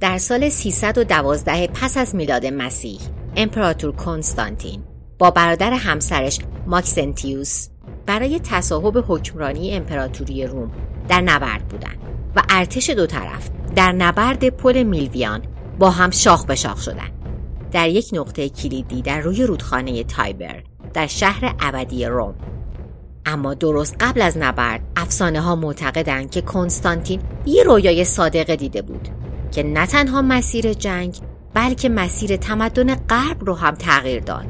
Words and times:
در 0.00 0.18
سال 0.18 0.48
312 0.48 1.66
پس 1.66 1.96
از 1.96 2.14
میلاد 2.14 2.46
مسیح 2.46 3.00
امپراتور 3.36 3.92
کنستانتین 3.92 4.82
با 5.18 5.30
برادر 5.30 5.72
همسرش 5.72 6.38
ماکسنتیوس 6.66 7.68
برای 8.06 8.40
تصاحب 8.40 9.04
حکمرانی 9.08 9.74
امپراتوری 9.74 10.46
روم 10.46 10.70
در 11.08 11.20
نبرد 11.20 11.68
بودند 11.68 11.98
و 12.36 12.42
ارتش 12.50 12.90
دو 12.90 13.06
طرف 13.06 13.50
در 13.76 13.92
نبرد 13.92 14.48
پل 14.48 14.82
میلویان 14.82 15.42
با 15.78 15.90
هم 15.90 16.10
شاخ 16.10 16.44
به 16.44 16.54
شاخ 16.54 16.82
شدند. 16.82 17.12
در 17.72 17.88
یک 17.88 18.10
نقطه 18.12 18.48
کلیدی 18.48 19.02
در 19.02 19.20
روی 19.20 19.42
رودخانه 19.42 20.04
تایبر 20.04 20.62
در 20.94 21.06
شهر 21.06 21.54
ابدی 21.60 22.06
روم. 22.06 22.34
اما 23.26 23.54
درست 23.54 23.96
قبل 24.00 24.22
از 24.22 24.38
نبرد 24.38 24.80
افسانه 24.96 25.40
ها 25.40 25.56
معتقدند 25.56 26.30
که 26.30 26.40
کنستانتین 26.40 27.20
یه 27.46 27.62
رویای 27.62 28.04
صادقه 28.04 28.56
دیده 28.56 28.82
بود. 28.82 29.08
که 29.52 29.62
نه 29.62 29.86
تنها 29.86 30.22
مسیر 30.22 30.72
جنگ 30.72 31.16
بلکه 31.54 31.88
مسیر 31.88 32.36
تمدن 32.36 32.94
غرب 32.94 33.44
رو 33.44 33.54
هم 33.54 33.74
تغییر 33.74 34.20
داد. 34.20 34.46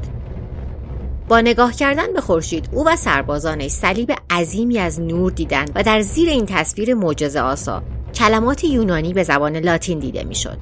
با 1.27 1.41
نگاه 1.41 1.73
کردن 1.73 2.13
به 2.13 2.21
خورشید 2.21 2.69
او 2.71 2.87
و 2.87 2.95
سربازانش 2.95 3.71
صلیب 3.71 4.13
عظیمی 4.29 4.79
از 4.79 5.01
نور 5.01 5.31
دیدند 5.31 5.71
و 5.75 5.83
در 5.83 6.01
زیر 6.01 6.29
این 6.29 6.45
تصویر 6.45 6.93
معجزه 6.93 7.39
آسا 7.39 7.83
کلمات 8.13 8.63
یونانی 8.63 9.13
به 9.13 9.23
زبان 9.23 9.57
لاتین 9.57 9.99
دیده 9.99 10.23
می‌شد. 10.23 10.57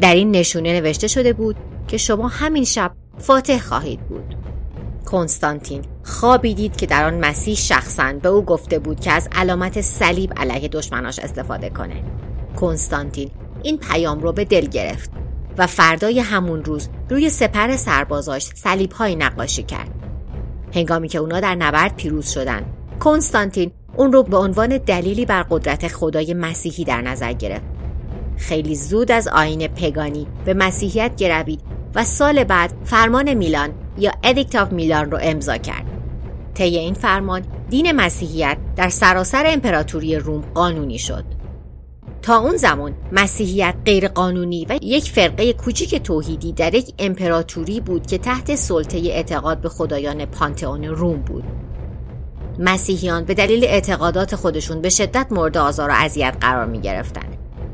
در 0.00 0.14
این 0.14 0.30
نشونه 0.30 0.80
نوشته 0.80 1.08
شده 1.08 1.32
بود 1.32 1.56
که 1.88 1.96
شما 1.96 2.28
همین 2.28 2.64
شب 2.64 2.92
فاتح 3.18 3.58
خواهید 3.58 4.00
بود. 4.00 4.34
کنستانتین 5.06 5.82
خوابی 6.02 6.54
دید 6.54 6.76
که 6.76 6.86
در 6.86 7.04
آن 7.06 7.14
مسیح 7.24 7.54
شخصا 7.54 8.12
به 8.22 8.28
او 8.28 8.42
گفته 8.42 8.78
بود 8.78 9.00
که 9.00 9.12
از 9.12 9.28
علامت 9.32 9.80
صلیب 9.80 10.32
علیه 10.36 10.68
دشمناش 10.68 11.18
استفاده 11.18 11.70
کنه. 11.70 12.02
کنستانتین. 12.56 13.30
این 13.62 13.78
پیام 13.78 14.20
رو 14.20 14.32
به 14.32 14.44
دل 14.44 14.66
گرفت 14.66 15.10
و 15.58 15.66
فردای 15.66 16.20
همون 16.20 16.64
روز 16.64 16.88
روی 17.10 17.30
سپر 17.30 17.76
سربازاش 17.76 18.50
صلیب 18.54 18.92
های 18.92 19.16
نقاشی 19.16 19.62
کرد. 19.62 19.90
هنگامی 20.74 21.08
که 21.08 21.18
اونا 21.18 21.40
در 21.40 21.54
نبرد 21.54 21.96
پیروز 21.96 22.28
شدن 22.28 22.64
کنستانتین 23.00 23.70
اون 23.96 24.12
رو 24.12 24.22
به 24.22 24.36
عنوان 24.36 24.78
دلیلی 24.78 25.24
بر 25.24 25.42
قدرت 25.42 25.88
خدای 25.88 26.34
مسیحی 26.34 26.84
در 26.84 27.00
نظر 27.00 27.32
گرفت. 27.32 27.64
خیلی 28.36 28.74
زود 28.74 29.12
از 29.12 29.28
آیین 29.28 29.68
پگانی 29.68 30.26
به 30.44 30.54
مسیحیت 30.54 31.16
گروید 31.16 31.60
و 31.94 32.04
سال 32.04 32.44
بعد 32.44 32.72
فرمان 32.84 33.34
میلان 33.34 33.70
یا 33.98 34.12
Edict 34.24 34.56
of 34.56 34.72
Milan 34.72 35.10
رو 35.10 35.18
امضا 35.22 35.56
کرد. 35.56 35.86
طی 36.54 36.78
این 36.78 36.94
فرمان 36.94 37.42
دین 37.70 37.92
مسیحیت 37.92 38.56
در 38.76 38.88
سراسر 38.88 39.44
امپراتوری 39.46 40.16
روم 40.16 40.40
قانونی 40.54 40.98
شد. 40.98 41.39
تا 42.22 42.36
اون 42.36 42.56
زمان 42.56 42.94
مسیحیت 43.12 43.74
غیرقانونی 43.86 44.66
و 44.68 44.78
یک 44.82 45.10
فرقه 45.10 45.52
کوچیک 45.52 46.02
توحیدی 46.02 46.52
در 46.52 46.74
یک 46.74 46.94
امپراتوری 46.98 47.80
بود 47.80 48.06
که 48.06 48.18
تحت 48.18 48.54
سلطه 48.54 48.98
اعتقاد 48.98 49.60
به 49.60 49.68
خدایان 49.68 50.24
پانتئون 50.24 50.84
روم 50.84 51.16
بود. 51.16 51.44
مسیحیان 52.58 53.24
به 53.24 53.34
دلیل 53.34 53.64
اعتقادات 53.64 54.36
خودشون 54.36 54.80
به 54.80 54.88
شدت 54.88 55.26
مورد 55.30 55.56
آزار 55.56 55.90
و 55.90 55.92
اذیت 55.96 56.36
قرار 56.40 56.66
می 56.66 56.80
گرفتن 56.80 57.26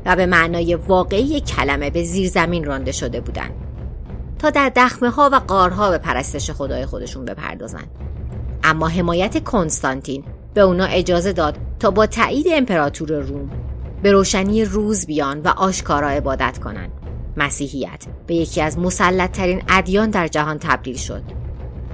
و 0.05 0.15
به 0.15 0.25
معنای 0.25 0.75
واقعی 0.75 1.41
کلمه 1.41 1.89
به 1.89 2.03
زیر 2.03 2.29
زمین 2.29 2.63
رانده 2.63 2.91
شده 2.91 3.21
بودند 3.21 3.51
تا 4.39 4.49
در 4.49 4.71
دخمه 4.75 5.09
ها 5.09 5.29
و 5.33 5.35
قارها 5.35 5.89
به 5.89 5.97
پرستش 5.97 6.51
خدای 6.51 6.85
خودشون 6.85 7.25
بپردازند. 7.25 7.87
اما 8.63 8.87
حمایت 8.87 9.43
کنستانتین 9.43 10.23
به 10.53 10.61
اونا 10.61 10.85
اجازه 10.85 11.33
داد 11.33 11.57
تا 11.79 11.91
با 11.91 12.05
تایید 12.05 12.47
امپراتور 12.51 13.19
روم 13.19 13.49
به 14.03 14.11
روشنی 14.11 14.65
روز 14.65 15.05
بیان 15.05 15.41
و 15.41 15.47
آشکارا 15.47 16.09
عبادت 16.09 16.59
کنند 16.59 16.91
مسیحیت 17.37 18.05
به 18.27 18.35
یکی 18.35 18.61
از 18.61 18.79
مسلطترین 18.79 19.63
ادیان 19.69 20.09
در 20.09 20.27
جهان 20.27 20.57
تبدیل 20.59 20.97
شد 20.97 21.23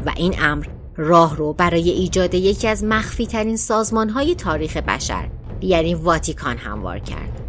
و 0.06 0.12
این 0.16 0.36
امر 0.40 0.66
راه 0.98 1.38
رو 1.38 1.54
برای 1.54 1.90
ایجاد 1.90 2.34
یکی 2.34 2.68
از 2.68 2.84
مخفی 2.84 3.28
ترین 3.28 3.58
سازمان 3.58 4.10
های 4.10 4.36
تاریخ 4.36 4.78
بشر 4.78 5.30
یعنی 5.62 5.96
واتیکان 5.96 6.58
هموار 6.58 7.00
کرد 7.00 7.42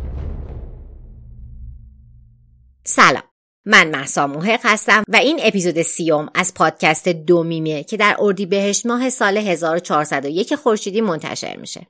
سلام 2.85 3.23
من 3.67 3.91
محسا 3.91 4.27
محق 4.27 4.61
هستم 4.65 5.05
و 5.09 5.17
این 5.17 5.41
اپیزود 5.43 5.83
سیوم 5.83 6.29
از 6.35 6.55
پادکست 6.55 7.09
دومیمه 7.09 7.85
که 7.85 7.97
در 7.97 8.17
اردیبهشت 8.19 8.87
ماه 8.87 9.11
سال 9.11 9.37
1401 9.37 10.55
خورشیدی 10.55 11.01
منتشر 11.01 11.57
میشه. 11.57 11.87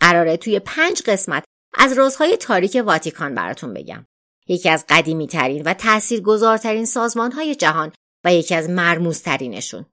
قراره 0.00 0.36
توی 0.36 0.58
پنج 0.58 1.02
قسمت 1.06 1.44
از 1.74 1.92
رازهای 1.92 2.36
تاریک 2.36 2.82
واتیکان 2.86 3.34
براتون 3.34 3.74
بگم. 3.74 4.06
یکی 4.48 4.68
از 4.68 4.84
قدیمی 4.88 5.26
ترین 5.26 5.62
و 5.62 5.74
تاثیرگذارترین 5.74 6.84
سازمان 6.84 7.32
های 7.32 7.54
جهان 7.54 7.92
و 8.24 8.34
یکی 8.34 8.54
از 8.54 8.70
مرموزترینشون. 8.70 9.86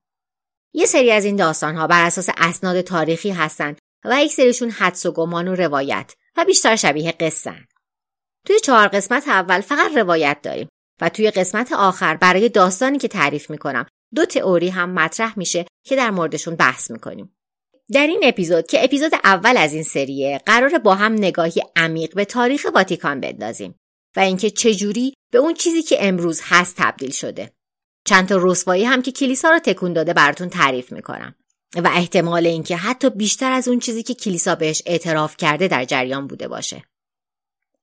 یه 0.74 0.86
سری 0.86 1.12
از 1.12 1.26
این 1.26 1.36
داستان 1.36 1.76
ها 1.76 1.88
بر 1.88 2.06
اساس 2.06 2.30
اسناد 2.38 2.82
تاریخی 2.82 3.30
هستن 3.30 3.76
و 4.06 4.24
یک 4.24 4.34
سریشون 4.34 4.70
حدس 4.70 5.06
و 5.06 5.12
گمان 5.12 5.48
و 5.48 5.56
روایت 5.56 6.14
و 6.38 6.46
بیشتر 6.46 6.76
شبیه 6.76 7.12
قصن. 7.12 7.66
توی 8.46 8.60
چهار 8.60 8.88
قسمت 8.88 9.28
اول 9.28 9.62
فقط 9.62 9.98
روایت 9.98 10.38
داریم 10.44 10.68
و 11.02 11.10
توی 11.10 11.32
قسمت 11.32 11.72
آخر 11.72 12.18
برای 12.18 12.50
داستانی 12.50 12.98
که 12.98 13.08
تعریف 13.08 13.50
می‌کنم 13.50 13.86
دو 14.16 14.26
تئوری 14.26 14.70
هم 14.70 14.90
مطرح 14.90 15.40
میشه 15.40 15.66
که 15.86 15.96
در 15.96 16.12
موردشون 16.12 16.56
بحث 16.56 16.92
می‌کنیم. 16.92 17.37
در 17.94 18.08
این 18.08 18.20
اپیزود 18.24 18.68
که 18.68 18.84
اپیزود 18.84 19.12
اول 19.24 19.58
از 19.58 19.74
این 19.74 19.84
سریه 19.84 20.42
قرار 20.46 20.78
با 20.78 20.96
هم 20.96 21.14
نگاهی 21.14 21.64
عمیق 21.76 22.14
به 22.14 22.26
تاریخ 22.26 22.68
واتیکان 22.74 23.20
بندازیم 23.20 23.76
و 24.16 24.20
اینکه 24.20 24.50
چجوری 24.50 25.14
به 25.32 25.38
اون 25.38 25.54
چیزی 25.54 25.82
که 25.82 25.98
امروز 26.00 26.42
هست 26.44 26.76
تبدیل 26.78 27.12
شده. 27.12 27.52
چند 28.06 28.28
تا 28.28 28.38
رسوایی 28.42 28.84
هم 28.84 29.02
که 29.02 29.12
کلیسا 29.12 29.50
رو 29.50 29.60
تکون 29.60 29.94
داده 29.94 30.14
براتون 30.14 30.50
تعریف 30.50 30.92
می‌کنم 30.92 31.36
و 31.76 31.88
احتمال 31.94 32.48
اینکه 32.48 32.76
حتی 32.76 33.10
بیشتر 33.10 33.52
از 33.52 33.68
اون 33.68 33.80
چیزی 33.80 34.04
که 34.04 34.14
کلیسا 34.14 34.56
بهش 34.56 34.82
اعتراف 34.86 35.38
کرده 35.38 35.68
در 35.68 35.86
جریان 35.86 36.28
بوده 36.28 36.48
باشه. 36.48 36.84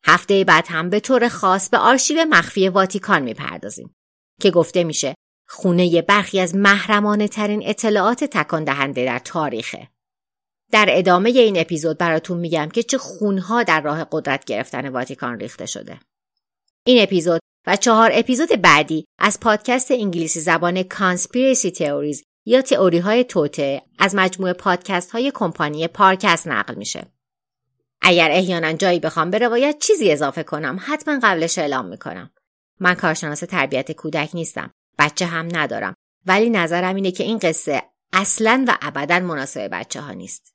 هفته 0.05 0.45
بعد 0.45 0.67
هم 0.69 0.91
به 0.91 1.01
طور 1.01 1.29
خاص 1.29 1.69
به 1.69 1.79
آرشیو 1.79 2.25
مخفی 2.25 2.69
واتیکان 2.69 3.23
می‌پردازیم 3.23 3.95
که 4.41 4.51
گفته 4.51 4.85
میشه 4.85 5.15
خونه 5.49 6.03
برخی 6.03 6.41
از 6.41 6.55
محرمانه 6.55 7.29
ترین 7.29 7.63
اطلاعات 7.69 8.25
تکان 8.25 8.65
دهنده 8.65 9.05
در 9.05 9.19
تاریخه. 9.19 9.94
در 10.73 10.87
ادامه 10.91 11.31
این 11.31 11.61
اپیزود 11.61 11.99
براتون 11.99 12.39
میگم 12.39 12.69
که 12.69 12.83
چه 12.83 12.99
خونها 12.99 13.63
در 13.63 13.81
راه 13.81 14.07
قدرت 14.13 14.45
گرفتن 14.45 14.89
واتیکان 14.89 15.41
ریخته 15.41 15.67
شده. 15.67 16.01
این 16.87 17.03
اپیزود 17.03 17.41
و 17.67 17.77
چهار 17.77 18.11
اپیزود 18.15 18.49
بعدی 18.49 19.05
از 19.19 19.41
پادکست 19.41 19.91
انگلیسی 19.91 20.41
زبان 20.41 20.83
کانسپیرسی 20.83 21.71
تئوریز 21.71 22.23
یا 22.47 22.63
تئوری 22.63 22.99
های 22.99 23.25
توته 23.25 23.83
از 23.99 24.15
مجموعه 24.15 24.53
پادکست 24.53 25.11
های 25.11 25.33
کمپانی 25.35 25.89
پارکست 25.89 26.49
نقل 26.49 26.75
میشه. 26.75 27.07
اگر 28.03 28.31
احیانا 28.31 28.73
جایی 28.73 29.01
بخوام 29.01 29.31
به 29.31 29.39
روایت 29.39 29.77
چیزی 29.79 30.13
اضافه 30.13 30.43
کنم 30.43 30.79
حتما 30.81 31.19
قبلش 31.23 31.59
اعلام 31.59 31.87
می‌کنم 31.87 32.31
من 32.81 32.95
کارشناس 32.95 33.41
تربیت 33.41 33.93
کودک 33.93 34.31
نیستم 34.35 34.71
بچه 34.99 35.27
هم 35.27 35.49
ندارم 35.53 35.95
ولی 36.27 36.51
نظرم 36.51 36.95
اینه 36.95 37.11
که 37.11 37.25
این 37.25 37.39
قصه 37.39 37.83
اصلا 38.13 38.65
و 38.69 38.79
ابدا 38.83 39.21
مناسب 39.21 39.69
بچه 39.73 40.01
ها 40.01 40.13
نیست 40.13 40.54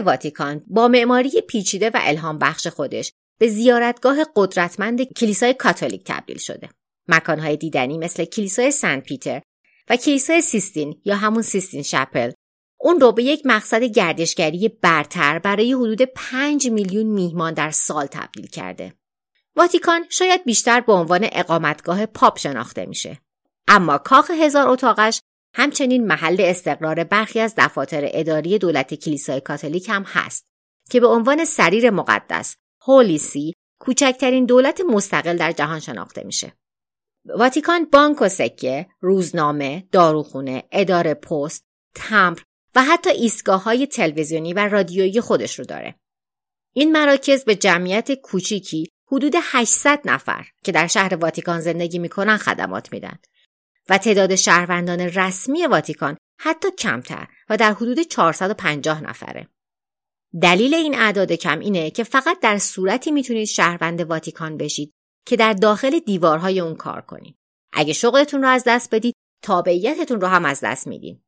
واتیکان 0.00 0.64
با 0.66 0.88
معماری 0.88 1.40
پیچیده 1.48 1.90
و 1.90 1.98
الهام 2.00 2.38
بخش 2.38 2.66
خودش 2.66 3.12
به 3.38 3.48
زیارتگاه 3.48 4.16
قدرتمند 4.36 5.02
کلیسای 5.02 5.54
کاتولیک 5.54 6.02
تبدیل 6.04 6.38
شده. 6.38 6.68
مکانهای 7.08 7.56
دیدنی 7.56 7.98
مثل 7.98 8.24
کلیسای 8.24 8.70
سنت 8.70 9.04
پیتر 9.04 9.42
و 9.90 9.96
کلیسای 9.96 10.40
سیستین 10.40 11.00
یا 11.04 11.16
همون 11.16 11.42
سیستین 11.42 11.82
شپل 11.82 12.30
اون 12.80 13.00
رو 13.00 13.12
به 13.12 13.22
یک 13.22 13.42
مقصد 13.44 13.82
گردشگری 13.82 14.68
برتر 14.68 15.38
برای 15.38 15.72
حدود 15.72 16.02
5 16.02 16.66
میلیون 16.66 17.06
میهمان 17.06 17.54
در 17.54 17.70
سال 17.70 18.06
تبدیل 18.06 18.46
کرده. 18.46 18.94
واتیکان 19.56 20.04
شاید 20.10 20.44
بیشتر 20.44 20.80
به 20.80 20.92
عنوان 20.92 21.28
اقامتگاه 21.32 22.06
پاپ 22.06 22.38
شناخته 22.38 22.86
میشه. 22.86 23.20
اما 23.68 23.98
کاخ 23.98 24.30
هزار 24.30 24.68
اتاقش 24.68 25.20
همچنین 25.58 26.06
محل 26.06 26.36
استقرار 26.40 27.04
برخی 27.04 27.40
از 27.40 27.54
دفاتر 27.56 28.08
اداری 28.12 28.58
دولت 28.58 28.94
کلیسای 28.94 29.40
کاتولیک 29.40 29.88
هم 29.88 30.02
هست 30.06 30.46
که 30.90 31.00
به 31.00 31.06
عنوان 31.06 31.44
سریر 31.44 31.90
مقدس 31.90 32.56
هولیسی 32.80 33.54
کوچکترین 33.80 34.46
دولت 34.46 34.80
مستقل 34.80 35.36
در 35.36 35.52
جهان 35.52 35.80
شناخته 35.80 36.24
میشه. 36.24 36.52
واتیکان 37.24 37.84
بانک 37.84 38.22
و 38.22 38.28
سکه، 38.28 38.86
روزنامه، 39.00 39.88
داروخونه، 39.92 40.64
اداره 40.72 41.14
پست، 41.14 41.64
تمبر 41.94 42.42
و 42.74 42.82
حتی 42.82 43.10
ایستگاه 43.10 43.62
های 43.62 43.86
تلویزیونی 43.86 44.52
و 44.52 44.58
رادیویی 44.58 45.20
خودش 45.20 45.58
رو 45.58 45.64
داره. 45.64 45.94
این 46.72 46.92
مراکز 46.92 47.44
به 47.44 47.54
جمعیت 47.54 48.12
کوچیکی 48.12 48.88
حدود 49.12 49.34
800 49.42 50.00
نفر 50.04 50.46
که 50.64 50.72
در 50.72 50.86
شهر 50.86 51.14
واتیکان 51.14 51.60
زندگی 51.60 51.98
می‌کنن 51.98 52.36
خدمات 52.36 52.92
میدن 52.92 53.18
و 53.88 53.98
تعداد 53.98 54.34
شهروندان 54.34 55.00
رسمی 55.00 55.66
واتیکان 55.66 56.16
حتی 56.40 56.70
کمتر 56.70 57.28
و 57.48 57.56
در 57.56 57.72
حدود 57.72 58.00
450 58.00 59.02
نفره. 59.02 59.48
دلیل 60.42 60.74
این 60.74 60.98
اعداد 60.98 61.32
کم 61.32 61.58
اینه 61.58 61.90
که 61.90 62.04
فقط 62.04 62.40
در 62.40 62.58
صورتی 62.58 63.10
می‌تونید 63.10 63.46
شهروند 63.46 64.00
واتیکان 64.00 64.56
بشید 64.56 64.92
که 65.26 65.36
در 65.36 65.52
داخل 65.52 65.98
دیوارهای 65.98 66.60
اون 66.60 66.74
کار 66.74 67.00
کنید. 67.00 67.36
اگه 67.72 67.92
شغلتون 67.92 68.42
رو 68.42 68.48
از 68.48 68.64
دست 68.66 68.94
بدید 68.94 69.14
تابعیتتون 69.42 70.20
رو 70.20 70.26
هم 70.26 70.44
از 70.44 70.60
دست 70.64 70.86
میدین. 70.86 71.22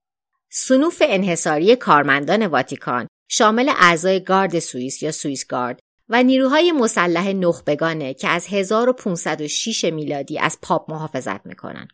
سنوف 0.51 1.03
انحصاری 1.07 1.77
کارمندان 1.77 2.47
واتیکان 2.47 3.07
شامل 3.31 3.73
اعضای 3.77 4.25
گارد 4.25 4.59
سوئیس 4.59 5.03
یا 5.03 5.13
سوئیس 5.13 5.47
گارد 5.47 5.81
و 6.09 6.23
نیروهای 6.23 6.73
مسلح 6.73 7.33
نخبگانه 7.33 8.15
که 8.15 8.29
از 8.29 8.47
1506 8.47 9.85
میلادی 9.85 10.39
از 10.39 10.59
پاپ 10.63 10.91
محافظت 10.91 11.47
می‌کنن. 11.47 11.89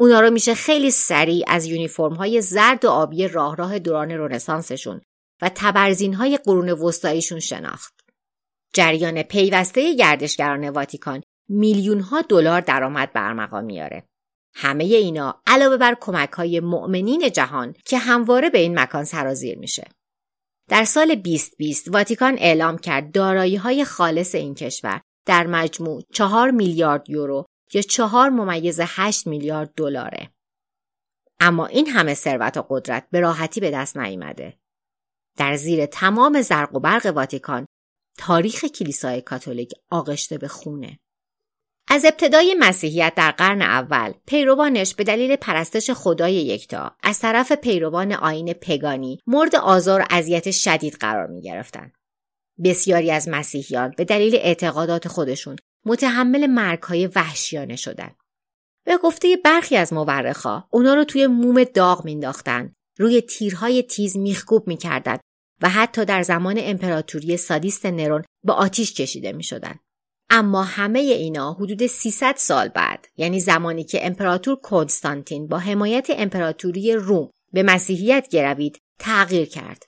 اونا 0.00 0.20
رو 0.20 0.30
میشه 0.30 0.54
خیلی 0.54 0.90
سریع 0.90 1.44
از 1.48 1.66
یونیفرم 1.66 2.14
های 2.14 2.40
زرد 2.40 2.84
و 2.84 2.88
آبی 2.88 3.28
راه 3.28 3.56
راه 3.56 3.78
دوران 3.78 4.10
رنسانسشون 4.10 5.00
و 5.42 5.50
تبرزین 5.54 6.14
های 6.14 6.36
قرون 6.36 6.70
وسطاییشون 6.70 7.40
شناخت. 7.40 7.94
جریان 8.74 9.22
پیوسته 9.22 9.94
گردشگران 9.94 10.68
واتیکان 10.68 11.22
میلیون 11.48 12.00
ها 12.00 12.22
دلار 12.22 12.60
درآمد 12.60 13.12
برمقام 13.12 13.64
میاره. 13.64 14.04
همه 14.54 14.84
اینا 14.84 15.42
علاوه 15.46 15.76
بر 15.76 15.96
کمک 16.00 16.32
های 16.32 16.60
مؤمنین 16.60 17.30
جهان 17.30 17.74
که 17.84 17.98
همواره 17.98 18.50
به 18.50 18.58
این 18.58 18.78
مکان 18.78 19.04
سرازیر 19.04 19.58
میشه. 19.58 19.88
در 20.68 20.84
سال 20.84 21.14
2020 21.14 21.88
واتیکان 21.88 22.34
اعلام 22.38 22.78
کرد 22.78 23.12
دارایی 23.12 23.56
های 23.56 23.84
خالص 23.84 24.34
این 24.34 24.54
کشور 24.54 25.00
در 25.26 25.46
مجموع 25.46 26.02
4 26.12 26.50
میلیارد 26.50 27.10
یورو 27.10 27.46
یا 27.74 27.82
4 27.82 28.30
ممیز 28.30 28.80
8 28.82 29.26
میلیارد 29.26 29.72
دلاره. 29.76 30.30
اما 31.40 31.66
این 31.66 31.86
همه 31.86 32.14
ثروت 32.14 32.56
و 32.56 32.66
قدرت 32.68 33.06
به 33.10 33.20
راحتی 33.20 33.60
به 33.60 33.70
دست 33.70 33.96
نیامده. 33.96 34.58
در 35.36 35.56
زیر 35.56 35.86
تمام 35.86 36.42
زرق 36.42 36.74
و 36.74 36.80
برق 36.80 37.06
واتیکان 37.06 37.66
تاریخ 38.18 38.64
کلیسای 38.64 39.20
کاتولیک 39.20 39.72
آغشته 39.90 40.38
به 40.38 40.48
خونه. 40.48 40.98
از 41.88 42.04
ابتدای 42.04 42.56
مسیحیت 42.58 43.12
در 43.16 43.30
قرن 43.30 43.62
اول 43.62 44.12
پیروانش 44.26 44.94
به 44.94 45.04
دلیل 45.04 45.36
پرستش 45.36 45.90
خدای 45.90 46.34
یکتا 46.34 46.96
از 47.02 47.18
طرف 47.18 47.52
پیروان 47.52 48.12
آین 48.12 48.52
پگانی 48.52 49.18
مورد 49.26 49.56
آزار 49.56 50.00
و 50.00 50.04
اذیت 50.10 50.50
شدید 50.50 50.94
قرار 50.94 51.26
می 51.26 51.42
گرفتن. 51.42 51.92
بسیاری 52.64 53.10
از 53.10 53.28
مسیحیان 53.28 53.94
به 53.96 54.04
دلیل 54.04 54.34
اعتقادات 54.34 55.08
خودشون 55.08 55.56
متحمل 55.84 56.46
مرگهای 56.46 57.06
وحشیانه 57.06 57.76
شدند. 57.76 58.16
به 58.84 58.96
گفته 58.96 59.36
برخی 59.44 59.76
از 59.76 59.92
مورخا 59.92 60.64
اونا 60.70 60.94
رو 60.94 61.04
توی 61.04 61.26
موم 61.26 61.64
داغ 61.64 62.04
مینداختن 62.04 62.72
روی 62.98 63.20
تیرهای 63.20 63.82
تیز 63.82 64.16
میخکوب 64.16 64.68
می‌کردند 64.68 65.20
و 65.62 65.68
حتی 65.68 66.04
در 66.04 66.22
زمان 66.22 66.56
امپراتوری 66.58 67.36
سادیست 67.36 67.86
نرون 67.86 68.24
به 68.44 68.52
آتیش 68.52 68.94
کشیده 68.94 69.32
می‌شدند 69.32 69.80
اما 70.30 70.62
همه 70.62 70.98
اینا 70.98 71.52
حدود 71.52 71.86
300 71.86 72.34
سال 72.36 72.68
بعد 72.68 73.06
یعنی 73.16 73.40
زمانی 73.40 73.84
که 73.84 74.06
امپراتور 74.06 74.56
کنستانتین 74.56 75.46
با 75.46 75.58
حمایت 75.58 76.06
امپراتوری 76.10 76.92
روم 76.92 77.30
به 77.52 77.62
مسیحیت 77.62 78.28
گروید 78.30 78.78
تغییر 78.98 79.48
کرد. 79.48 79.82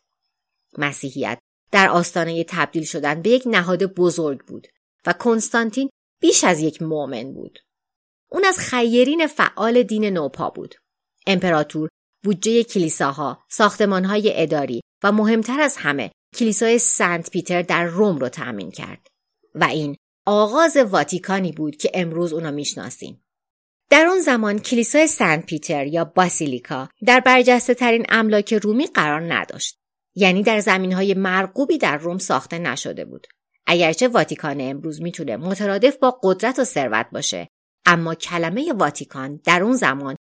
مسیحیت 0.78 1.38
در 1.70 1.88
آستانه 1.88 2.44
تبدیل 2.44 2.84
شدن 2.84 3.22
به 3.22 3.30
یک 3.30 3.42
نهاد 3.46 3.84
بزرگ 3.84 4.40
بود 4.46 4.66
و 5.06 5.12
کنستانتین 5.12 5.90
بیش 6.20 6.44
از 6.44 6.60
یک 6.60 6.82
مؤمن 6.82 7.32
بود. 7.32 7.58
اون 8.31 8.44
از 8.44 8.58
خیرین 8.58 9.26
فعال 9.26 9.82
دین 9.82 10.04
نوپا 10.04 10.50
بود. 10.50 10.75
امپراتور 11.26 11.88
بودجه 12.25 12.64
کلیساها، 12.64 13.44
ساختمانهای 13.50 14.43
اداری 14.43 14.81
و 15.04 15.12
مهمتر 15.12 15.60
از 15.60 15.76
همه 15.76 16.10
کلیسای 16.37 16.78
سنت 16.78 17.31
پیتر 17.31 17.62
در 17.62 17.84
روم 17.84 18.19
رو 18.19 18.28
تأمین 18.28 18.70
کرد 18.70 19.06
و 19.54 19.64
این 19.64 19.96
آغاز 20.26 20.76
واتیکانی 20.76 21.52
بود 21.52 21.76
که 21.76 21.90
امروز 21.94 22.32
اونا 22.32 22.50
می‌شناسیم. 22.50 23.25
در 23.90 24.06
اون 24.06 24.20
زمان 24.20 24.58
کلیسای 24.58 25.06
سنت 25.06 25.46
پیتر 25.46 25.87
یا 25.87 26.04
باسیلیکا 26.04 26.88
در 27.06 27.20
برجسته 27.20 27.75
ترین 27.75 28.06
املاک 28.08 28.54
رومی 28.54 28.87
قرار 28.87 29.34
نداشت. 29.34 29.78
یعنی 30.14 30.43
در 30.43 30.60
زمین 30.60 30.93
های 30.93 31.14
مرغوبی 31.14 31.78
در 31.78 31.96
روم 31.96 32.19
ساخته 32.19 32.58
نشده 32.58 33.04
بود. 33.04 33.26
اگرچه 33.67 34.09
واتیکان 34.09 34.61
امروز 34.61 35.02
می‌تونه 35.02 35.37
مترادف 35.37 35.97
با 35.97 36.19
قدرت 36.23 36.59
و 36.59 36.64
ثروت 36.64 37.07
باشه 37.12 37.49
اما 37.87 38.14
کلمه 38.14 38.73
واتیکان 38.73 39.40
در 39.45 39.62
اون 39.62 39.76
زمان 39.76 40.16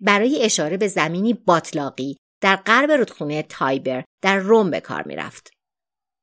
برای 0.00 0.42
اشاره 0.42 0.76
به 0.76 0.88
زمینی 0.88 1.34
باطلاقی 1.34 2.16
در 2.40 2.56
غرب 2.56 2.90
رودخونه 2.90 3.42
تایبر 3.42 4.04
در 4.22 4.38
روم 4.38 4.70
به 4.70 4.80
کار 4.80 5.02
می‌رفت. 5.06 5.50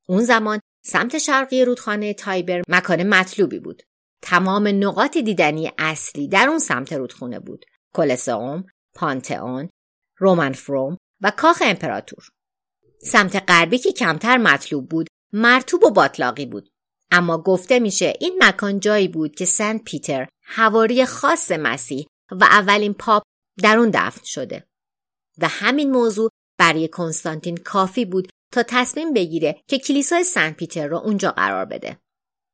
اون 0.08 0.24
زمان 0.24 0.60
سمت 0.86 1.18
شرقی 1.18 1.66
رودخانه 1.66 2.14
تایبر 2.14 2.62
مکان 2.68 3.04
مطلوبی 3.04 3.60
بود. 3.60 3.84
تمام 4.22 4.68
نقاط 4.68 5.18
دیدنی 5.18 5.72
اصلی 5.78 6.28
در 6.28 6.48
اون 6.48 6.60
سمت 6.60 6.94
رودخونه 6.94 7.40
بود. 7.40 7.66
کلسئوم، 7.94 8.66
پانتئون، 8.96 9.70
رومن 10.18 10.52
فروم 10.52 10.98
و 11.22 11.32
کاخ 11.32 11.64
امپراتور. 11.66 12.30
سمت 13.02 13.44
غربی 13.48 13.78
که 13.78 13.92
کمتر 13.92 14.38
مطلوب 14.38 14.90
بود، 14.90 15.08
مرتوب 15.34 15.84
و 15.84 15.92
باطلاقی 15.92 16.46
بود. 16.46 16.70
اما 17.12 17.38
گفته 17.38 17.80
میشه 17.80 18.14
این 18.20 18.44
مکان 18.44 18.80
جایی 18.80 19.08
بود 19.08 19.36
که 19.36 19.46
سنت 19.46 19.84
پیتر 19.84 20.28
حواری 20.46 21.06
خاص 21.06 21.52
مسیح 21.52 22.06
و 22.32 22.44
اولین 22.44 22.94
پاپ 22.94 23.24
در 23.64 23.78
اون 23.78 23.92
دفن 23.94 24.24
شده. 24.24 24.68
و 25.38 25.48
همین 25.48 25.92
موضوع 25.92 26.30
برای 26.58 26.88
کنستانتین 26.88 27.58
کافی 27.58 28.06
بود 28.06 28.30
تا 28.52 28.64
تصمیم 28.64 29.14
بگیره 29.14 29.62
که 29.68 29.80
کلیسای 29.80 30.24
سنت 30.24 30.58
پیتر 30.58 30.88
را 30.88 31.00
اونجا 31.00 31.32
قرار 31.32 31.66
بده. 31.66 32.00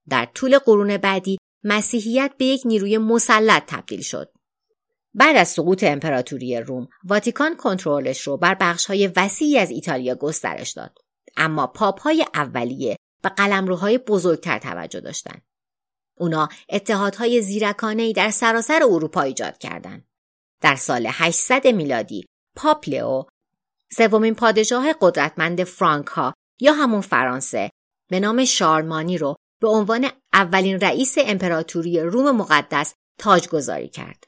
در 0.09 0.27
طول 0.33 0.57
قرون 0.57 0.97
بعدی 0.97 1.37
مسیحیت 1.63 2.31
به 2.37 2.45
یک 2.45 2.61
نیروی 2.65 2.97
مسلط 2.97 3.63
تبدیل 3.67 4.01
شد. 4.01 4.31
بعد 5.13 5.35
از 5.35 5.47
سقوط 5.47 5.83
امپراتوری 5.83 6.57
روم، 6.57 6.87
واتیکان 7.03 7.55
کنترلش 7.55 8.21
رو 8.21 8.37
بر 8.37 8.57
بخش‌های 8.61 9.07
وسیعی 9.15 9.57
از 9.57 9.71
ایتالیا 9.71 10.15
گسترش 10.15 10.71
داد. 10.71 10.97
اما 11.37 11.67
پاپ‌های 11.67 12.25
اولیه 12.33 12.97
و 13.23 13.27
قلمروهای 13.27 13.97
بزرگتر 13.97 14.59
توجه 14.59 14.99
داشتند. 14.99 15.41
اونا 16.17 16.49
اتحادهای 16.69 17.41
زیرکانه‌ای 17.41 18.13
در 18.13 18.29
سراسر 18.29 18.79
اروپا 18.83 19.21
ایجاد 19.21 19.57
کردند. 19.57 20.05
در 20.61 20.75
سال 20.75 21.07
800 21.11 21.67
میلادی 21.67 22.25
پاپ 22.55 22.89
لئو 22.89 23.23
سومین 23.91 24.35
پادشاه 24.35 24.93
قدرتمند 25.01 25.63
فرانکا 25.63 26.33
یا 26.59 26.73
همون 26.73 27.01
فرانسه 27.01 27.69
به 28.09 28.19
نام 28.19 28.45
شارمانی 28.45 29.17
رو 29.17 29.35
به 29.61 29.67
عنوان 29.67 30.09
اولین 30.33 30.79
رئیس 30.79 31.15
امپراتوری 31.17 31.99
روم 31.99 32.31
مقدس 32.31 32.93
تاجگذاری 33.17 33.89
کرد. 33.89 34.23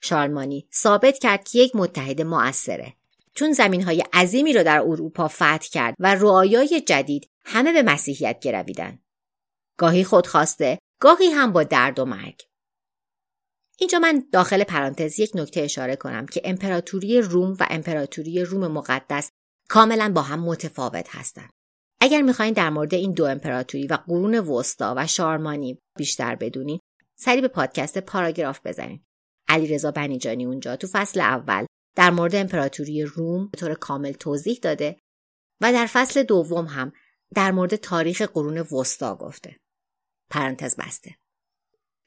شارمانی 0.00 0.68
ثابت 0.74 1.18
کرد 1.18 1.44
که 1.44 1.58
یک 1.58 1.76
متحد 1.76 2.22
مؤثره 2.22 2.94
چون 3.36 3.52
زمین 3.52 3.82
های 3.82 4.04
عظیمی 4.12 4.52
را 4.52 4.62
در 4.62 4.80
اروپا 4.80 5.28
فتح 5.28 5.58
کرد 5.58 5.94
و 5.98 6.14
رعایای 6.14 6.80
جدید 6.80 7.30
همه 7.44 7.72
به 7.72 7.82
مسیحیت 7.82 8.40
گرویدن. 8.40 8.98
گاهی 9.78 10.04
خودخواسته، 10.04 10.78
گاهی 11.00 11.26
هم 11.26 11.52
با 11.52 11.62
درد 11.62 11.98
و 11.98 12.04
مرگ. 12.04 12.42
اینجا 13.78 13.98
من 13.98 14.24
داخل 14.32 14.64
پرانتز 14.64 15.20
یک 15.20 15.30
نکته 15.34 15.60
اشاره 15.60 15.96
کنم 15.96 16.26
که 16.26 16.40
امپراتوری 16.44 17.20
روم 17.20 17.56
و 17.60 17.66
امپراتوری 17.70 18.44
روم 18.44 18.66
مقدس 18.66 19.30
کاملا 19.68 20.12
با 20.12 20.22
هم 20.22 20.40
متفاوت 20.40 21.16
هستند. 21.16 21.50
اگر 22.00 22.22
می‌خواین 22.22 22.54
در 22.54 22.70
مورد 22.70 22.94
این 22.94 23.12
دو 23.12 23.24
امپراتوری 23.24 23.86
و 23.86 23.98
قرون 24.06 24.38
وسطا 24.38 24.94
و 24.96 25.06
شارمانی 25.06 25.78
بیشتر 25.98 26.34
بدونید 26.34 26.80
سری 27.18 27.40
به 27.40 27.48
پادکست 27.48 27.98
پاراگراف 27.98 28.60
بزنید 28.64 29.04
علیرضا 29.48 29.90
بنیجانی 29.90 30.44
اونجا 30.44 30.76
تو 30.76 30.86
فصل 30.86 31.20
اول 31.20 31.66
در 31.96 32.10
مورد 32.10 32.34
امپراتوری 32.34 33.02
روم 33.02 33.48
به 33.48 33.58
طور 33.58 33.74
کامل 33.74 34.12
توضیح 34.12 34.58
داده 34.62 34.96
و 35.60 35.72
در 35.72 35.86
فصل 35.86 36.22
دوم 36.22 36.66
هم 36.66 36.92
در 37.34 37.50
مورد 37.50 37.76
تاریخ 37.76 38.22
قرون 38.22 38.58
وسطا 38.58 39.16
گفته. 39.16 39.56
پرانتز 40.30 40.76
بسته. 40.76 41.14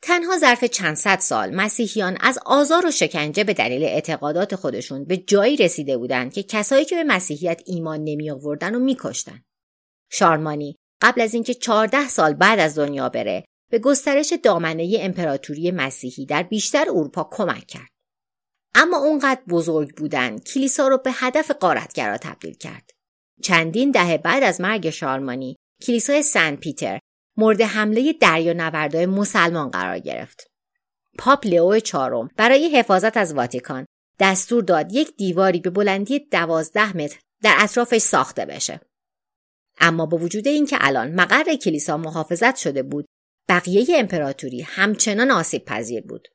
تنها 0.02 0.38
ظرف 0.38 0.64
چند 0.64 0.96
صد 0.96 1.20
سال 1.20 1.56
مسیحیان 1.56 2.18
از 2.22 2.40
آزار 2.46 2.86
و 2.86 2.92
شکنجه 2.92 3.44
به 3.44 3.54
دلیل 3.54 3.84
اعتقادات 3.84 4.56
خودشون 4.56 5.06
به 5.06 5.18
جایی 5.18 5.58
رسیده 5.58 5.98
بودند 5.98 6.34
که 6.34 6.44
کسایی 6.44 6.86
که 6.86 6.96
به 6.96 7.04
مسیحیت 7.04 7.62
ایمان 7.66 8.04
نمی 8.04 8.32
آوردن 8.32 8.76
و 8.76 8.80
میکشتن. 8.80 9.44
شارمانی 10.12 10.76
قبل 11.02 11.22
از 11.22 11.34
اینکه 11.34 11.54
14 11.54 12.08
سال 12.08 12.34
بعد 12.34 12.60
از 12.60 12.78
دنیا 12.78 13.10
بره 13.10 13.46
به 13.72 13.80
گسترش 13.80 14.34
دامنه 14.44 14.98
امپراتوری 15.00 15.72
مسیحی 15.72 16.26
در 16.26 16.44
بیشتر 16.44 16.86
اروپا 16.90 17.30
کمک 17.32 17.68
کرد. 17.68 17.99
اما 18.76 18.98
اونقدر 18.98 19.42
بزرگ 19.50 19.96
بودن 19.96 20.38
کلیسا 20.38 20.88
رو 20.88 20.98
به 20.98 21.12
هدف 21.14 21.52
قارتگرا 21.52 22.18
تبدیل 22.18 22.54
کرد. 22.54 22.92
چندین 23.44 23.92
دهه 23.92 24.18
بعد 24.18 24.44
از 24.44 24.62
مرگ 24.62 24.90
شارمانی 24.90 25.56
کلیسای 25.82 26.24
سن 26.24 26.56
پیتر 26.56 27.00
مورد 27.38 27.62
حمله 27.62 28.14
نوردای 28.54 29.06
مسلمان 29.06 29.70
قرار 29.70 30.00
گرفت. 30.00 30.52
پاپ 31.18 31.48
لئو 31.48 31.80
چهارم 31.80 32.30
برای 32.38 32.78
حفاظت 32.78 33.18
از 33.18 33.34
واتیکان 33.34 33.86
دستور 34.20 34.64
داد 34.64 34.94
یک 34.94 35.16
دیواری 35.18 35.60
به 35.60 35.70
بلندی 35.70 36.20
دوازده 36.20 36.98
متر 36.98 37.20
در 37.44 37.56
اطرافش 37.60 38.02
ساخته 38.02 38.46
بشه. 38.46 38.82
اما 39.80 40.06
با 40.06 40.18
وجود 40.18 40.48
اینکه 40.48 40.78
الان 40.80 41.12
مقر 41.12 41.56
کلیسا 41.56 41.98
محافظت 41.98 42.56
شده 42.56 42.84
بود 42.84 43.06
بقیه 43.50 44.00
امپراتوری 44.00 44.62
همچنان 44.62 45.32
آسیب 45.32 45.66
پذیر 45.66 46.02
بود. 46.02 46.28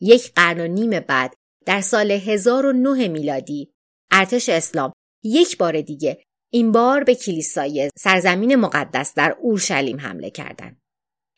یک 0.00 0.32
قرن 0.34 0.60
و 0.60 0.66
نیم 0.66 1.00
بعد 1.00 1.34
در 1.66 1.80
سال 1.80 2.10
1009 2.10 3.08
میلادی 3.08 3.72
ارتش 4.10 4.48
اسلام 4.48 4.92
یک 5.24 5.58
بار 5.58 5.80
دیگه 5.80 6.22
این 6.52 6.72
بار 6.72 7.04
به 7.04 7.14
کلیسای 7.14 7.90
سرزمین 7.98 8.56
مقدس 8.56 9.14
در 9.14 9.36
اورشلیم 9.40 10.00
حمله 10.00 10.30
کردند. 10.30 10.80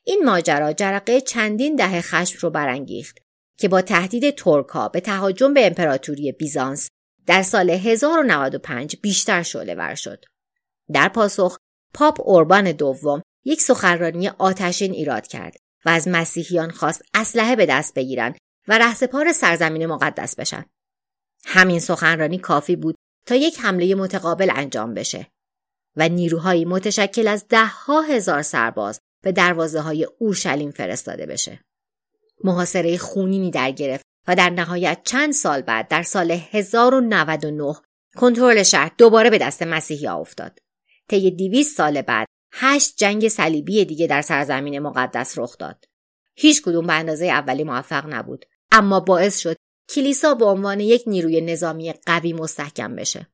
این 0.04 0.22
ماجرا 0.24 0.72
جرقه 0.72 1.20
چندین 1.20 1.76
دهه 1.76 2.00
خشم 2.00 2.38
رو 2.40 2.50
برانگیخت 2.50 3.18
که 3.58 3.68
با 3.68 3.82
تهدید 3.82 4.34
ترکا 4.34 4.88
به 4.88 5.00
تهاجم 5.00 5.54
به 5.54 5.66
امپراتوری 5.66 6.32
بیزانس 6.32 6.88
در 7.26 7.42
سال 7.42 7.70
1095 7.70 8.96
بیشتر 8.96 9.42
شعله 9.42 9.74
ور 9.74 9.94
شد. 9.94 10.24
در 10.92 11.08
پاسخ 11.08 11.58
پاپ 11.94 12.28
اوربان 12.28 12.72
دوم 12.72 13.22
یک 13.44 13.60
سخنرانی 13.60 14.28
آتشین 14.28 14.92
ایراد 14.92 15.26
کرد 15.26 15.56
و 15.84 15.88
از 15.88 16.08
مسیحیان 16.08 16.70
خواست 16.70 17.02
اسلحه 17.14 17.56
به 17.56 17.66
دست 17.66 17.94
بگیرند 17.94 18.36
و 18.68 18.78
رهسپار 18.78 19.32
سرزمین 19.32 19.86
مقدس 19.86 20.36
بشن. 20.36 20.64
همین 21.44 21.80
سخنرانی 21.80 22.38
کافی 22.38 22.76
بود 22.76 22.94
تا 23.26 23.34
یک 23.34 23.60
حمله 23.60 23.94
متقابل 23.94 24.50
انجام 24.54 24.94
بشه 24.94 25.26
و 25.96 26.08
نیروهایی 26.08 26.64
متشکل 26.64 27.28
از 27.28 27.46
ها 27.52 28.02
هزار 28.02 28.42
سرباز 28.42 29.00
به 29.22 29.32
دروازه 29.32 29.80
های 29.80 30.08
اورشلیم 30.18 30.70
فرستاده 30.70 31.26
بشه. 31.26 31.60
محاصره 32.44 32.98
خونینی 32.98 33.50
در 33.50 33.70
گرفت 33.70 34.04
و 34.28 34.36
در 34.36 34.50
نهایت 34.50 35.00
چند 35.04 35.32
سال 35.32 35.62
بعد 35.62 35.88
در 35.88 36.02
سال 36.02 36.30
1099 36.30 37.74
کنترل 38.16 38.62
شهر 38.62 38.92
دوباره 38.98 39.30
به 39.30 39.38
دست 39.38 39.62
مسیحی 39.62 40.06
افتاد. 40.06 40.58
طی 41.08 41.30
200 41.30 41.76
سال 41.76 42.02
بعد 42.02 42.26
هشت 42.52 42.96
جنگ 42.96 43.28
صلیبی 43.28 43.84
دیگه 43.84 44.06
در 44.06 44.22
سرزمین 44.22 44.78
مقدس 44.78 45.38
رخ 45.38 45.58
داد. 45.58 45.84
هیچ 46.34 46.62
کدوم 46.62 46.86
به 46.86 46.92
اندازه 46.92 47.26
اولی 47.26 47.64
موفق 47.64 48.06
نبود 48.06 48.44
اما 48.72 49.00
باعث 49.00 49.38
شد 49.38 49.56
کلیسا 49.88 50.34
به 50.34 50.44
عنوان 50.44 50.80
یک 50.80 51.02
نیروی 51.06 51.40
نظامی 51.40 51.92
قوی 51.92 52.32
مستحکم 52.32 52.96
بشه. 52.96 53.26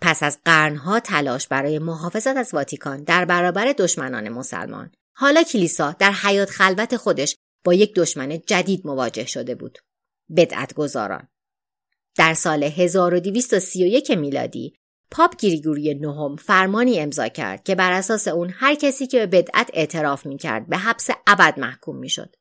پس 0.00 0.22
از 0.22 0.38
قرنها 0.44 1.00
تلاش 1.00 1.48
برای 1.48 1.78
محافظت 1.78 2.36
از 2.36 2.54
واتیکان 2.54 3.04
در 3.04 3.24
برابر 3.24 3.72
دشمنان 3.78 4.28
مسلمان. 4.28 4.90
حالا 5.14 5.42
کلیسا 5.42 5.92
در 5.92 6.12
حیات 6.12 6.50
خلوت 6.50 6.96
خودش 6.96 7.36
با 7.64 7.74
یک 7.74 7.94
دشمن 7.94 8.38
جدید 8.46 8.86
مواجه 8.86 9.26
شده 9.26 9.54
بود. 9.54 9.78
بدعت 10.36 10.74
گذاران 10.74 11.28
در 12.16 12.34
سال 12.34 12.62
1231 12.64 14.10
میلادی 14.10 14.74
پاپ 15.10 15.36
گریگوری 15.36 15.94
نهم 15.94 16.36
فرمانی 16.36 17.00
امضا 17.00 17.28
کرد 17.28 17.64
که 17.64 17.74
بر 17.74 17.92
اساس 17.92 18.28
اون 18.28 18.50
هر 18.54 18.74
کسی 18.74 19.06
که 19.06 19.26
به 19.26 19.26
بدعت 19.26 19.70
اعتراف 19.72 20.26
می‌کرد 20.26 20.68
به 20.68 20.76
حبس 20.76 21.10
ابد 21.26 21.58
محکوم 21.58 21.96
می‌شد. 21.96 22.36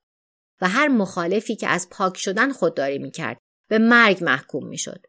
و 0.62 0.70
هر 0.70 0.88
مخالفی 0.88 1.56
که 1.56 1.68
از 1.68 1.90
پاک 1.90 2.18
شدن 2.18 2.52
خودداری 2.52 3.00
می‌کرد 3.00 3.38
به 3.70 3.78
مرگ 3.78 4.24
محکوم 4.24 4.68
می‌شد. 4.68 5.06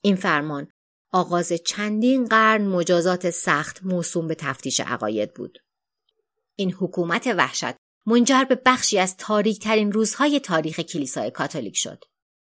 این 0.00 0.16
فرمان 0.16 0.68
آغاز 1.12 1.52
چندین 1.52 2.24
قرن 2.24 2.66
مجازات 2.66 3.30
سخت 3.30 3.80
موسوم 3.84 4.26
به 4.26 4.34
تفتیش 4.34 4.80
عقاید 4.80 5.34
بود. 5.34 5.58
این 6.56 6.72
حکومت 6.72 7.26
وحشت 7.26 7.74
منجر 8.06 8.44
به 8.44 8.62
بخشی 8.66 8.98
از 8.98 9.16
تاریک 9.16 9.58
ترین 9.60 9.92
روزهای 9.92 10.40
تاریخ 10.40 10.80
کلیسای 10.80 11.30
کاتولیک 11.30 11.76
شد. 11.76 12.04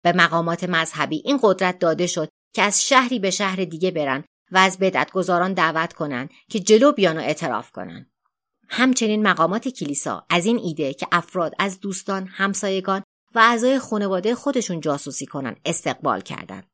به 0.03 0.12
مقامات 0.12 0.63
مذهبی 0.63 1.22
این 1.25 1.39
قدرت 1.44 1.79
داده 1.79 2.08
شد 2.08 2.29
که 2.53 2.62
از 2.62 2.88
شهری 2.88 3.20
به 3.20 3.32
شهر 3.32 3.65
دیگه 3.65 3.91
برن 3.91 4.24
و 4.51 4.58
از 4.58 4.77
بدعتگذاران 4.79 5.53
دعوت 5.53 5.94
کنند 5.94 6.29
که 6.50 6.60
جلو 6.60 6.91
بیان 6.91 7.18
و 7.18 7.22
اعتراف 7.22 7.72
کنند. 7.72 8.12
همچنین 8.69 9.27
مقامات 9.27 9.67
کلیسا 9.67 10.25
از 10.29 10.45
این 10.45 10.59
ایده 10.59 10.93
که 10.93 11.07
افراد 11.11 11.53
از 11.59 11.79
دوستان، 11.79 12.27
همسایگان 12.27 13.03
و 13.35 13.39
اعضای 13.39 13.79
خانواده 13.79 14.35
خودشون 14.35 14.79
جاسوسی 14.79 15.25
کنند 15.25 15.59
استقبال 15.65 16.21
کردند. 16.21 16.67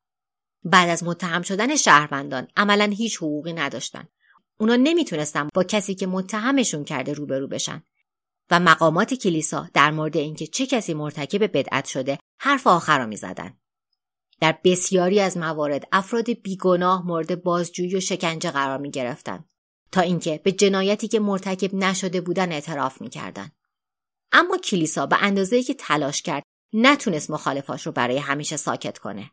بعد 0.64 0.90
از 0.90 1.04
متهم 1.04 1.42
شدن 1.42 1.76
شهروندان 1.76 2.48
عملا 2.58 2.86
هیچ 2.86 3.18
حقوقی 3.18 3.54
نداشتن. 3.54 4.08
اونا 4.60 4.76
نمی‌تونستن 4.76 5.50
با 5.54 5.64
کسی 5.64 5.96
که 5.96 6.08
متهمشون 6.08 6.84
کرده 6.84 7.14
روبرو 7.14 7.48
بشن 7.48 7.84
و 8.52 8.60
مقامات 8.60 9.14
کلیسا 9.14 9.70
در 9.74 9.92
مورد 9.92 10.18
اینکه 10.18 10.48
چه 10.48 10.66
کسی 10.66 10.94
مرتکب 10.94 11.58
بدعت 11.58 11.86
شده 11.86 12.20
حرف 12.40 12.68
آخر 12.68 13.00
را 13.00 13.06
می‌زدن. 13.06 13.58
در 14.42 14.60
بسیاری 14.64 15.20
از 15.20 15.38
موارد 15.38 15.88
افراد 15.92 16.34
بیگناه 16.34 17.08
مورد 17.08 17.44
بازجویی 17.44 17.96
و 17.96 18.00
شکنجه 18.00 18.52
قرار 18.52 18.78
می 18.78 18.92
گرفتن 18.92 19.46
تا 19.96 20.02
اینکه 20.02 20.42
به 20.44 20.52
جنایتی 20.52 21.08
که 21.08 21.20
مرتکب 21.20 21.76
نشده 21.76 22.22
بودن 22.22 22.52
اعتراف 22.52 23.02
می 23.02 23.10
کردن. 23.10 23.52
اما 24.32 24.58
کلیسا 24.58 25.06
به 25.06 25.18
اندازه‌ای 25.24 25.64
که 25.64 25.74
تلاش 25.74 26.22
کرد 26.22 26.44
نتونست 26.74 27.32
مخالفاش 27.32 27.86
رو 27.86 27.92
برای 27.92 28.18
همیشه 28.18 28.58
ساکت 28.58 28.98
کنه. 28.98 29.32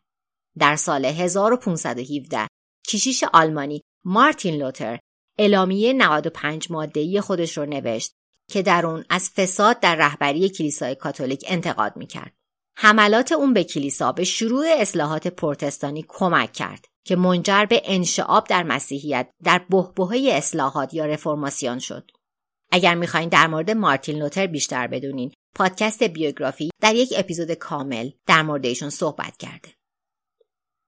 در 0.59 0.77
سال 0.77 1.05
1517 1.05 2.49
کشیش 2.87 3.25
آلمانی 3.33 3.83
مارتین 4.05 4.55
لوتر 4.55 4.99
اعلامیه 5.39 5.93
95 5.93 6.71
مادهی 6.71 7.21
خودش 7.21 7.59
رو 7.59 7.67
نوشت 7.67 8.13
که 8.51 8.63
در 8.63 8.87
اون 8.87 9.05
از 9.11 9.31
فساد 9.31 9.81
در 9.81 9.95
رهبری 9.95 10.49
کلیسای 10.49 10.95
کاتولیک 10.95 11.45
انتقاد 11.49 11.97
می‌کرد. 11.97 12.33
حملات 12.77 13.33
اون 13.33 13.55
به 13.55 13.65
کلیسا 13.65 14.13
به 14.13 14.25
شروع 14.25 14.67
اصلاحات 14.79 15.27
پروتستانی 15.27 16.05
کمک 16.09 16.53
کرد 16.53 16.85
که 17.05 17.17
منجر 17.17 17.65
به 17.65 17.83
انشعاب 17.85 18.47
در 18.47 18.63
مسیحیت 18.63 19.31
در 19.45 19.59
بهبهه 19.71 20.33
اصلاحات 20.33 20.95
یا 20.95 21.07
رفرماسیون 21.07 21.79
شد. 21.79 22.11
اگر 22.71 22.95
می‌خواین 22.95 23.29
در 23.29 23.47
مورد 23.47 23.71
مارتین 23.71 24.19
لوتر 24.19 24.47
بیشتر 24.47 24.87
بدونین، 24.87 25.33
پادکست 25.55 26.03
بیوگرافی 26.03 26.71
در 26.81 26.95
یک 26.95 27.15
اپیزود 27.17 27.53
کامل 27.53 28.11
در 28.27 28.43
مورد 28.43 28.67
ایشون 28.67 28.91
صحبت 28.91 29.37
کرده. 29.37 29.69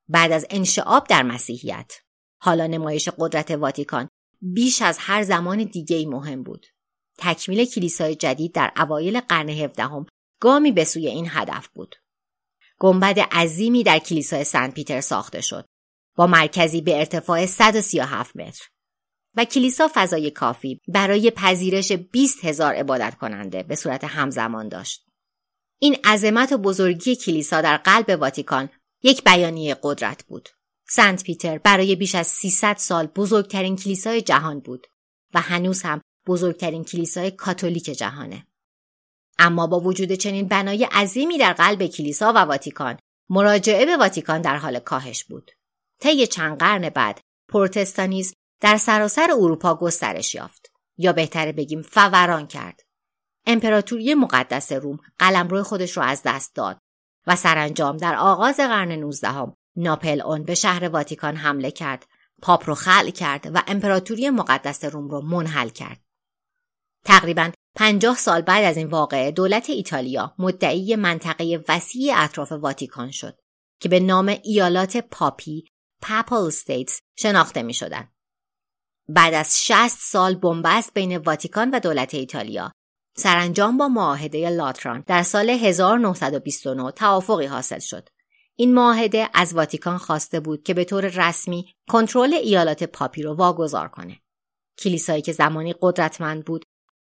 بعد 0.09 0.33
از 0.33 0.47
انشعاب 0.51 1.07
در 1.07 1.23
مسیحیت، 1.23 1.93
حالا 2.41 2.67
نمایش 2.67 3.09
قدرت 3.19 3.51
واتیکان 3.51 4.09
بیش 4.43 4.83
از 4.83 4.99
هر 5.01 5.23
زمان 5.23 5.65
دیگه 5.65 6.07
مهم 6.07 6.43
بود. 6.43 6.67
تکمیل 7.19 7.65
کلیسای 7.65 8.15
جدید 8.15 8.53
در 8.53 8.73
اوایل 8.77 9.21
قرن 9.21 9.49
هفدهم 9.49 10.07
گامی 10.41 10.73
به 10.73 10.85
سوی 10.85 11.07
این 11.07 11.27
هدف 11.31 11.69
بود. 11.69 11.97
گنبد 12.79 13.19
عظیمی 13.19 13.83
در 13.83 13.99
کلیسای 13.99 14.45
سن 14.45 14.71
پیتر 14.71 15.01
ساخته 15.01 15.41
شد 15.41 15.67
با 16.17 16.27
مرکزی 16.27 16.81
به 16.81 16.99
ارتفاع 16.99 17.47
137 17.47 18.37
متر 18.37 18.69
و 19.37 19.45
کلیسا 19.45 19.91
فضای 19.95 20.31
کافی 20.31 20.81
برای 20.89 21.31
پذیرش 21.31 21.93
20 21.93 22.45
هزار 22.45 22.75
عبادت 22.75 23.15
کننده 23.15 23.63
به 23.63 23.75
صورت 23.75 24.05
همزمان 24.05 24.69
داشت. 24.69 25.07
این 25.79 25.97
عظمت 26.05 26.53
و 26.53 26.59
بزرگی 26.59 27.17
کلیسا 27.17 27.61
در 27.61 27.77
قلب 27.77 28.21
واتیکان 28.21 28.69
یک 29.03 29.25
بیانیه 29.25 29.77
قدرت 29.83 30.25
بود. 30.25 30.49
سنت 30.89 31.25
پیتر 31.25 31.59
برای 31.59 31.97
بیش 31.97 32.15
از 32.15 32.27
300 32.27 32.77
سال 32.77 33.07
بزرگترین 33.07 33.77
کلیسای 33.77 34.23
جهان 34.23 34.61
بود 34.61 34.87
و 35.35 35.41
هنوز 35.41 35.83
هم 35.83 36.01
بزرگترین 36.27 36.85
کلیسای 36.85 37.31
کاتولیک 37.31 37.85
جهانه. 37.85 38.47
اما 39.39 39.67
با 39.67 39.81
وجود 39.81 40.13
چنین 40.13 40.49
بنای 40.49 40.85
عظیمی 40.85 41.39
در 41.39 41.53
قلب 41.53 41.87
کلیسا 41.87 42.33
و 42.33 42.39
واتیکان 42.39 42.99
مراجعه 43.29 43.87
به 43.87 43.97
واتیکان 43.97 44.41
در 44.41 44.57
حال 44.57 44.79
کاهش 44.79 45.25
بود 45.25 45.51
طی 46.05 46.27
چند 46.27 46.59
قرن 46.59 46.89
بعد 46.89 47.21
پروتستانیسم 47.49 48.35
در 48.61 48.77
سراسر 48.77 49.29
اروپا 49.31 49.75
گسترش 49.75 50.35
یافت. 50.35 50.73
یا 50.99 51.13
بهتره 51.13 51.53
بگیم 51.53 51.83
فوران 51.83 52.47
کرد. 52.47 52.81
امپراتوری 53.47 54.15
مقدس 54.15 54.73
روم 54.73 54.99
قلمرو 55.19 55.63
خودش 55.63 55.97
رو 55.97 56.03
از 56.03 56.23
دست 56.25 56.55
داد 56.55 56.79
و 57.27 57.37
سرانجام 57.37 57.97
در 57.97 58.15
آغاز 58.15 58.57
قرن 58.57 58.93
نوزدهم 58.93 59.57
ناپل 59.77 60.21
اون 60.21 60.43
به 60.43 60.55
شهر 60.55 60.89
واتیکان 60.89 61.37
حمله 61.37 61.71
کرد 61.71 62.07
پاپ 62.43 62.69
رو 62.69 62.75
خلع 62.75 63.11
کرد 63.11 63.51
و 63.55 63.63
امپراتوری 63.67 64.31
مقدس 64.31 64.85
روم 64.85 65.09
رو 65.09 65.21
منحل 65.21 65.69
کرد. 65.69 66.01
تقریبا 67.05 67.51
پنجاه 67.77 68.17
سال 68.17 68.41
بعد 68.41 68.65
از 68.65 68.77
این 68.77 68.87
واقعه 68.87 69.31
دولت 69.31 69.71
ایتالیا 69.71 70.35
مدعی 70.39 70.97
منطقه 70.97 71.65
وسیع 71.69 72.15
اطراف 72.17 72.53
واتیکان 72.53 73.11
شد 73.11 73.41
که 73.81 73.89
به 73.89 74.01
نام 74.01 74.37
ایالات 74.43 74.97
پاپی 74.97 75.65
پاپل 76.09 76.37
استیتس 76.37 77.01
شناخته 77.17 77.63
می 77.63 77.75
شدن. 77.75 78.09
بعد 79.09 79.35
از 79.35 79.59
60 79.65 79.99
سال 80.01 80.35
بنبست 80.35 80.95
بین 80.95 81.17
واتیکان 81.17 81.71
و 81.71 81.81
دولت 81.81 82.15
ایتالیا 82.15 82.73
سرانجام 83.17 83.77
با 83.77 83.89
معاهده 83.89 84.51
لاتران 84.51 85.05
در 85.07 85.23
سال 85.23 85.51
1929 85.51 86.91
توافقی 86.91 87.47
حاصل 87.47 87.79
شد. 87.79 88.09
این 88.57 88.75
معاهده 88.75 89.31
از 89.35 89.55
واتیکان 89.55 89.99
خواسته 89.99 90.41
بود 90.41 90.63
که 90.63 90.75
به 90.75 90.85
طور 90.85 91.29
رسمی 91.29 91.67
کنترل 91.89 92.35
ایالات 92.35 92.85
پاپی 92.85 93.23
رو 93.23 93.35
واگذار 93.35 93.89
کنه. 93.89 94.21
کلیسایی 94.79 95.23
که 95.23 95.33
زمانی 95.33 95.75
قدرتمند 95.81 96.45
بود 96.45 96.65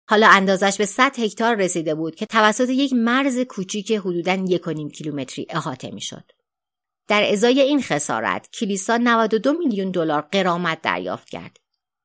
حالا 0.09 0.29
اندازش 0.29 0.77
به 0.79 0.87
100 0.87 1.19
هکتار 1.19 1.55
رسیده 1.55 1.95
بود 1.95 2.15
که 2.15 2.27
توسط 2.27 2.69
یک 2.69 2.93
مرز 2.93 3.39
کوچیک 3.39 3.93
حدوداً 3.93 4.35
یک 4.35 4.69
کیلومتری 4.93 5.47
احاطه 5.51 5.91
می‌شد. 5.91 6.25
در 7.09 7.33
ازای 7.33 7.61
این 7.61 7.83
خسارت 7.83 8.49
کلیسا 8.53 8.97
92 8.97 9.53
میلیون 9.53 9.91
دلار 9.91 10.21
قرامت 10.21 10.83
دریافت 10.83 11.31
کرد 11.31 11.57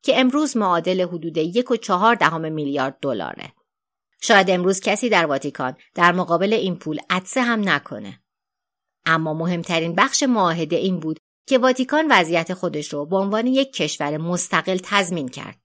که 0.03 0.19
امروز 0.19 0.57
معادل 0.57 1.01
حدود 1.01 1.37
یک 1.37 1.71
و 1.71 1.75
چهار 1.75 2.15
دهم 2.15 2.51
میلیارد 2.51 2.97
دلاره. 3.01 3.53
شاید 4.21 4.49
امروز 4.49 4.79
کسی 4.79 5.09
در 5.09 5.25
واتیکان 5.25 5.75
در 5.95 6.11
مقابل 6.11 6.53
این 6.53 6.75
پول 6.75 6.99
عدسه 7.09 7.41
هم 7.41 7.69
نکنه. 7.69 8.21
اما 9.05 9.33
مهمترین 9.33 9.95
بخش 9.95 10.23
معاهده 10.23 10.75
این 10.75 10.99
بود 10.99 11.17
که 11.47 11.57
واتیکان 11.57 12.07
وضعیت 12.09 12.53
خودش 12.53 12.93
رو 12.93 13.05
به 13.05 13.17
عنوان 13.17 13.47
یک 13.47 13.73
کشور 13.73 14.17
مستقل 14.17 14.77
تضمین 14.83 15.27
کرد. 15.27 15.61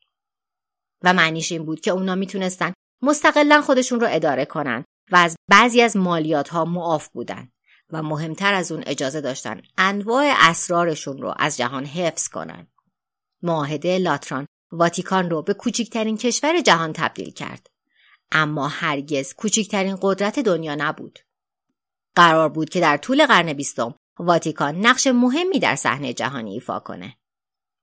و 1.04 1.12
معنیش 1.12 1.52
این 1.52 1.64
بود 1.64 1.80
که 1.80 1.90
اونا 1.90 2.14
می‌تونستن 2.14 2.72
مستقلا 3.02 3.60
خودشون 3.60 4.00
رو 4.00 4.06
اداره 4.10 4.44
کنن 4.44 4.84
و 5.12 5.16
از 5.16 5.36
بعضی 5.48 5.82
از 5.82 5.96
مالیات 5.96 6.48
ها 6.48 6.64
معاف 6.64 7.08
بودن 7.08 7.48
و 7.92 8.02
مهمتر 8.02 8.54
از 8.54 8.72
اون 8.72 8.82
اجازه 8.86 9.20
داشتن 9.20 9.62
انواع 9.78 10.34
اسرارشون 10.38 11.18
رو 11.18 11.34
از 11.38 11.56
جهان 11.56 11.84
حفظ 11.84 12.28
کنن. 12.28 12.66
معاهده 13.42 13.98
لاتران 13.98 14.46
واتیکان 14.72 15.30
رو 15.30 15.42
به 15.42 15.54
کوچکترین 15.54 16.16
کشور 16.16 16.60
جهان 16.60 16.92
تبدیل 16.92 17.30
کرد. 17.30 17.70
اما 18.32 18.68
هرگز 18.68 19.34
کوچکترین 19.34 19.98
قدرت 20.02 20.38
دنیا 20.38 20.74
نبود. 20.74 21.18
قرار 22.14 22.48
بود 22.48 22.70
که 22.70 22.80
در 22.80 22.96
طول 22.96 23.26
قرن 23.26 23.52
بیستم 23.52 23.94
واتیکان 24.18 24.86
نقش 24.86 25.06
مهمی 25.06 25.58
در 25.58 25.76
صحنه 25.76 26.12
جهانی 26.12 26.52
ایفا 26.52 26.78
کنه. 26.78 27.16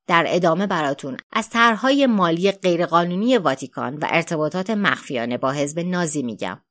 در 0.08 0.26
ادامه 0.28 0.68
براتون 0.68 1.18
از 1.32 1.50
طرحهای 1.50 2.06
مالی 2.06 2.52
غیرقانونی 2.52 3.38
واتیکان 3.38 3.96
و 3.96 4.08
ارتباطات 4.10 4.70
مخفیانه 4.70 5.38
با 5.38 5.52
حزب 5.52 5.80
نازی 5.80 6.24
میگم. 6.24 6.62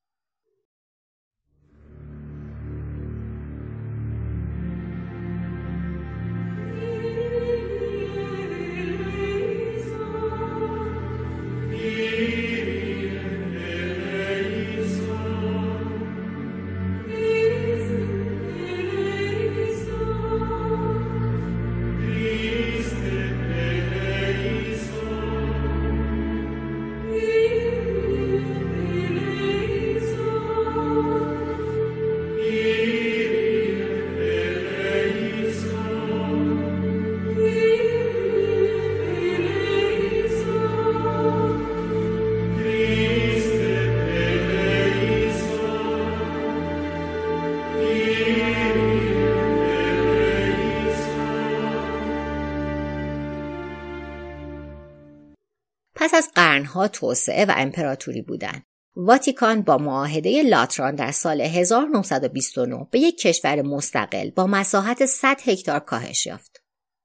قرنها 56.69 56.89
توسعه 56.89 57.45
و 57.45 57.55
امپراتوری 57.57 58.23
بودن 58.23 58.63
واتیکان 58.97 59.63
با 59.63 59.79
معاهده 59.79 60.43
لاتران 60.43 60.95
در 60.95 61.11
سال 61.11 61.41
1929 61.41 62.87
به 62.91 62.99
یک 62.99 63.19
کشور 63.19 63.63
مستقل 63.63 64.31
با 64.31 64.47
مساحت 64.47 65.07
100 65.07 65.37
هکتار 65.45 65.81
کاهش 65.81 66.27
یافت. 66.27 66.63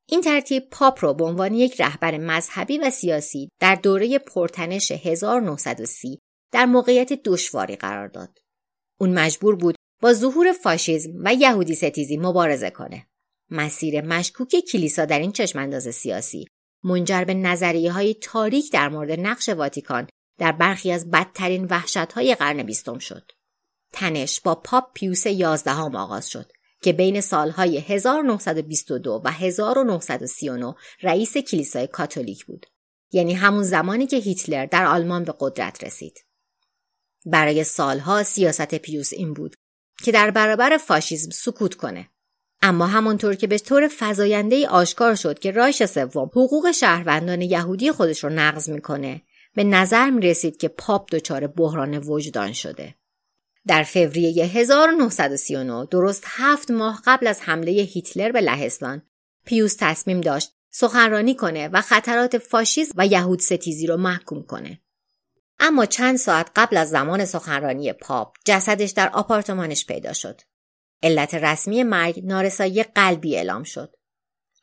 این 0.09 0.21
ترتیب 0.21 0.69
پاپ 0.71 1.03
را 1.03 1.13
به 1.13 1.25
عنوان 1.25 1.53
یک 1.53 1.81
رهبر 1.81 2.17
مذهبی 2.17 2.77
و 2.77 2.89
سیاسی 2.89 3.49
در 3.59 3.75
دوره 3.75 4.19
پرتنش 4.19 4.91
1930 4.91 6.19
در 6.51 6.65
موقعیت 6.65 7.13
دشواری 7.13 7.75
قرار 7.75 8.07
داد. 8.07 8.37
اون 8.99 9.19
مجبور 9.19 9.55
بود 9.55 9.75
با 10.01 10.13
ظهور 10.13 10.51
فاشیزم 10.51 11.11
و 11.23 11.33
یهودی 11.33 11.75
ستیزی 11.75 12.17
مبارزه 12.17 12.69
کنه. 12.69 13.07
مسیر 13.49 14.01
مشکوک 14.01 14.55
کلیسا 14.71 15.05
در 15.05 15.19
این 15.19 15.31
چشمانداز 15.31 15.95
سیاسی 15.95 16.47
منجر 16.83 17.23
به 17.23 17.33
نظریه 17.33 17.91
های 17.91 18.13
تاریک 18.13 18.71
در 18.71 18.89
مورد 18.89 19.19
نقش 19.19 19.49
واتیکان 19.49 20.07
در 20.39 20.51
برخی 20.51 20.91
از 20.91 21.11
بدترین 21.11 21.65
وحشت 21.65 21.97
های 21.97 22.35
قرن 22.35 22.63
بیستم 22.63 22.99
شد. 22.99 23.31
تنش 23.93 24.41
با 24.41 24.55
پاپ 24.55 24.93
پیوس 24.93 25.25
یازدهم 25.25 25.95
آغاز 25.95 26.29
شد 26.29 26.51
که 26.81 26.93
بین 26.93 27.21
سالهای 27.21 27.77
1922 27.77 29.21
و 29.23 29.31
1939 29.31 30.75
رئیس 31.01 31.37
کلیسای 31.37 31.87
کاتولیک 31.87 32.45
بود. 32.45 32.65
یعنی 33.11 33.33
همون 33.33 33.63
زمانی 33.63 34.07
که 34.07 34.17
هیتلر 34.17 34.65
در 34.65 34.85
آلمان 34.85 35.23
به 35.23 35.33
قدرت 35.39 35.83
رسید. 35.83 36.25
برای 37.25 37.63
سالها 37.63 38.23
سیاست 38.23 38.75
پیوس 38.75 39.13
این 39.13 39.33
بود 39.33 39.55
که 40.03 40.11
در 40.11 40.31
برابر 40.31 40.77
فاشیسم 40.77 41.29
سکوت 41.29 41.75
کنه 41.75 42.09
اما 42.65 42.87
همانطور 42.87 43.35
که 43.35 43.47
به 43.47 43.57
طور 43.57 43.89
فزاینده 43.99 44.67
آشکار 44.67 45.15
شد 45.15 45.39
که 45.39 45.51
رایش 45.51 45.83
سوم 45.85 46.27
حقوق 46.27 46.71
شهروندان 46.71 47.41
یهودی 47.41 47.91
خودش 47.91 48.23
رو 48.23 48.29
نقض 48.29 48.69
می‌کنه 48.69 49.21
به 49.55 49.63
نظر 49.63 50.09
می 50.09 50.21
رسید 50.21 50.57
که 50.57 50.67
پاپ 50.67 51.09
دچار 51.11 51.47
بحران 51.47 51.97
وجدان 51.97 52.53
شده. 52.53 52.95
در 53.67 53.83
فوریه 53.83 54.45
1939 54.45 55.87
درست 55.91 56.23
هفت 56.27 56.71
ماه 56.71 57.01
قبل 57.05 57.27
از 57.27 57.41
حمله 57.41 57.71
هیتلر 57.71 58.31
به 58.31 58.41
لهستان 58.41 59.01
پیوس 59.45 59.75
تصمیم 59.79 60.21
داشت 60.21 60.51
سخنرانی 60.69 61.35
کنه 61.35 61.67
و 61.67 61.81
خطرات 61.81 62.37
فاشیسم 62.37 62.93
و 62.97 63.07
یهود 63.07 63.39
ستیزی 63.39 63.87
رو 63.87 63.97
محکوم 63.97 64.43
کنه. 64.43 64.81
اما 65.59 65.85
چند 65.85 66.17
ساعت 66.17 66.51
قبل 66.55 66.77
از 66.77 66.89
زمان 66.89 67.25
سخنرانی 67.25 67.93
پاپ 67.93 68.35
جسدش 68.45 68.91
در 68.91 69.09
آپارتمانش 69.09 69.85
پیدا 69.85 70.13
شد. 70.13 70.41
علت 71.03 71.35
رسمی 71.35 71.83
مرگ 71.83 72.21
نارسایی 72.23 72.83
قلبی 72.83 73.35
اعلام 73.35 73.63
شد. 73.63 73.95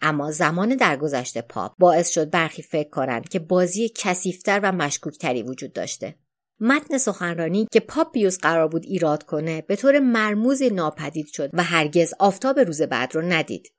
اما 0.03 0.31
زمان 0.31 0.77
درگذشت 0.77 1.39
پاپ 1.39 1.73
باعث 1.79 2.11
شد 2.11 2.31
برخی 2.31 2.63
فکر 2.63 2.91
کنند 2.91 3.29
که 3.29 3.39
بازی 3.39 3.93
کثیفتر 3.97 4.61
و 4.63 4.73
مشکوکتری 4.73 5.43
وجود 5.43 5.73
داشته. 5.73 6.15
متن 6.61 6.99
سخنرانی 6.99 7.67
که 7.73 7.81
پاپ 7.81 8.13
پیوس 8.13 8.39
قرار 8.39 8.69
بود 8.69 8.85
ایراد 8.85 9.23
کنه 9.23 9.63
به 9.63 9.77
طور 9.77 9.99
مرموز 9.99 10.63
ناپدید 10.63 11.27
شد 11.27 11.51
و 11.53 11.63
هرگز 11.63 12.15
آفتاب 12.19 12.61
روز 12.61 12.83
بعد 12.83 13.15
رو 13.15 13.23
ندید. 13.23 13.73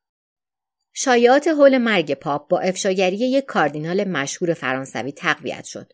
شایعات 0.93 1.47
حول 1.47 1.77
مرگ 1.77 2.13
پاپ 2.13 2.49
با 2.49 2.59
افشاگری 2.59 3.17
یک 3.17 3.45
کاردینال 3.45 4.03
مشهور 4.03 4.53
فرانسوی 4.53 5.11
تقویت 5.11 5.65
شد. 5.65 5.93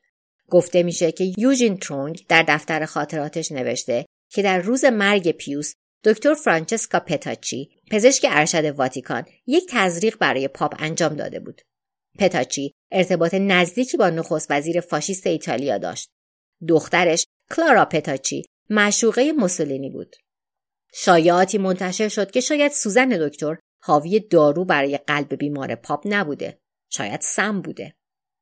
گفته 0.49 0.84
میشه 0.84 1.12
که 1.12 1.34
یوژین 1.38 1.77
ترونگ 1.77 2.25
در 2.30 2.45
دفتر 2.47 2.86
خاطراتش 2.86 3.51
نوشته 3.51 4.06
که 4.30 4.41
در 4.41 4.60
روز 4.60 4.86
مرگ 4.86 5.32
پیوس 5.32 5.73
دکتر 6.08 6.34
فرانچسکا 6.34 7.00
پتاچی 7.00 7.70
پزشک 7.91 8.26
ارشد 8.30 8.65
واتیکان 8.65 9.26
یک 9.48 9.65
تزریق 9.70 10.17
برای 10.17 10.48
پاپ 10.48 10.76
انجام 10.80 11.15
داده 11.15 11.39
بود. 11.39 11.62
پتاچی 12.20 12.74
ارتباط 12.91 13.34
نزدیکی 13.34 13.98
با 13.98 14.10
نخست 14.10 14.52
وزیر 14.52 14.82
فاشیست 14.82 15.28
ایتالیا 15.28 15.78
داشت. 15.78 16.10
دخترش 16.67 17.26
کلارا 17.52 17.86
پتاچی 17.86 18.43
معشوقه 18.70 19.32
موسولینی 19.32 19.89
بود. 19.89 20.15
شایعاتی 20.93 21.58
منتشر 21.58 22.08
شد 22.08 22.32
که 22.32 22.41
شاید 22.41 22.72
سوزن 22.72 23.10
دکتر 23.10 23.58
حاوی 23.82 24.20
دارو 24.20 24.65
برای 24.65 24.98
قلب 24.98 25.36
بیمار 25.36 25.76
پاپ 25.76 26.04
نبوده 26.06 26.60
شاید 26.89 27.22
سم 27.22 27.62
بوده. 27.62 27.96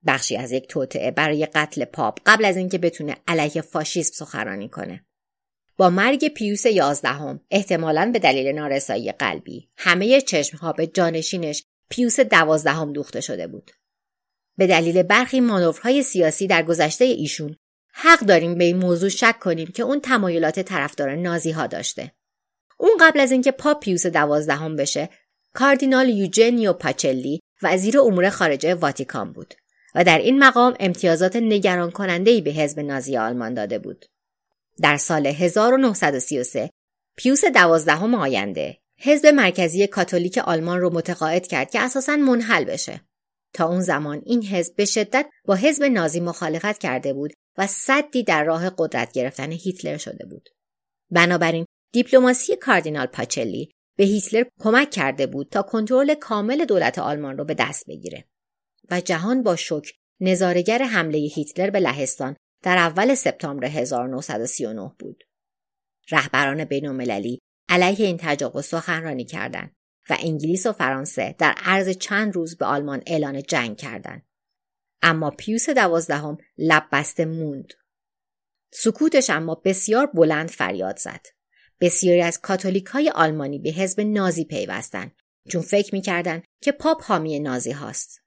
بخشی 0.07 0.37
از 0.37 0.51
یک 0.51 0.67
توطعه 0.67 1.11
برای 1.11 1.45
قتل 1.45 1.85
پاپ 1.85 2.19
قبل 2.25 2.45
از 2.45 2.57
اینکه 2.57 2.77
بتونه 2.77 3.15
علیه 3.27 3.61
فاشیسم 3.61 4.25
سخنرانی 4.25 4.69
کنه. 4.69 5.05
با 5.77 5.89
مرگ 5.89 6.27
پیوس 6.27 6.65
یازدهم 6.65 7.41
احتمالا 7.51 8.09
به 8.13 8.19
دلیل 8.19 8.47
نارسایی 8.47 9.11
قلبی. 9.11 9.69
همه 9.77 10.21
چشمها 10.21 10.73
به 10.73 10.87
جانشینش 10.87 11.63
پیوس 11.89 12.19
دوازدهم 12.19 12.93
دوخته 12.93 13.21
شده 13.21 13.47
بود. 13.47 13.71
به 14.57 14.67
دلیل 14.67 15.03
برخی 15.03 15.39
مانورهای 15.39 16.03
سیاسی 16.03 16.47
در 16.47 16.63
گذشته 16.63 17.05
ایشون 17.05 17.55
حق 17.93 18.19
داریم 18.19 18.55
به 18.57 18.63
این 18.63 18.77
موضوع 18.77 19.09
شک 19.09 19.39
کنیم 19.39 19.67
که 19.67 19.83
اون 19.83 19.99
تمایلات 19.99 20.59
طرفدار 20.59 21.15
نازی 21.15 21.51
ها 21.51 21.67
داشته. 21.67 22.11
اون 22.77 22.91
قبل 22.99 23.19
از 23.19 23.31
اینکه 23.31 23.51
پاپ 23.51 23.79
پیوس 23.79 24.05
دوازدهم 24.05 24.75
بشه 24.75 25.09
کاردینال 25.53 26.09
یوجنیو 26.09 26.73
پاچلی 26.73 27.39
وزیر 27.61 27.99
امور 27.99 28.29
خارجه 28.29 28.75
واتیکان 28.75 29.33
بود 29.33 29.53
و 29.95 30.03
در 30.03 30.17
این 30.17 30.39
مقام 30.39 30.75
امتیازات 30.79 31.35
نگران 31.35 31.91
کننده 31.91 32.31
ای 32.31 32.41
به 32.41 32.51
حزب 32.51 32.79
نازی 32.79 33.17
آلمان 33.17 33.53
داده 33.53 33.79
بود. 33.79 34.05
در 34.81 34.97
سال 34.97 35.27
1933 35.27 36.69
پیوس 37.17 37.45
دوازدهم 37.45 38.15
آینده 38.15 38.77
حزب 38.99 39.27
مرکزی 39.27 39.87
کاتولیک 39.87 40.37
آلمان 40.37 40.79
رو 40.79 40.93
متقاعد 40.93 41.47
کرد 41.47 41.71
که 41.71 41.79
اساسا 41.79 42.15
منحل 42.15 42.63
بشه. 42.63 43.01
تا 43.53 43.67
اون 43.67 43.81
زمان 43.81 44.21
این 44.25 44.43
حزب 44.43 44.75
به 44.75 44.85
شدت 44.85 45.25
با 45.45 45.55
حزب 45.55 45.83
نازی 45.83 46.19
مخالفت 46.19 46.77
کرده 46.77 47.13
بود 47.13 47.33
و 47.57 47.67
صدی 47.67 48.23
در 48.23 48.43
راه 48.43 48.71
قدرت 48.77 49.11
گرفتن 49.11 49.51
هیتلر 49.51 49.97
شده 49.97 50.25
بود. 50.25 50.49
بنابراین 51.11 51.65
دیپلماسی 51.93 52.55
کاردینال 52.55 53.05
پاچلی 53.05 53.71
به 53.97 54.03
هیتلر 54.03 54.43
کمک 54.59 54.91
کرده 54.91 55.27
بود 55.27 55.49
تا 55.49 55.61
کنترل 55.61 56.13
کامل 56.13 56.65
دولت 56.65 56.99
آلمان 56.99 57.37
رو 57.37 57.45
به 57.45 57.53
دست 57.53 57.85
بگیره 57.87 58.25
و 58.91 59.01
جهان 59.01 59.43
با 59.43 59.55
شک 59.55 59.91
نظارگر 60.19 60.83
حمله 60.83 61.17
هیتلر 61.17 61.69
به 61.69 61.79
لهستان 61.79 62.35
در 62.61 62.77
اول 62.77 63.15
سپتامبر 63.15 63.65
1939 63.67 64.91
بود. 64.99 65.23
رهبران 66.11 66.65
بین 66.65 66.85
علیه 67.69 68.05
این 68.05 68.17
تجاوز 68.19 68.65
سخنرانی 68.65 69.25
کردند 69.25 69.75
و 70.09 70.17
انگلیس 70.19 70.65
و 70.65 70.71
فرانسه 70.71 71.35
در 71.37 71.55
عرض 71.57 71.89
چند 71.89 72.35
روز 72.35 72.57
به 72.57 72.65
آلمان 72.65 73.03
اعلان 73.07 73.43
جنگ 73.43 73.77
کردند. 73.77 74.25
اما 75.01 75.29
پیوس 75.29 75.69
دوازدهم 75.69 76.37
لب 76.57 76.87
بسته 76.91 77.25
موند. 77.25 77.73
سکوتش 78.73 79.29
اما 79.29 79.55
بسیار 79.55 80.05
بلند 80.05 80.49
فریاد 80.49 80.97
زد. 80.97 81.25
بسیاری 81.81 82.21
از 82.21 82.41
کاتولیک 82.41 82.85
های 82.85 83.09
آلمانی 83.09 83.59
به 83.59 83.69
حزب 83.69 84.01
نازی 84.01 84.45
پیوستند 84.45 85.15
چون 85.51 85.61
فکر 85.61 85.95
می‌کردند 85.95 86.43
که 86.61 86.71
پاپ 86.71 87.03
حامی 87.03 87.39
نازی 87.39 87.71
هاست. 87.71 88.21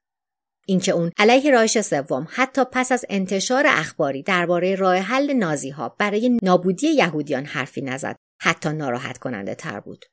اینکه 0.69 0.91
اون 0.91 1.11
علیه 1.17 1.51
رایش 1.51 1.79
سوم 1.79 2.27
حتی 2.29 2.61
پس 2.71 2.91
از 2.91 3.05
انتشار 3.09 3.63
اخباری 3.67 4.23
درباره 4.23 4.75
راه 4.75 4.95
حل 4.97 5.33
نازی 5.33 5.69
ها 5.69 5.95
برای 5.99 6.39
نابودی 6.43 6.87
یهودیان 6.87 7.45
حرفی 7.45 7.81
نزد 7.81 8.15
حتی 8.41 8.69
ناراحت 8.69 9.17
کننده 9.17 9.55
تر 9.55 9.79
بود. 9.79 10.05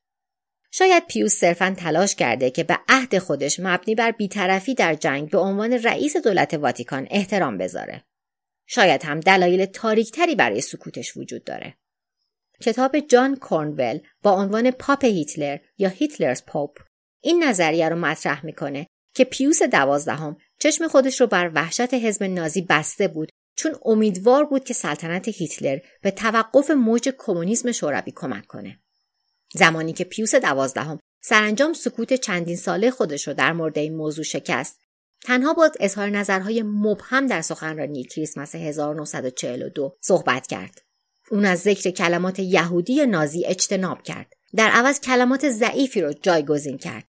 شاید 0.70 1.06
پیوس 1.06 1.34
صرفا 1.34 1.74
تلاش 1.78 2.14
کرده 2.14 2.50
که 2.50 2.64
به 2.64 2.78
عهد 2.88 3.18
خودش 3.18 3.60
مبنی 3.60 3.94
بر 3.94 4.10
بیطرفی 4.10 4.74
در 4.74 4.94
جنگ 4.94 5.30
به 5.30 5.38
عنوان 5.38 5.72
رئیس 5.72 6.16
دولت 6.16 6.54
واتیکان 6.54 7.06
احترام 7.10 7.58
بذاره. 7.58 8.04
شاید 8.66 9.04
هم 9.04 9.20
دلایل 9.20 9.64
تاریکتری 9.64 10.34
برای 10.34 10.60
سکوتش 10.60 11.16
وجود 11.16 11.44
داره. 11.44 11.74
کتاب 12.60 12.98
جان 12.98 13.36
کورنول 13.36 13.98
با 14.22 14.30
عنوان 14.30 14.70
پاپ 14.70 15.04
هیتلر 15.04 15.58
یا 15.78 15.88
هیتلرز 15.88 16.42
پاپ 16.46 16.78
این 17.22 17.44
نظریه 17.44 17.88
رو 17.88 17.96
مطرح 17.96 18.46
می‌کنه 18.46 18.86
که 19.16 19.24
پیوس 19.24 19.62
دوازدهم 19.62 20.36
چشم 20.58 20.88
خودش 20.88 21.20
رو 21.20 21.26
بر 21.26 21.50
وحشت 21.54 21.94
حزب 21.94 22.22
نازی 22.22 22.62
بسته 22.62 23.08
بود 23.08 23.32
چون 23.56 23.76
امیدوار 23.84 24.44
بود 24.44 24.64
که 24.64 24.74
سلطنت 24.74 25.28
هیتلر 25.28 25.78
به 26.02 26.10
توقف 26.10 26.70
موج 26.70 27.08
کمونیسم 27.18 27.72
شوروی 27.72 28.12
کمک 28.16 28.46
کنه. 28.46 28.78
زمانی 29.54 29.92
که 29.92 30.04
پیوس 30.04 30.34
دوازدهم 30.34 30.98
سرانجام 31.22 31.72
سکوت 31.72 32.14
چندین 32.14 32.56
ساله 32.56 32.90
خودش 32.90 33.28
رو 33.28 33.34
در 33.34 33.52
مورد 33.52 33.78
این 33.78 33.96
موضوع 33.96 34.24
شکست 34.24 34.80
تنها 35.24 35.54
با 35.54 35.70
اظهار 35.80 36.10
نظرهای 36.10 36.62
مبهم 36.62 37.26
در 37.26 37.42
سخنرانی 37.42 38.04
کریسمس 38.04 38.54
1942 38.54 39.96
صحبت 40.00 40.46
کرد. 40.46 40.82
اون 41.30 41.44
از 41.44 41.60
ذکر 41.60 41.90
کلمات 41.90 42.38
یهودی 42.38 43.06
نازی 43.06 43.46
اجتناب 43.46 44.02
کرد. 44.02 44.32
در 44.54 44.70
عوض 44.70 45.00
کلمات 45.00 45.48
ضعیفی 45.48 46.00
رو 46.00 46.12
جایگزین 46.12 46.78
کرد. 46.78 47.04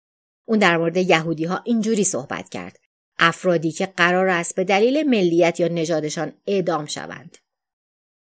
اون 0.45 0.59
در 0.59 0.77
مورد 0.77 0.97
یهودی 0.97 1.45
ها 1.45 1.61
اینجوری 1.65 2.03
صحبت 2.03 2.49
کرد. 2.49 2.77
افرادی 3.19 3.71
که 3.71 3.85
قرار 3.85 4.27
است 4.27 4.55
به 4.55 4.63
دلیل 4.63 5.09
ملیت 5.09 5.59
یا 5.59 5.67
نژادشان 5.67 6.33
اعدام 6.47 6.85
شوند. 6.85 7.37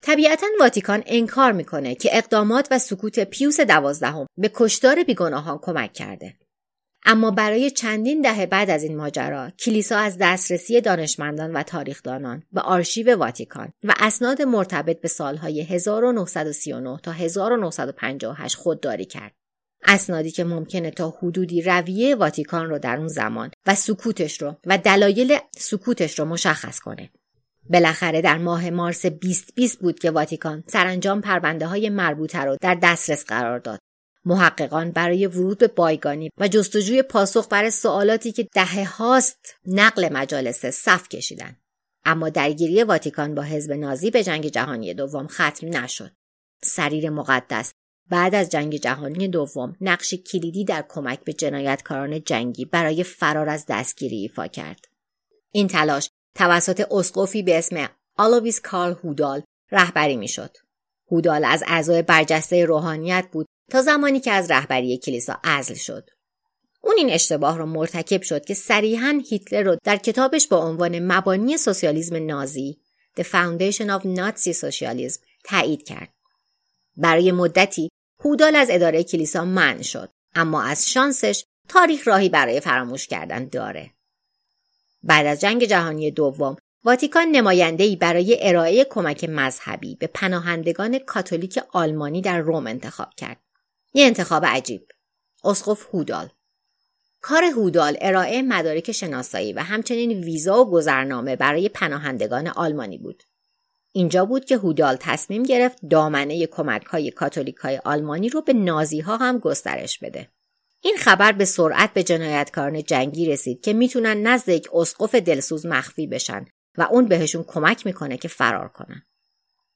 طبیعتا 0.02 0.47
واتیکان 0.60 1.04
انکار 1.06 1.52
می‌کنه 1.52 1.95
که 1.95 2.17
اقدامات 2.17 2.67
و 2.71 2.80
سکوت 2.80 3.19
پیوس 3.19 3.60
دوازدهم 3.60 4.28
به 4.38 4.52
کشتار 4.54 5.04
بیگناهان 5.04 5.60
کمک 5.62 5.93
کرده. 5.93 6.34
اما 7.06 7.32
برای 7.32 7.71
چندین 7.71 8.21
دهه 8.21 8.45
بعد 8.45 8.69
از 8.69 8.84
این 8.84 8.97
ماجرا 8.97 9.50
کلیسا 9.50 9.97
از 9.97 10.17
دسترسی 10.21 10.82
دانشمندان 10.82 11.54
و 11.54 11.63
تاریخدانان 11.63 12.43
به 12.52 12.62
آرشیو 12.62 13.15
واتیکان 13.15 13.71
و 13.84 13.93
اسناد 14.00 14.41
مرتبط 14.41 15.02
به 15.02 15.08
سالهای 15.08 15.62
1939 15.62 17.00
تا 17.04 17.12
1958 17.12 18.56
خودداری 18.56 19.06
کرد. 19.06 19.37
اسنادی 19.88 20.32
که 20.32 20.43
ممکنه 20.43 20.91
تا 20.91 21.10
حدودی 21.10 21.62
رویه 21.62 22.15
واتیکان 22.15 22.69
رو 22.69 22.80
در 22.80 22.97
اون 22.97 23.08
زمان 23.08 23.52
و 23.65 23.76
سکوتش 23.76 24.41
رو 24.41 24.56
و 24.65 24.78
دلایل 24.78 25.38
سکوتش 25.58 26.19
رو 26.19 26.26
مشخص 26.26 26.80
کنه. 26.80 27.10
بالاخره 27.69 28.21
در 28.21 28.38
ماه 28.38 28.69
مارس 28.69 29.06
2020 29.06 29.80
بود 29.80 30.00
که 30.00 30.12
واتیکان 30.12 30.63
سرانجام 30.67 31.21
پرونده 31.21 31.67
های 31.67 31.89
مربوطه 31.89 32.39
رو 32.39 32.58
در 32.62 32.76
دسترس 32.84 33.26
قرار 33.26 33.60
داد. 33.60 33.80
محققان 34.26 34.91
برای 34.91 35.28
ورود 35.28 35.58
به 35.58 35.67
بایگانی 35.67 36.30
و 36.38 36.47
جستجوی 36.47 37.02
پاسخ 37.02 37.47
برای 37.50 37.71
سوالاتی 37.71 38.32
که 38.32 38.47
دهه 38.54 38.97
هاست 38.97 39.56
نقل 39.65 40.13
مجالس 40.13 40.65
صف 40.65 41.10
کشیدن. 41.10 41.56
اما 42.06 42.30
درگیری 42.30 42.84
واتیکان 42.84 43.36
با 43.36 43.41
حزب 43.41 43.71
نازی 43.71 44.12
به 44.12 44.23
جنگ 44.23 44.47
جهانی 44.47 44.93
دوم 44.93 45.28
ختم 45.28 45.78
نشد. 45.78 46.12
سریر 46.63 47.10
مقدس 47.10 47.73
بعد 48.09 48.35
از 48.35 48.49
جنگ 48.49 48.75
جهانی 48.75 49.27
دوم 49.27 49.75
نقش 49.81 50.13
کلیدی 50.13 50.65
در 50.65 50.85
کمک 50.89 51.19
به 51.19 51.33
جنایتکاران 51.33 52.23
جنگی 52.23 52.65
برای 52.65 53.03
فرار 53.03 53.49
از 53.49 53.65
دستگیری 53.69 54.17
ایفا 54.17 54.47
کرد. 54.47 54.85
این 55.51 55.67
تلاش 55.67 56.09
توسط 56.35 56.87
اسقفی 56.91 57.43
به 57.43 57.57
اسم 57.57 57.89
آلویس 58.17 58.61
کارل 58.61 58.95
هودال 59.03 59.41
رهبری 59.71 60.17
می‌شد. 60.17 60.57
هودال 61.11 61.45
از 61.45 61.63
اعضای 61.67 62.01
برجسته 62.01 62.65
روحانیت 62.65 63.27
بود 63.31 63.45
تا 63.71 63.81
زمانی 63.81 64.19
که 64.19 64.31
از 64.31 64.51
رهبری 64.51 64.97
کلیسا 64.97 65.39
عزل 65.43 65.73
شد. 65.73 66.09
اون 66.81 66.95
این 66.97 67.09
اشتباه 67.09 67.57
را 67.57 67.65
مرتکب 67.65 68.21
شد 68.21 68.45
که 68.45 68.53
صریحا 68.53 69.21
هیتلر 69.29 69.63
رو 69.63 69.77
در 69.83 69.97
کتابش 69.97 70.47
با 70.47 70.57
عنوان 70.57 71.11
مبانی 71.11 71.57
سوسیالیسم 71.57 72.25
نازی 72.25 72.79
The 73.19 73.23
Foundation 73.23 73.87
of 73.99 74.03
Nazi 74.03 74.53
Socialism 74.53 75.19
تایید 75.43 75.87
کرد. 75.87 76.09
برای 76.97 77.31
مدتی 77.31 77.89
هودال 78.27 78.55
از 78.55 78.67
اداره 78.71 79.03
کلیسا 79.03 79.45
منع 79.45 79.81
شد 79.81 80.09
اما 80.35 80.63
از 80.63 80.89
شانسش 80.89 81.45
تاریخ 81.67 82.07
راهی 82.07 82.29
برای 82.29 82.59
فراموش 82.59 83.07
کردن 83.07 83.47
داره. 83.47 83.91
بعد 85.03 85.25
از 85.25 85.41
جنگ 85.41 85.63
جهانی 85.63 86.11
دوم 86.11 86.55
واتیکان 86.83 87.27
نمایندهای 87.27 87.95
برای 87.95 88.37
ارائه 88.41 88.83
کمک 88.83 89.23
مذهبی 89.23 89.95
به 89.95 90.07
پناهندگان 90.07 90.99
کاتولیک 90.99 91.59
آلمانی 91.71 92.21
در 92.21 92.39
روم 92.39 92.67
انتخاب 92.67 93.13
کرد. 93.17 93.37
یه 93.93 94.05
انتخاب 94.05 94.45
عجیب. 94.45 94.87
اسقف 95.43 95.87
هودال 95.93 96.29
کار 97.21 97.43
هودال 97.43 97.97
ارائه 98.01 98.41
مدارک 98.41 98.91
شناسایی 98.91 99.53
و 99.53 99.59
همچنین 99.59 100.11
ویزا 100.11 100.61
و 100.61 100.71
گذرنامه 100.71 101.35
برای 101.35 101.69
پناهندگان 101.69 102.47
آلمانی 102.47 102.97
بود. 102.97 103.23
اینجا 103.97 104.25
بود 104.25 104.45
که 104.45 104.57
هودال 104.57 104.97
تصمیم 104.99 105.43
گرفت 105.43 105.77
دامنه 105.89 106.47
کمک 106.47 106.86
های 106.86 107.12
کاتولیک 107.12 107.55
های 107.55 107.79
آلمانی 107.86 108.29
رو 108.29 108.41
به 108.41 108.53
نازی 108.53 108.99
ها 108.99 109.17
هم 109.17 109.39
گسترش 109.39 109.99
بده. 109.99 110.29
این 110.81 110.97
خبر 110.97 111.31
به 111.31 111.45
سرعت 111.45 111.93
به 111.93 112.03
جنایتکاران 112.03 112.83
جنگی 112.83 113.25
رسید 113.25 113.62
که 113.62 113.73
می‌تونن 113.73 114.27
نزد 114.27 114.49
یک 114.49 114.67
اسقف 114.73 115.15
دلسوز 115.15 115.65
مخفی 115.65 116.07
بشن 116.07 116.45
و 116.77 116.88
اون 116.91 117.05
بهشون 117.05 117.43
کمک 117.43 117.86
می‌کنه 117.86 118.17
که 118.17 118.27
فرار 118.27 118.67
کنن. 118.67 119.01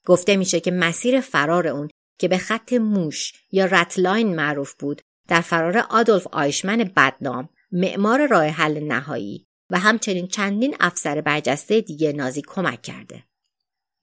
گفته 0.05 0.35
میشه 0.35 0.59
که 0.59 0.71
مسیر 0.71 1.21
فرار 1.21 1.67
اون 1.67 1.89
که 2.19 2.27
به 2.27 2.37
خط 2.37 2.73
موش 2.73 3.33
یا 3.51 3.65
رتلاین 3.65 4.35
معروف 4.35 4.73
بود 4.73 5.01
در 5.27 5.41
فرار 5.41 5.77
آدولف 5.77 6.27
آیشمن 6.31 6.91
بدنام 6.95 7.49
معمار 7.71 8.27
راه 8.27 8.45
حل 8.45 8.83
نهایی 8.83 9.45
و 9.69 9.79
همچنین 9.79 10.27
چندین 10.27 10.75
افسر 10.79 11.21
برجسته 11.21 11.81
دیگه 11.81 12.13
نازی 12.13 12.41
کمک 12.47 12.81
کرده. 12.81 13.23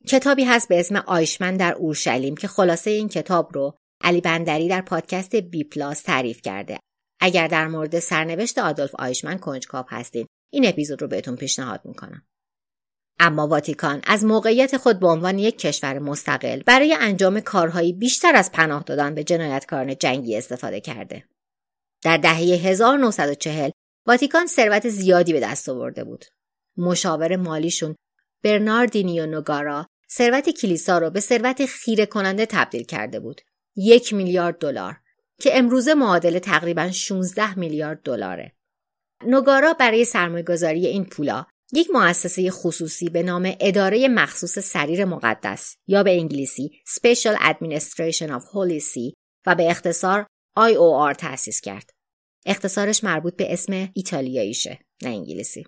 کتابی 0.06 0.44
هست 0.44 0.68
به 0.68 0.80
اسم 0.80 0.96
آیشمن 0.96 1.56
در 1.56 1.74
اورشلیم 1.74 2.37
که 2.37 2.48
خلاصه 2.48 2.90
این 2.90 3.08
کتاب 3.08 3.50
رو 3.54 3.74
علی 4.00 4.20
بندری 4.20 4.68
در 4.68 4.80
پادکست 4.80 5.37
بی 5.37 5.64
پلاس 5.64 6.02
تعریف 6.02 6.42
کرده. 6.42 6.78
اگر 7.20 7.48
در 7.48 7.68
مورد 7.68 7.98
سرنوشت 7.98 8.58
آدولف 8.58 8.94
آیشمن 8.94 9.38
کنجکاو 9.38 9.84
هستین 9.88 10.26
این 10.52 10.68
اپیزود 10.68 11.02
رو 11.02 11.08
بهتون 11.08 11.37
پیشنهاد 11.37 11.80
می‌کنم. 11.84 12.22
اما 13.20 13.46
واتیکان 13.46 14.02
از 14.06 14.24
موقعیت 14.24 14.76
خود 14.76 15.00
به 15.00 15.06
عنوان 15.06 15.38
یک 15.38 15.58
کشور 15.58 15.98
مستقل 15.98 16.62
برای 16.62 16.94
انجام 17.00 17.40
کارهایی 17.40 17.92
بیشتر 17.92 18.37
از 18.37 18.52
پناه 18.52 18.82
دادن 18.82 19.14
به 19.14 19.24
جنایتکاران 19.24 19.96
جنگی 19.96 20.37
استفاده 20.37 20.80
کرده. 20.80 21.24
در 22.04 22.16
دهه 22.16 22.37
1940 22.37 23.70
واتیکان 24.06 24.46
ثروت 24.46 24.88
زیادی 24.88 25.32
به 25.32 25.40
دست 25.40 25.68
آورده 25.68 26.04
بود. 26.04 26.24
مشاور 26.76 27.37
مالیشون 27.37 27.94
برناردینیو 28.42 29.27
نوگارا 29.27 29.87
ثروت 30.11 30.51
کلیسا 30.51 30.98
را 30.98 31.11
به 31.11 31.20
ثروت 31.20 31.66
خیره 31.66 32.07
کننده 32.07 32.46
تبدیل 32.46 32.83
کرده 32.83 33.20
بود. 33.20 33.40
یک 33.77 34.12
میلیارد 34.12 34.59
دلار 34.59 34.96
که 35.40 35.59
امروزه 35.59 35.94
معادل 35.94 36.38
تقریبا 36.38 36.90
16 36.90 37.59
میلیارد 37.59 38.03
دلاره. 38.03 38.53
نوگارا 39.27 39.72
برای 39.72 40.05
سرمایه‌گذاری 40.05 40.87
این 40.87 41.05
پولا 41.05 41.46
یک 41.72 41.90
مؤسسه 41.90 42.51
خصوصی 42.51 43.09
به 43.09 43.22
نام 43.22 43.57
اداره 43.61 44.09
مخصوص 44.09 44.59
سریر 44.59 45.05
مقدس 45.05 45.77
یا 45.87 46.03
به 46.03 46.11
انگلیسی 46.11 46.70
Special 46.88 47.37
Administration 47.37 48.29
of 48.29 48.42
Holy 48.42 48.83
See 48.83 49.12
و 49.46 49.55
به 49.55 49.70
اختصار 49.70 50.27
IOR 50.59 51.16
تأسیس 51.18 51.61
کرد. 51.61 51.90
اختصارش 52.46 53.05
مربوط 53.05 53.37
به 53.37 53.53
اسم 53.53 53.88
ایتالیاییشه 53.94 54.79
نه 55.03 55.09
انگلیسی. 55.09 55.66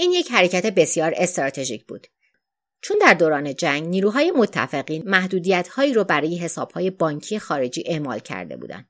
این 0.00 0.12
یک 0.12 0.32
حرکت 0.32 0.66
بسیار 0.66 1.14
استراتژیک 1.16 1.86
بود. 1.86 2.06
چون 2.82 2.96
در 3.00 3.14
دوران 3.14 3.54
جنگ 3.54 3.88
نیروهای 3.88 4.30
متفقین 4.30 5.02
محدودیت 5.06 5.68
هایی 5.68 5.92
رو 5.92 6.04
برای 6.04 6.38
حسابهای 6.38 6.90
بانکی 6.90 7.38
خارجی 7.38 7.82
اعمال 7.86 8.18
کرده 8.18 8.56
بودند. 8.56 8.88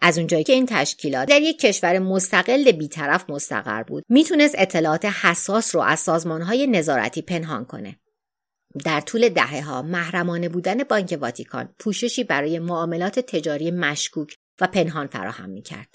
از 0.00 0.18
اونجایی 0.18 0.44
که 0.44 0.52
این 0.52 0.66
تشکیلات 0.66 1.28
در 1.28 1.40
یک 1.40 1.58
کشور 1.58 1.98
مستقل 1.98 2.72
بیطرف 2.72 3.30
مستقر 3.30 3.82
بود 3.82 4.04
می‌تونست 4.08 4.54
اطلاعات 4.58 5.04
حساس 5.04 5.74
رو 5.74 5.80
از 5.80 6.00
سازمانهای 6.00 6.66
نظارتی 6.66 7.22
پنهان 7.22 7.64
کنه 7.64 7.96
در 8.84 9.00
طول 9.00 9.28
دهه 9.28 9.62
ها 9.62 9.82
محرمانه 9.82 10.48
بودن 10.48 10.84
بانک 10.84 11.18
واتیکان 11.20 11.74
پوششی 11.78 12.24
برای 12.24 12.58
معاملات 12.58 13.18
تجاری 13.20 13.70
مشکوک 13.70 14.36
و 14.60 14.66
پنهان 14.66 15.06
فراهم 15.06 15.50
می‌کرد 15.50 15.94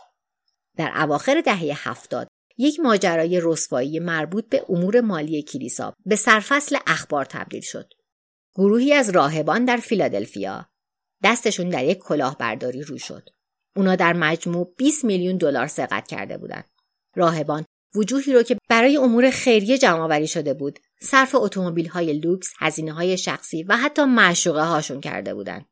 در 0.78 0.92
اواخر 0.96 1.42
دهه 1.42 1.90
هفتاد 1.90 2.28
یک 2.60 2.80
ماجرای 2.80 3.42
رسوایی 3.44 4.00
مربوط 4.00 4.50
به 4.50 4.66
امور 4.70 5.02
مالی 5.02 5.42
کلیسا 5.42 5.94
به 6.06 6.16
سرفصل 6.16 6.78
اخبار 6.88 7.26
تبدیل 7.26 7.62
شد 7.62 7.94
گروهی 8.56 8.94
از 8.94 9.10
راهبان 9.10 9.66
در 9.66 9.78
فیلادلفیا 9.78 10.70
دستشون 11.24 11.70
در 11.70 11.86
یک 11.86 11.98
کلاهبرداری 11.98 12.82
رو 12.82 12.98
شد 12.98 13.30
اونا 13.76 13.96
در 13.96 14.14
مجموع 14.14 14.74
20 14.78 15.06
میلیون 15.06 15.38
دلار 15.38 15.68
سرقت 15.68 16.08
کرده 16.08 16.38
بودند. 16.38 16.70
راهبان 17.16 17.66
وجوهی 17.96 18.34
رو 18.34 18.44
که 18.44 18.58
برای 18.70 18.98
امور 18.98 19.30
خیریه 19.30 19.78
جمعآوری 19.78 20.28
شده 20.28 20.54
بود 20.54 20.80
صرف 21.02 21.36
اتومبیل 21.36 21.88
های 21.88 22.14
لوکس، 22.14 22.54
هزینه 22.60 22.94
های 22.94 23.18
شخصی 23.18 23.64
و 23.64 23.78
حتی 23.78 24.04
معشوقه 24.04 24.64
هاشون 24.64 25.02
کرده 25.02 25.34
بودند. 25.34 25.66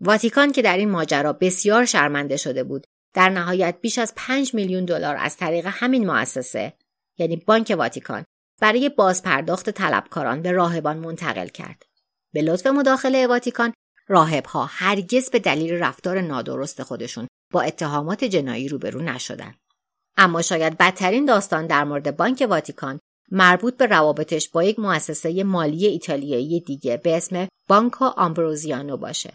واتیکان 0.00 0.52
که 0.52 0.62
در 0.62 0.76
این 0.76 0.90
ماجرا 0.90 1.32
بسیار 1.32 1.84
شرمنده 1.84 2.36
شده 2.36 2.64
بود 2.64 2.86
در 3.14 3.28
نهایت 3.28 3.76
بیش 3.80 3.98
از 3.98 4.12
5 4.16 4.54
میلیون 4.54 4.84
دلار 4.84 5.16
از 5.16 5.36
طریق 5.36 5.66
همین 5.70 6.06
مؤسسه 6.06 6.72
یعنی 7.18 7.36
بانک 7.36 7.74
واتیکان 7.78 8.24
برای 8.60 8.88
بازپرداخت 8.88 9.70
طلبکاران 9.70 10.42
به 10.42 10.52
راهبان 10.52 10.98
منتقل 10.98 11.48
کرد. 11.48 11.86
به 12.32 12.42
لطف 12.42 12.66
مداخله 12.66 13.26
واتیکان 13.26 13.72
راهبها 14.08 14.64
هرگز 14.64 15.30
به 15.30 15.38
دلیل 15.38 15.72
رفتار 15.72 16.20
نادرست 16.20 16.82
خودشون 16.82 17.28
با 17.52 17.62
اتهامات 17.62 18.24
جنایی 18.24 18.68
روبرو 18.68 19.00
نشدن. 19.02 19.54
اما 20.16 20.42
شاید 20.42 20.78
بدترین 20.78 21.24
داستان 21.24 21.66
در 21.66 21.84
مورد 21.84 22.16
بانک 22.16 22.46
واتیکان 22.50 23.00
مربوط 23.30 23.76
به 23.76 23.86
روابطش 23.86 24.48
با 24.48 24.64
یک 24.64 24.78
مؤسسه 24.78 25.44
مالی 25.44 25.86
ایتالیایی 25.86 26.60
دیگه 26.60 26.96
به 26.96 27.16
اسم 27.16 27.48
بانکو 27.68 28.04
آمبروزیانو 28.04 28.96
باشه. 28.96 29.32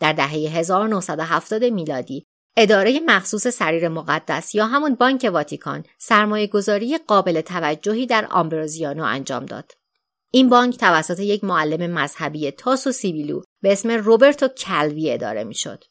در 0.00 0.12
دهه 0.12 0.32
1970 0.32 1.64
میلادی 1.64 2.26
اداره 2.56 3.00
مخصوص 3.06 3.46
سریر 3.48 3.88
مقدس 3.88 4.54
یا 4.54 4.66
همون 4.66 4.94
بانک 4.94 5.30
واتیکان 5.32 5.84
سرمایه 5.98 6.46
گذاری 6.46 6.98
قابل 6.98 7.40
توجهی 7.40 8.06
در 8.06 8.26
آمبروزیانو 8.30 9.04
انجام 9.04 9.46
داد. 9.46 9.72
این 10.30 10.48
بانک 10.48 10.76
توسط 10.76 11.20
یک 11.20 11.44
معلم 11.44 11.90
مذهبی 11.90 12.50
تاسو 12.50 12.92
سیبیلو 12.92 13.42
به 13.62 13.72
اسم 13.72 13.90
روبرتو 13.90 14.48
کلوی 14.48 15.12
اداره 15.12 15.44
می‌شد. 15.44 15.84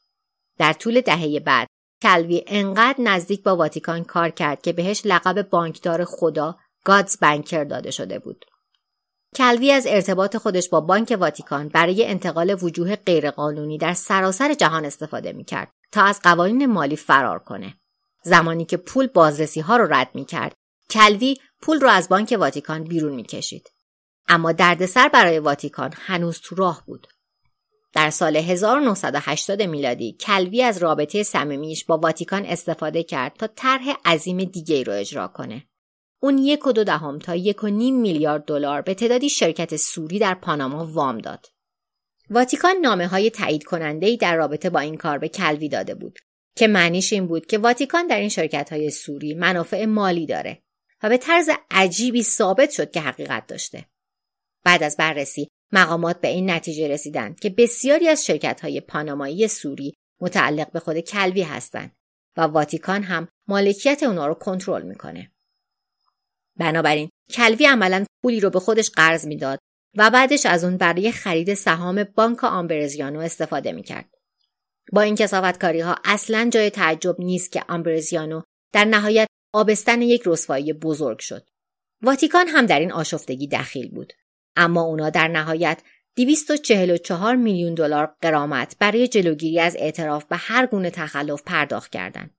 در 0.58 0.74
طول 0.74 1.02
دهه 1.02 1.39
بعد 1.39 1.67
کلوی 2.02 2.43
انقدر 2.48 3.02
نزدیک 3.02 3.43
با 3.43 3.56
واتیکان 3.56 4.04
کار 4.04 4.30
کرد 4.30 4.62
که 4.62 4.74
بهش 4.74 5.02
لقب 5.06 5.50
بانکدار 5.50 6.06
خدا 6.06 6.58
گادز 6.86 7.19
بانکر 7.19 7.63
داده 7.63 7.91
شده 7.91 8.19
بود. 8.19 8.45
کلوی 9.36 9.72
از 9.72 9.88
ارتباط 9.88 10.38
خودش 10.38 10.69
با 10.69 10.82
بانک 10.82 11.17
واتیکان 11.19 11.67
برای 11.67 12.06
انتقال 12.06 12.58
وجوه 12.62 12.95
غیرقانونی 12.95 13.78
در 13.78 13.93
سراسر 13.93 14.54
جهان 14.54 14.86
استفاده 14.86 15.34
می 15.34 15.43
کرد 15.43 15.72
تا 15.91 16.04
از 16.04 16.19
قوانین 16.23 16.65
مالی 16.65 16.95
فرار 16.95 17.39
کنه. 17.39 17.75
زمانی 18.23 18.65
که 18.65 18.78
پول 18.78 19.08
بازرسی 19.08 19.60
ها 19.60 19.78
رو 19.78 19.93
رد 19.93 20.10
می 20.13 20.25
کرد، 20.25 20.54
کلوی 20.89 21.38
پول 21.62 21.80
رو 21.80 21.89
از 21.89 22.10
بانک 22.10 22.36
واتیکان 22.39 22.84
بیرون 22.84 23.13
می 23.13 23.23
کشید. 23.23 23.71
اما 24.28 24.52
دردسر 24.52 25.10
برای 25.10 25.39
واتیکان 25.39 25.93
هنوز 25.95 26.39
تو 26.43 26.56
راه 26.56 26.84
بود. 26.86 27.08
در 27.93 28.10
سال 28.10 28.36
1980 28.38 29.62
میلادی 29.62 30.13
کلوی 30.13 30.63
از 30.63 30.78
رابطه 30.78 31.23
صمیمیش 31.23 31.86
با 31.86 31.97
واتیکان 31.97 32.45
استفاده 32.45 33.04
کرد 33.04 33.34
تا 33.34 33.47
طرح 33.47 33.93
عظیم 34.06 34.43
دیگه 34.43 34.84
رو 34.84 34.93
اجرا 34.93 35.28
کنه. 35.28 35.65
اون 36.21 36.38
یک 36.38 36.67
و 36.67 36.71
دو 36.71 36.84
دهم 36.84 37.19
تا 37.19 37.36
یک 37.36 37.63
و 37.63 37.67
نیم 37.67 37.95
میلیارد 37.95 38.45
دلار 38.45 38.82
به 38.82 38.93
تعدادی 38.93 39.30
شرکت 39.30 39.75
سوری 39.75 40.19
در 40.19 40.34
پاناما 40.34 40.86
وام 40.86 41.17
داد. 41.17 41.47
واتیکان 42.30 42.76
نامه 42.76 43.08
های 43.08 43.30
تایید 43.30 43.63
کننده 43.63 44.08
ای 44.08 44.18
در 44.18 44.36
رابطه 44.36 44.70
با 44.70 44.80
این 44.80 44.98
کار 44.98 45.18
به 45.18 45.28
کلوی 45.28 45.70
داده 45.70 45.96
بود 45.96 46.20
که 46.56 46.68
معنیش 46.68 47.13
این 47.13 47.28
بود 47.28 47.46
که 47.46 47.58
واتیکان 47.58 48.08
در 48.08 48.20
این 48.20 48.30
شرکت 48.30 48.70
های 48.72 48.89
سوری 48.89 49.34
منافع 49.34 49.86
مالی 49.86 50.26
داره 50.26 50.62
و 51.04 51.10
به 51.10 51.18
طرز 51.18 51.50
عجیبی 51.72 52.24
ثابت 52.24 52.72
شد 52.72 52.92
که 52.92 53.02
حقیقت 53.02 53.48
داشته. 53.48 53.86
بعد 54.63 54.84
از 54.84 54.98
بررسی 54.98 55.48
مقامات 55.72 56.22
به 56.22 56.28
این 56.28 56.50
نتیجه 56.50 56.88
رسیدند 56.88 57.39
که 57.39 57.50
بسیاری 57.50 58.08
از 58.08 58.26
شرکت 58.26 58.62
های 58.62 58.82
پانامایی 58.82 59.48
سوری 59.48 59.94
متعلق 60.22 60.72
به 60.72 60.80
خود 60.80 61.00
کلوی 61.00 61.42
هستند 61.42 61.96
و 62.38 62.42
واتیکان 62.42 63.04
هم 63.04 63.28
مالکیت 63.48 64.04
اونا 64.04 64.28
رو 64.28 64.34
کنترل 64.34 64.82
می‌کنه. 64.82 65.32
بنابراین 66.56 67.10
کلوی 67.34 67.65
عملا 67.65 68.06
پولی 68.24 68.39
رو 68.39 68.50
به 68.50 68.60
خودش 68.60 68.89
قرض 68.89 69.28
می‌داد 69.28 69.60
و 69.97 70.10
بعدش 70.10 70.45
از 70.45 70.63
اون 70.63 70.78
برای 70.78 71.12
خرید 71.12 71.54
سهام 71.54 72.04
بانک 72.04 72.43
آمبرزیانو 72.43 73.19
استفاده 73.19 73.71
می‌کرد. 73.71 74.10
با 74.91 75.02
این 75.02 75.15
کسافتکاری 75.15 75.80
ها 75.80 75.95
اصلا 76.06 76.49
جای 76.54 76.69
تعجب 76.69 77.15
نیست 77.19 77.52
که 77.52 77.63
آمبرزیانو 77.69 78.41
در 78.73 78.86
نهایت 78.86 79.28
آبستن 79.54 80.02
یک 80.02 80.23
رسوایی 80.25 80.73
بزرگ 80.73 81.19
شد. 81.19 81.49
واتیکان 82.02 82.47
هم 82.47 82.65
در 82.65 82.80
این 82.80 82.91
آشفتگی 82.91 83.47
دخیل 83.47 83.91
بود. 83.91 84.13
اما 84.56 84.82
اونا 84.82 85.10
در 85.10 85.28
نهایت 85.28 85.82
244 86.15 87.36
میلیون 87.36 87.73
دلار 87.73 88.15
قرامت 88.21 88.75
برای 88.80 89.08
جلوگیری 89.08 89.60
از 89.60 89.75
اعتراف 89.80 90.25
به 90.25 90.36
هر 90.38 90.65
گونه 90.65 90.89
تخلف 90.89 91.43
پرداخت 91.43 91.91
کردند. 91.91 92.36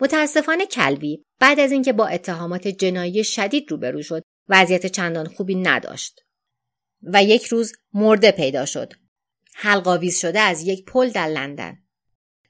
متاسفانه 0.00 0.66
کلوی 0.66 1.22
بعد 1.40 1.60
از 1.60 1.72
اینکه 1.72 1.92
با 1.92 2.06
اتهامات 2.06 2.68
جنایی 2.68 3.24
شدید 3.24 3.70
روبرو 3.70 4.02
شد 4.02 4.22
وضعیت 4.48 4.86
چندان 4.86 5.28
خوبی 5.28 5.54
نداشت 5.54 6.20
و 7.02 7.22
یک 7.22 7.44
روز 7.44 7.72
مرده 7.92 8.30
پیدا 8.30 8.66
شد 8.66 8.92
حلقاویز 9.54 10.18
شده 10.18 10.40
از 10.40 10.62
یک 10.62 10.84
پل 10.84 11.10
در 11.10 11.26
لندن 11.26 11.78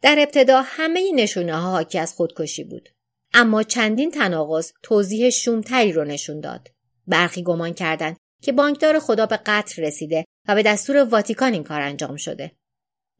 در 0.03 0.17
ابتدا 0.19 0.62
همه 0.65 1.12
نشونه 1.15 1.57
ها 1.57 1.71
حاکی 1.71 1.99
از 1.99 2.15
خودکشی 2.15 2.65
بود 2.65 2.88
اما 3.35 3.62
چندین 3.62 4.11
تناقض 4.11 4.73
توضیح 4.83 5.31
شومتری 5.31 5.93
رو 5.93 6.05
نشون 6.05 6.41
داد 6.41 6.69
برخی 7.07 7.43
گمان 7.43 7.75
کردند 7.75 8.17
که 8.43 8.53
بانکدار 8.53 8.99
خدا 8.99 9.27
به 9.27 9.37
قتل 9.47 9.83
رسیده 9.83 10.25
و 10.49 10.55
به 10.55 10.62
دستور 10.62 10.97
واتیکان 10.97 11.53
این 11.53 11.65
کار 11.65 11.81
انجام 11.81 12.17
شده. 12.17 12.53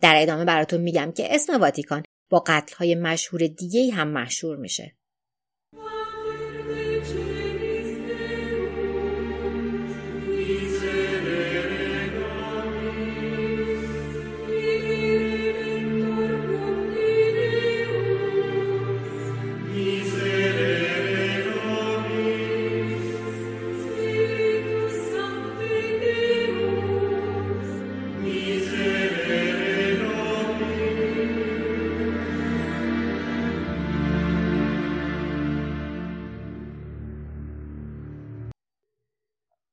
در 0.01 0.23
ادامه 0.23 0.45
براتون 0.45 0.81
میگم 0.81 1.12
که 1.12 1.35
اسم 1.35 1.61
واتیکان 1.61 2.03
با 2.31 2.45
قتلهای 2.47 2.95
مشهور 2.95 3.47
دیگه 3.47 3.92
هم 3.92 4.09
مشهور 4.09 4.57
میشه. 4.57 4.97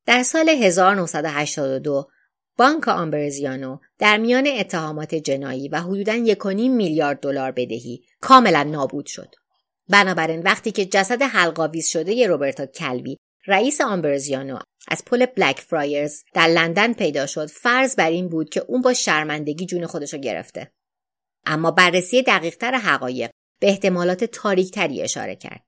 در 0.10 0.24
سال 0.24 0.50
1982 0.50 2.10
بانک 2.58 2.88
آمبرزیانو 2.88 3.78
در 4.00 4.18
میان 4.18 4.48
اتهامات 4.48 5.16
جنایی 5.16 5.70
و 5.70 5.82
حدوداً 5.82 6.26
1.5 6.26 6.46
میلیارد 6.46 7.20
دلار 7.20 7.52
بدهی 7.52 8.04
کاملا 8.22 8.64
نابود 8.64 9.06
شد. 9.06 9.36
بنابراین 9.90 10.42
وقتی 10.42 10.72
که 10.72 10.86
جسد 10.86 11.22
حلقاویز 11.22 11.88
شده 11.88 12.28
روبرتا 12.28 12.66
کلوی 12.66 13.18
رئیس 13.48 13.82
آمبرزیانو 13.82 14.60
از 14.88 15.06
پل 15.06 15.26
بلک 15.26 15.60
فرایرز 15.60 16.24
در 16.34 16.48
لندن 16.48 16.94
پیدا 16.94 17.26
شد 17.26 17.48
فرض 17.48 17.96
بر 17.96 18.10
این 18.10 18.30
بود 18.30 18.50
که 18.50 18.66
اون 18.68 18.82
با 18.82 18.94
شرمندگی 18.94 19.66
جون 19.66 19.86
خودشو 19.86 20.18
گرفته 20.18 20.72
اما 21.46 21.72
بررسی 21.72 22.24
دقیقتر 22.24 22.76
حقایق 22.76 23.30
به 23.60 23.68
احتمالات 23.68 24.24
تاریکتری 24.24 25.02
اشاره 25.02 25.36
کرد 25.36 25.64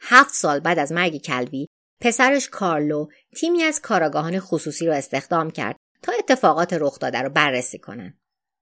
هفت 0.00 0.34
سال 0.34 0.60
بعد 0.60 0.78
از 0.78 0.92
مرگ 0.92 1.16
کلوی 1.16 1.66
پسرش 2.00 2.48
کارلو 2.48 3.06
تیمی 3.36 3.62
از 3.62 3.80
کاراگاهان 3.80 4.40
خصوصی 4.40 4.86
را 4.86 4.94
استخدام 4.94 5.50
کرد 5.50 5.76
تا 6.02 6.12
اتفاقات 6.18 6.72
رخ 6.72 6.98
داده 6.98 7.22
رو 7.22 7.28
بررسی 7.28 7.78
کنند 7.78 8.18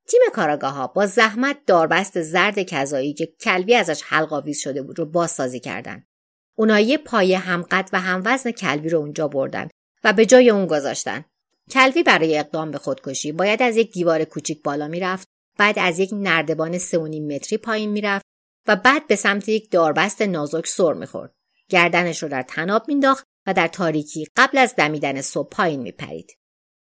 تیم 0.08 0.20
کاراگاه 0.32 0.72
ها 0.72 0.86
با 0.86 1.06
زحمت 1.06 1.56
داربست 1.66 2.22
زرد 2.22 2.62
کذایی 2.62 3.14
که 3.14 3.26
کلبی 3.40 3.74
ازش 3.74 4.02
حلقاویز 4.02 4.58
شده 4.58 4.82
بود 4.82 4.98
رو 4.98 5.06
بازسازی 5.06 5.60
کردند. 5.60 6.06
اونا 6.54 6.80
یه 6.80 6.98
پایه 6.98 7.38
همقد 7.38 7.90
و 7.92 8.00
هموزن 8.00 8.50
کلبی 8.50 8.88
رو 8.88 8.98
اونجا 8.98 9.28
بردن 9.28 9.68
و 10.04 10.12
به 10.12 10.26
جای 10.26 10.50
اون 10.50 10.66
گذاشتن. 10.66 11.24
کلبی 11.70 12.02
برای 12.02 12.38
اقدام 12.38 12.70
به 12.70 12.78
خودکشی 12.78 13.32
باید 13.32 13.62
از 13.62 13.76
یک 13.76 13.92
دیوار 13.92 14.24
کوچیک 14.24 14.62
بالا 14.62 14.88
می‌رفت 14.88 15.28
بعد 15.58 15.78
از 15.78 15.98
یک 15.98 16.10
نردبان 16.12 16.78
سه 16.78 16.98
متری 16.98 17.58
پایین 17.58 17.90
می‌رفت 17.90 18.24
و 18.66 18.76
بعد 18.76 19.06
به 19.06 19.16
سمت 19.16 19.48
یک 19.48 19.70
داربست 19.70 20.22
نازک 20.22 20.66
سر 20.66 20.92
می‌خورد 20.92 21.34
گردنش 21.68 22.22
رو 22.22 22.28
در 22.28 22.42
تناب 22.42 22.88
مینداخت 22.88 23.25
و 23.46 23.54
در 23.54 23.68
تاریکی 23.68 24.26
قبل 24.36 24.58
از 24.58 24.74
دمیدن 24.76 25.20
صبح 25.20 25.48
پایین 25.48 25.80
میپرید. 25.80 26.38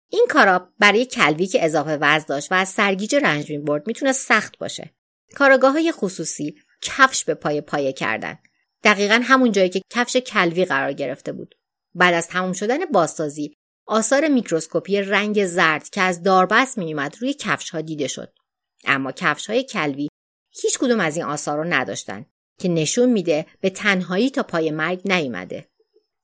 این 0.09 0.27
کارا 0.29 0.73
برای 0.79 1.05
کلوی 1.05 1.47
که 1.47 1.65
اضافه 1.65 1.97
وزن 2.01 2.25
داشت 2.27 2.51
و 2.51 2.55
از 2.55 2.69
سرگیجه 2.69 3.19
رنج 3.19 3.49
می‌برد 3.51 3.87
می‌تونه 3.87 4.11
سخت 4.11 4.57
باشه. 4.57 4.93
کاراگاه 5.35 5.71
های 5.71 5.91
خصوصی 5.91 6.55
کفش 6.81 7.23
به 7.23 7.33
پای 7.33 7.61
پایه 7.61 7.93
کردن. 7.93 8.37
دقیقا 8.83 9.21
همون 9.23 9.51
جایی 9.51 9.69
که 9.69 9.81
کفش 9.89 10.17
کلوی 10.17 10.65
قرار 10.65 10.93
گرفته 10.93 11.31
بود. 11.31 11.55
بعد 11.95 12.13
از 12.13 12.27
تموم 12.27 12.53
شدن 12.53 12.85
بازسازی 12.85 13.53
آثار 13.85 14.27
میکروسکوپی 14.27 15.01
رنگ 15.01 15.45
زرد 15.45 15.89
که 15.89 16.01
از 16.01 16.23
داربست 16.23 16.77
میومد 16.77 17.15
روی 17.19 17.33
کفش 17.33 17.69
ها 17.69 17.81
دیده 17.81 18.07
شد. 18.07 18.33
اما 18.85 19.11
کفش 19.11 19.49
های 19.49 19.63
کلوی 19.63 20.07
هیچ 20.61 20.79
کدوم 20.79 20.99
از 20.99 21.15
این 21.15 21.25
آثار 21.25 21.57
رو 21.57 21.63
نداشتن 21.63 22.25
که 22.59 22.69
نشون 22.69 23.09
میده 23.09 23.45
به 23.61 23.69
تنهایی 23.69 24.29
تا 24.29 24.43
پای 24.43 24.71
مرگ 24.71 25.01
نیومده. 25.05 25.69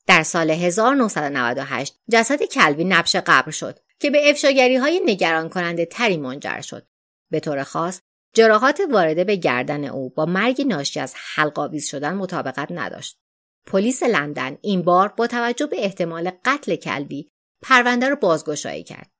در 0.07 0.23
سال 0.23 0.51
1998 0.51 1.99
جسد 2.11 2.43
کلبی 2.43 2.83
نبش 2.83 3.15
قبر 3.15 3.51
شد 3.51 3.79
که 3.99 4.09
به 4.09 4.29
افشاگری 4.29 4.75
های 4.75 5.01
نگران 5.05 5.49
کننده 5.49 5.85
تری 5.85 6.17
منجر 6.17 6.61
شد. 6.61 6.87
به 7.31 7.39
طور 7.39 7.63
خاص 7.63 8.01
جراحات 8.33 8.81
وارده 8.91 9.23
به 9.23 9.35
گردن 9.35 9.85
او 9.85 10.09
با 10.09 10.25
مرگ 10.25 10.61
ناشی 10.67 10.99
از 10.99 11.13
حلقاویز 11.35 11.87
شدن 11.87 12.13
مطابقت 12.13 12.67
نداشت. 12.71 13.17
پلیس 13.65 14.03
لندن 14.03 14.57
این 14.61 14.81
بار 14.81 15.07
با 15.07 15.27
توجه 15.27 15.65
به 15.65 15.85
احتمال 15.85 16.31
قتل 16.45 16.75
کلبی 16.75 17.31
پرونده 17.61 18.09
را 18.09 18.15
بازگشایی 18.15 18.83
کرد. 18.83 19.11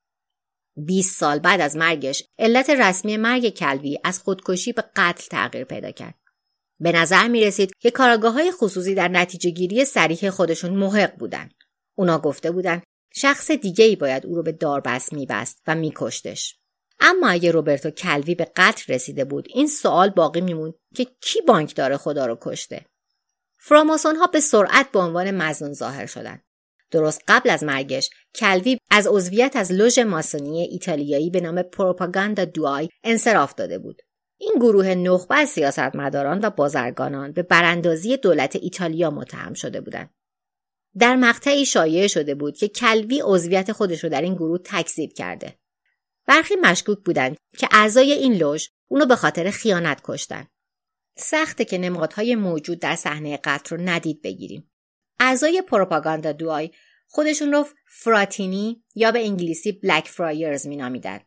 20 0.78 1.20
سال 1.20 1.40
بعد 1.40 1.62
از 1.62 1.76
مرگش 1.76 2.24
علت 2.40 2.70
رسمی 2.70 3.18
مرگ 3.18 3.50
کلبی 3.50 4.00
از 4.04 4.20
خودکشی 4.20 4.74
به 4.74 4.84
قتل 4.96 5.28
تغییر 5.30 5.64
پیدا 5.64 5.92
کرد. 5.92 6.16
به 6.80 6.92
نظر 6.92 7.28
می 7.28 7.46
رسید 7.46 7.72
که 7.80 7.92
کاراگاه 7.92 8.34
های 8.34 8.52
خصوصی 8.52 8.96
در 8.96 9.08
نتیجه 9.08 9.50
گیری 9.50 9.86
سریح 9.86 10.30
خودشون 10.30 10.74
محق 10.74 11.16
بودن. 11.18 11.50
اونا 11.96 12.20
گفته 12.20 12.52
بودن 12.52 12.82
شخص 13.16 13.52
دیگه 13.52 13.86
ای 13.86 13.96
باید 13.96 14.26
او 14.26 14.36
رو 14.36 14.44
به 14.44 14.52
داربست 14.52 15.14
میبست 15.14 15.62
و 15.68 15.76
میکشتش. 15.76 16.56
اما 17.00 17.30
اگه 17.30 17.52
روبرتو 17.52 17.90
کلوی 17.90 18.36
به 18.36 18.52
قتل 18.56 18.94
رسیده 18.94 19.26
بود 19.26 19.48
این 19.50 19.68
سوال 19.68 20.10
باقی 20.10 20.42
میموند 20.42 20.74
که 20.96 21.08
کی 21.22 21.42
بانکدار 21.42 21.98
خدا 21.98 22.26
رو 22.26 22.38
کشته 22.42 22.86
فراماسون 23.58 24.16
ها 24.16 24.28
به 24.28 24.40
سرعت 24.40 24.92
به 24.92 25.00
عنوان 25.00 25.32
مزنون 25.32 25.74
ظاهر 25.74 26.06
شدند 26.06 26.42
درست 26.92 27.22
قبل 27.28 27.50
از 27.50 27.64
مرگش 27.64 28.10
کلوی 28.36 28.78
از 28.92 29.08
عضویت 29.08 29.56
از 29.56 29.72
لوژ 29.72 30.00
ماسونی 30.00 30.62
ایتالیایی 30.62 31.30
به 31.30 31.42
نام 31.42 31.62
پروپاگاندا 31.62 32.46
دوای 32.46 32.90
انصراف 33.04 33.56
داده 33.56 33.80
بود 33.80 34.02
این 34.38 34.54
گروه 34.56 34.88
نخبه 34.88 35.36
از 35.36 35.50
سیاستمداران 35.50 36.40
و 36.44 36.50
بازرگانان 36.50 37.32
به 37.32 37.44
براندازی 37.44 38.18
دولت 38.18 38.56
ایتالیا 38.56 39.12
متهم 39.12 39.54
شده 39.54 39.82
بودند. 39.82 40.10
در 40.98 41.16
مقطعی 41.16 41.66
شایع 41.66 42.08
شده 42.08 42.36
بود 42.36 42.58
که 42.58 42.68
کلوی 42.68 43.22
عضویت 43.26 43.72
خودش 43.72 44.04
رو 44.04 44.10
در 44.10 44.22
این 44.22 44.36
گروه 44.36 44.60
تکذیب 44.64 45.14
کرده. 45.14 45.56
برخی 46.28 46.56
مشکوک 46.56 47.00
بودند 47.00 47.38
که 47.58 47.68
اعضای 47.72 48.12
این 48.12 48.34
لوژ 48.34 48.68
اونو 48.88 49.06
به 49.06 49.16
خاطر 49.16 49.52
خیانت 49.52 50.02
کشتن. 50.04 50.48
سخته 51.18 51.66
که 51.66 51.78
نمادهای 51.78 52.36
موجود 52.36 52.80
در 52.80 52.96
صحنه 52.96 53.40
قتل 53.44 53.76
رو 53.76 53.82
ندید 53.90 54.22
بگیریم. 54.22 54.72
اعضای 55.20 55.62
پروپاگاندا 55.62 56.32
دوای 56.32 56.72
خودشون 57.08 57.52
رو 57.52 57.66
فراتینی 57.88 58.84
یا 58.96 59.12
به 59.12 59.20
انگلیسی 59.20 59.72
بلک 59.72 60.08
فرایرز 60.08 60.68
مینامیدند 60.68 61.26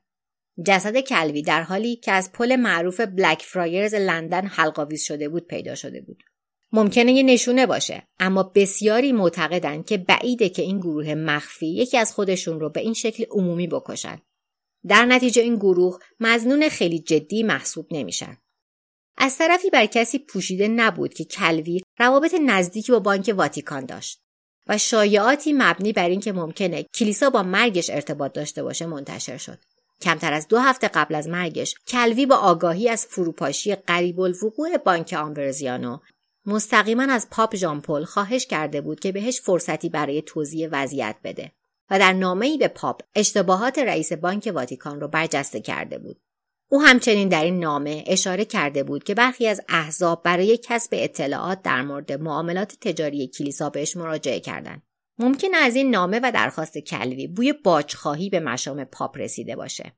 جسد 0.66 1.00
کلوی 1.00 1.42
در 1.42 1.62
حالی 1.62 1.96
که 1.96 2.12
از 2.12 2.32
پل 2.32 2.56
معروف 2.56 3.00
بلک 3.00 3.42
فرایرز 3.42 3.94
لندن 3.94 4.46
حلقاویز 4.46 5.02
شده 5.02 5.28
بود 5.28 5.46
پیدا 5.46 5.74
شده 5.74 6.00
بود. 6.00 6.22
ممکنه 6.72 7.12
یه 7.12 7.22
نشونه 7.22 7.66
باشه 7.66 8.02
اما 8.20 8.42
بسیاری 8.42 9.12
معتقدند 9.12 9.86
که 9.86 9.96
بعیده 9.96 10.48
که 10.48 10.62
این 10.62 10.78
گروه 10.78 11.14
مخفی 11.14 11.66
یکی 11.66 11.96
از 11.96 12.12
خودشون 12.12 12.60
رو 12.60 12.70
به 12.70 12.80
این 12.80 12.94
شکل 12.94 13.24
عمومی 13.30 13.66
بکشن. 13.66 14.20
در 14.88 15.04
نتیجه 15.04 15.42
این 15.42 15.56
گروه 15.56 15.98
مزنون 16.20 16.68
خیلی 16.68 16.98
جدی 16.98 17.42
محسوب 17.42 17.86
نمیشن. 17.90 18.36
از 19.16 19.38
طرفی 19.38 19.70
بر 19.70 19.86
کسی 19.86 20.18
پوشیده 20.18 20.68
نبود 20.68 21.14
که 21.14 21.24
کلوی 21.24 21.80
روابط 21.98 22.34
نزدیکی 22.46 22.92
با 22.92 22.98
بانک 22.98 23.34
واتیکان 23.36 23.86
داشت 23.86 24.22
و 24.66 24.78
شایعاتی 24.78 25.52
مبنی 25.52 25.92
بر 25.92 26.08
اینکه 26.08 26.32
ممکنه 26.32 26.82
کلیسا 26.82 27.30
با 27.30 27.42
مرگش 27.42 27.90
ارتباط 27.90 28.32
داشته 28.32 28.62
باشه 28.62 28.86
منتشر 28.86 29.36
شد. 29.36 29.58
کمتر 30.00 30.32
از 30.32 30.48
دو 30.48 30.58
هفته 30.58 30.88
قبل 30.88 31.14
از 31.14 31.28
مرگش 31.28 31.74
کلوی 31.86 32.26
با 32.26 32.36
آگاهی 32.36 32.88
از 32.88 33.06
فروپاشی 33.06 33.74
قریب 33.74 34.20
الوقوع 34.20 34.76
بانک 34.76 35.12
آمبرزیانو 35.18 35.98
مستقیما 36.46 37.02
از 37.02 37.30
پاپ 37.30 37.56
ژان 37.56 37.80
پل 37.80 38.04
خواهش 38.04 38.46
کرده 38.46 38.80
بود 38.80 39.00
که 39.00 39.12
بهش 39.12 39.40
فرصتی 39.40 39.88
برای 39.88 40.22
توضیح 40.22 40.68
وضعیت 40.72 41.16
بده 41.24 41.52
و 41.90 41.98
در 41.98 42.12
نامه‌ای 42.12 42.58
به 42.58 42.68
پاپ 42.68 43.02
اشتباهات 43.14 43.78
رئیس 43.78 44.12
بانک 44.12 44.52
واتیکان 44.54 45.00
را 45.00 45.08
برجسته 45.08 45.60
کرده 45.60 45.98
بود. 45.98 46.20
او 46.70 46.82
همچنین 46.82 47.28
در 47.28 47.44
این 47.44 47.60
نامه 47.60 48.04
اشاره 48.06 48.44
کرده 48.44 48.82
بود 48.82 49.04
که 49.04 49.14
برخی 49.14 49.46
از 49.46 49.60
احزاب 49.68 50.22
برای 50.22 50.58
کسب 50.62 50.90
اطلاعات 50.92 51.62
در 51.62 51.82
مورد 51.82 52.12
معاملات 52.12 52.76
تجاری 52.80 53.28
کلیسا 53.28 53.70
بهش 53.70 53.96
مراجعه 53.96 54.40
کردند. 54.40 54.82
ممکن 55.18 55.54
از 55.54 55.76
این 55.76 55.90
نامه 55.90 56.20
و 56.22 56.32
درخواست 56.34 56.78
کلوی 56.78 57.26
بوی 57.26 57.52
باجخواهی 57.52 58.30
به 58.30 58.40
مشام 58.40 58.84
پاپ 58.84 59.18
رسیده 59.18 59.56
باشه. 59.56 59.92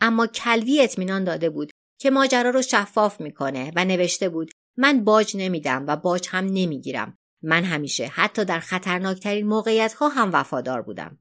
اما 0.00 0.26
کلوی 0.26 0.80
اطمینان 0.80 1.24
داده 1.24 1.50
بود 1.50 1.70
که 2.00 2.10
ماجرا 2.10 2.50
رو 2.50 2.62
شفاف 2.62 3.20
می‌کنه 3.20 3.72
و 3.76 3.84
نوشته 3.84 4.28
بود 4.28 4.50
من 4.76 5.04
باج 5.04 5.36
نمیدم 5.36 5.84
و 5.88 5.96
باج 5.96 6.28
هم 6.30 6.44
نمی‌گیرم. 6.44 7.18
من 7.42 7.64
همیشه 7.64 8.06
حتی 8.06 8.44
در 8.44 8.60
خطرناکترین 8.60 9.46
موقعیت 9.46 9.92
ها 9.92 10.08
هم 10.08 10.30
وفادار 10.32 10.82
بودم. 10.82 11.18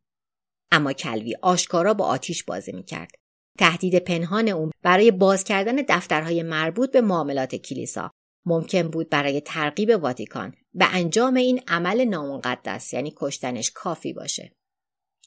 اما 0.71 0.93
کلوی 0.93 1.35
آشکارا 1.41 1.93
با 1.93 2.05
آتیش 2.05 2.43
بازی 2.43 2.71
می‌کرد. 2.71 3.11
تهدید 3.57 3.99
پنهان 3.99 4.49
اون 4.49 4.71
برای 4.81 5.11
باز 5.11 5.43
کردن 5.43 5.75
دفترهای 5.75 6.43
مربوط 6.43 6.91
به 6.91 7.01
معاملات 7.01 7.55
کلیسا 7.55 8.11
ممکن 8.45 8.87
بود 8.87 9.09
برای 9.09 9.41
ترغیب 9.41 9.89
واتیکان 9.89 10.55
به 10.73 10.95
انجام 10.95 11.33
این 11.33 11.61
عمل 11.67 12.05
نامقدس 12.05 12.93
یعنی 12.93 13.13
کشتنش 13.17 13.71
کافی 13.71 14.13
باشه. 14.13 14.51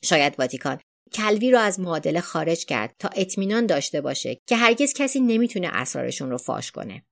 شاید 0.05 0.35
واتیکان 0.39 0.81
کلوی 1.13 1.51
را 1.51 1.61
از 1.61 1.81
معادله 1.81 2.21
خارج 2.21 2.65
کرد 2.65 2.95
تا 2.99 3.09
اطمینان 3.17 3.67
داشته 3.67 4.01
باشه 4.01 4.41
که 4.47 4.57
هرگز 4.57 4.93
کسی 4.93 5.21
نمی‌تونه 5.21 5.69
اسرارشون 5.73 6.31
رو 6.31 6.39
فاش 6.39 6.71
کنه. 6.71 7.05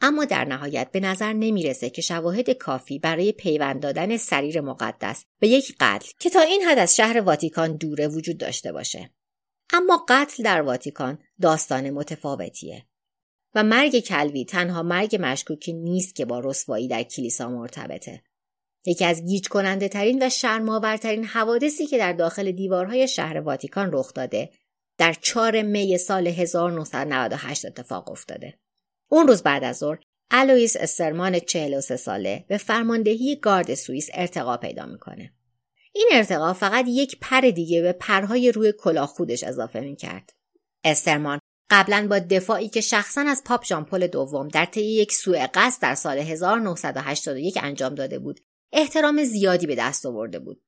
اما 0.00 0.24
در 0.24 0.44
نهایت 0.44 0.90
به 0.92 1.00
نظر 1.00 1.32
نمی‌رسه 1.32 1.90
که 1.90 2.02
شواهد 2.02 2.50
کافی 2.50 2.98
برای 2.98 3.32
پیوند 3.32 3.82
دادن 3.82 4.16
سریر 4.16 4.60
مقدس 4.60 5.24
به 5.40 5.48
یک 5.48 5.76
قتل 5.80 6.10
که 6.20 6.30
تا 6.30 6.40
این 6.40 6.62
حد 6.62 6.78
از 6.78 6.96
شهر 6.96 7.20
واتیکان 7.20 7.76
دوره 7.76 8.08
وجود 8.08 8.38
داشته 8.38 8.72
باشه. 8.72 9.10
اما 9.72 10.04
قتل 10.08 10.42
در 10.42 10.62
واتیکان 10.62 11.18
داستان 11.40 11.90
متفاوتیه. 11.90 12.86
و 13.54 13.62
مرگ 13.62 13.98
کلوی 13.98 14.44
تنها 14.44 14.82
مرگ 14.82 15.18
مشکوکی 15.20 15.72
نیست 15.72 16.14
که 16.14 16.24
با 16.24 16.40
رسوایی 16.40 16.88
در 16.88 17.02
کلیسا 17.02 17.48
مرتبطه. 17.48 18.22
یکی 18.86 19.04
از 19.04 19.26
گیج 19.26 19.48
کننده 19.48 19.88
ترین 19.88 20.26
و 20.26 20.28
شرماورترین 20.28 21.24
حوادثی 21.24 21.86
که 21.86 21.98
در 21.98 22.12
داخل 22.12 22.52
دیوارهای 22.52 23.08
شهر 23.08 23.40
واتیکان 23.40 23.90
رخ 23.92 24.14
داده 24.14 24.50
در 24.98 25.12
4 25.12 25.62
می 25.62 25.98
سال 25.98 26.26
1998 26.26 27.64
اتفاق 27.64 28.10
افتاده. 28.10 28.58
اون 29.08 29.28
روز 29.28 29.42
بعد 29.42 29.64
از 29.64 29.78
ظهر 29.78 29.98
الویس 30.30 30.76
استرمان 30.76 31.38
43 31.38 31.96
ساله 31.96 32.44
به 32.48 32.56
فرماندهی 32.56 33.36
گارد 33.36 33.74
سوئیس 33.74 34.08
ارتقا 34.14 34.56
پیدا 34.56 34.86
می‌کنه. 34.86 35.32
این 35.92 36.08
ارتقا 36.12 36.52
فقط 36.52 36.84
یک 36.88 37.18
پر 37.20 37.40
دیگه 37.40 37.82
به 37.82 37.92
پرهای 37.92 38.52
روی 38.52 38.72
کلاه 38.78 39.06
خودش 39.06 39.44
اضافه 39.44 39.80
می‌کرد. 39.80 40.32
استرمان 40.84 41.39
قبلا 41.70 42.06
با 42.10 42.18
دفاعی 42.18 42.68
که 42.68 42.80
شخصا 42.80 43.20
از 43.20 43.42
پاپ 43.44 43.64
ژان 43.64 43.85
پل 43.85 44.06
دوم 44.06 44.48
در 44.48 44.64
طی 44.64 44.80
یک 44.80 45.12
سوء 45.12 45.46
قصد 45.54 45.82
در 45.82 45.94
سال 45.94 46.18
1981 46.18 47.58
انجام 47.62 47.94
داده 47.94 48.18
بود 48.18 48.40
احترام 48.72 49.24
زیادی 49.24 49.66
به 49.66 49.74
دست 49.74 50.06
آورده 50.06 50.38
بود. 50.38 50.62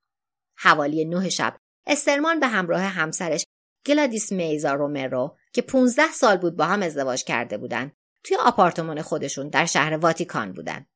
حوالی 0.57 1.05
نه 1.05 1.29
شب 1.29 1.57
استرمان 1.87 2.41
به 2.41 2.47
همراه 2.47 2.81
همسرش 2.83 3.45
گلادیس 3.87 4.33
مزا 4.33 4.75
رومرو 4.75 5.37
که 5.53 5.63
15 5.63 6.13
سال 6.13 6.37
بود 6.37 6.57
با 6.57 6.65
هم 6.65 6.83
ازدواج 6.83 7.25
کرده 7.25 7.59
بودند 7.59 7.93
توی 8.25 8.37
آپارتمان 8.37 9.03
خودشون 9.03 9.49
در 9.49 9.67
شهر 9.67 9.97
واتیکان 9.97 10.53
بودن 10.53 10.87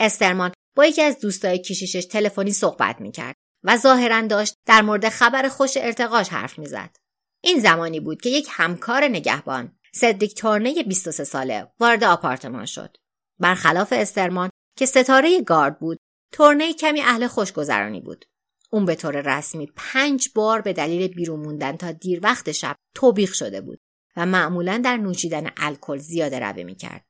استرمان 0.00 0.52
با 0.76 0.86
یکی 0.86 1.02
از 1.02 1.20
دوستای 1.20 1.58
کشیشش 1.58 2.04
تلفنی 2.04 2.52
صحبت 2.52 3.00
می‌کرد 3.00 3.34
و 3.64 3.76
ظاهرا 3.76 4.20
داشت 4.20 4.54
در 4.66 4.82
مورد 4.82 5.08
خبر 5.08 5.48
خوش 5.48 5.76
ارتقاش 5.76 6.28
حرف 6.28 6.58
می‌زد. 6.58 6.96
این 7.44 7.60
زمانی 7.60 8.00
بود 8.00 8.20
که 8.20 8.30
یک 8.30 8.46
همکار 8.50 9.04
نگهبان 9.04 9.78
سدریک 9.94 10.34
تورنه 10.34 10.82
23 10.82 11.24
ساله 11.24 11.72
وارد 11.80 12.04
آپارتمان 12.04 12.66
شد. 12.66 12.96
برخلاف 13.38 13.92
استرمان 13.96 14.50
که 14.76 14.86
ستاره 14.86 15.42
گارد 15.42 15.78
بود 15.78 15.98
تورنه 16.32 16.72
کمی 16.72 17.00
اهل 17.00 17.26
خوشگذرانی 17.26 18.00
بود. 18.00 18.24
اون 18.70 18.84
به 18.84 18.94
طور 18.94 19.36
رسمی 19.36 19.72
پنج 19.76 20.28
بار 20.34 20.60
به 20.60 20.72
دلیل 20.72 21.08
بیرون 21.08 21.40
موندن 21.40 21.76
تا 21.76 21.92
دیر 21.92 22.20
وقت 22.22 22.52
شب 22.52 22.76
توبیخ 22.94 23.34
شده 23.34 23.60
بود 23.60 23.80
و 24.16 24.26
معمولا 24.26 24.80
در 24.84 24.96
نوشیدن 24.96 25.50
الکل 25.56 25.98
زیاده 25.98 26.38
روی 26.38 26.64
می‌کرد. 26.64 27.06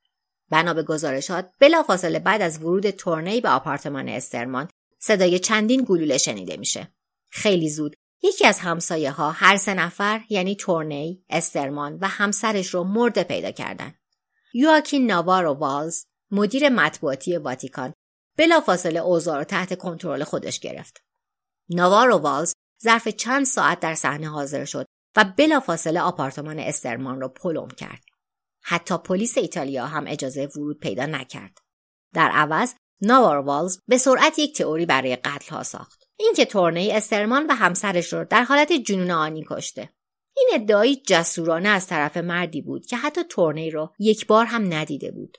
بنا 0.50 0.74
به 0.74 0.82
گزارشات 0.82 1.50
بلافاصله 1.58 2.18
بعد 2.18 2.42
از 2.42 2.58
ورود 2.58 2.90
تورنی 2.90 3.40
به 3.40 3.48
آپارتمان 3.48 4.08
استرمان 4.08 4.68
صدای 4.98 5.38
چندین 5.38 5.84
گلوله 5.88 6.18
شنیده 6.18 6.56
میشه. 6.56 6.94
خیلی 7.30 7.70
زود 7.70 7.96
یکی 8.22 8.46
از 8.46 8.58
همسایه 8.58 9.10
ها 9.10 9.30
هر 9.30 9.56
سه 9.56 9.74
نفر 9.74 10.20
یعنی 10.28 10.56
تورنی، 10.56 11.24
استرمان 11.30 11.98
و 12.00 12.08
همسرش 12.08 12.74
رو 12.74 12.84
مرده 12.84 13.24
پیدا 13.24 13.50
کردند. 13.50 13.94
یواکین 14.54 15.06
ناوارو 15.06 15.52
والز 15.52 16.04
مدیر 16.30 16.68
مطبوعاتی 16.68 17.36
واتیکان 17.36 17.92
بلافاصله 18.38 19.00
اوضاع 19.00 19.38
رو 19.38 19.44
تحت 19.44 19.78
کنترل 19.78 20.24
خودش 20.24 20.60
گرفت. 20.60 21.02
ناوارو 21.68 22.18
والز 22.18 22.52
ظرف 22.82 23.08
چند 23.08 23.44
ساعت 23.44 23.80
در 23.80 23.94
صحنه 23.94 24.28
حاضر 24.28 24.64
شد 24.64 24.86
و 25.16 25.24
بلافاصله 25.24 26.00
آپارتمان 26.00 26.58
استرمان 26.58 27.20
را 27.20 27.28
پلم 27.28 27.68
کرد. 27.68 28.04
حتی 28.62 28.98
پلیس 28.98 29.38
ایتالیا 29.38 29.86
هم 29.86 30.04
اجازه 30.06 30.46
ورود 30.46 30.78
پیدا 30.78 31.06
نکرد. 31.06 31.58
در 32.14 32.30
عوض 32.30 32.74
ناوارو 33.00 33.42
والز 33.42 33.78
به 33.88 33.98
سرعت 33.98 34.38
یک 34.38 34.56
تئوری 34.56 34.86
برای 34.86 35.16
قتل 35.16 35.54
ها 35.54 35.62
ساخت. 35.62 36.01
اینکه 36.24 36.44
تورنی 36.44 36.92
استرمان 36.92 37.46
و 37.46 37.54
همسرش 37.54 38.12
رو 38.12 38.24
در 38.24 38.42
حالت 38.42 38.72
جنون 38.72 39.10
آنی 39.10 39.44
کشته. 39.50 39.90
این 40.36 40.50
ادعایی 40.52 41.02
جسورانه 41.06 41.68
از 41.68 41.86
طرف 41.86 42.16
مردی 42.16 42.62
بود 42.62 42.86
که 42.86 42.96
حتی 42.96 43.24
تورنی 43.24 43.70
رو 43.70 43.92
یک 43.98 44.26
بار 44.26 44.46
هم 44.46 44.74
ندیده 44.74 45.10
بود. 45.10 45.38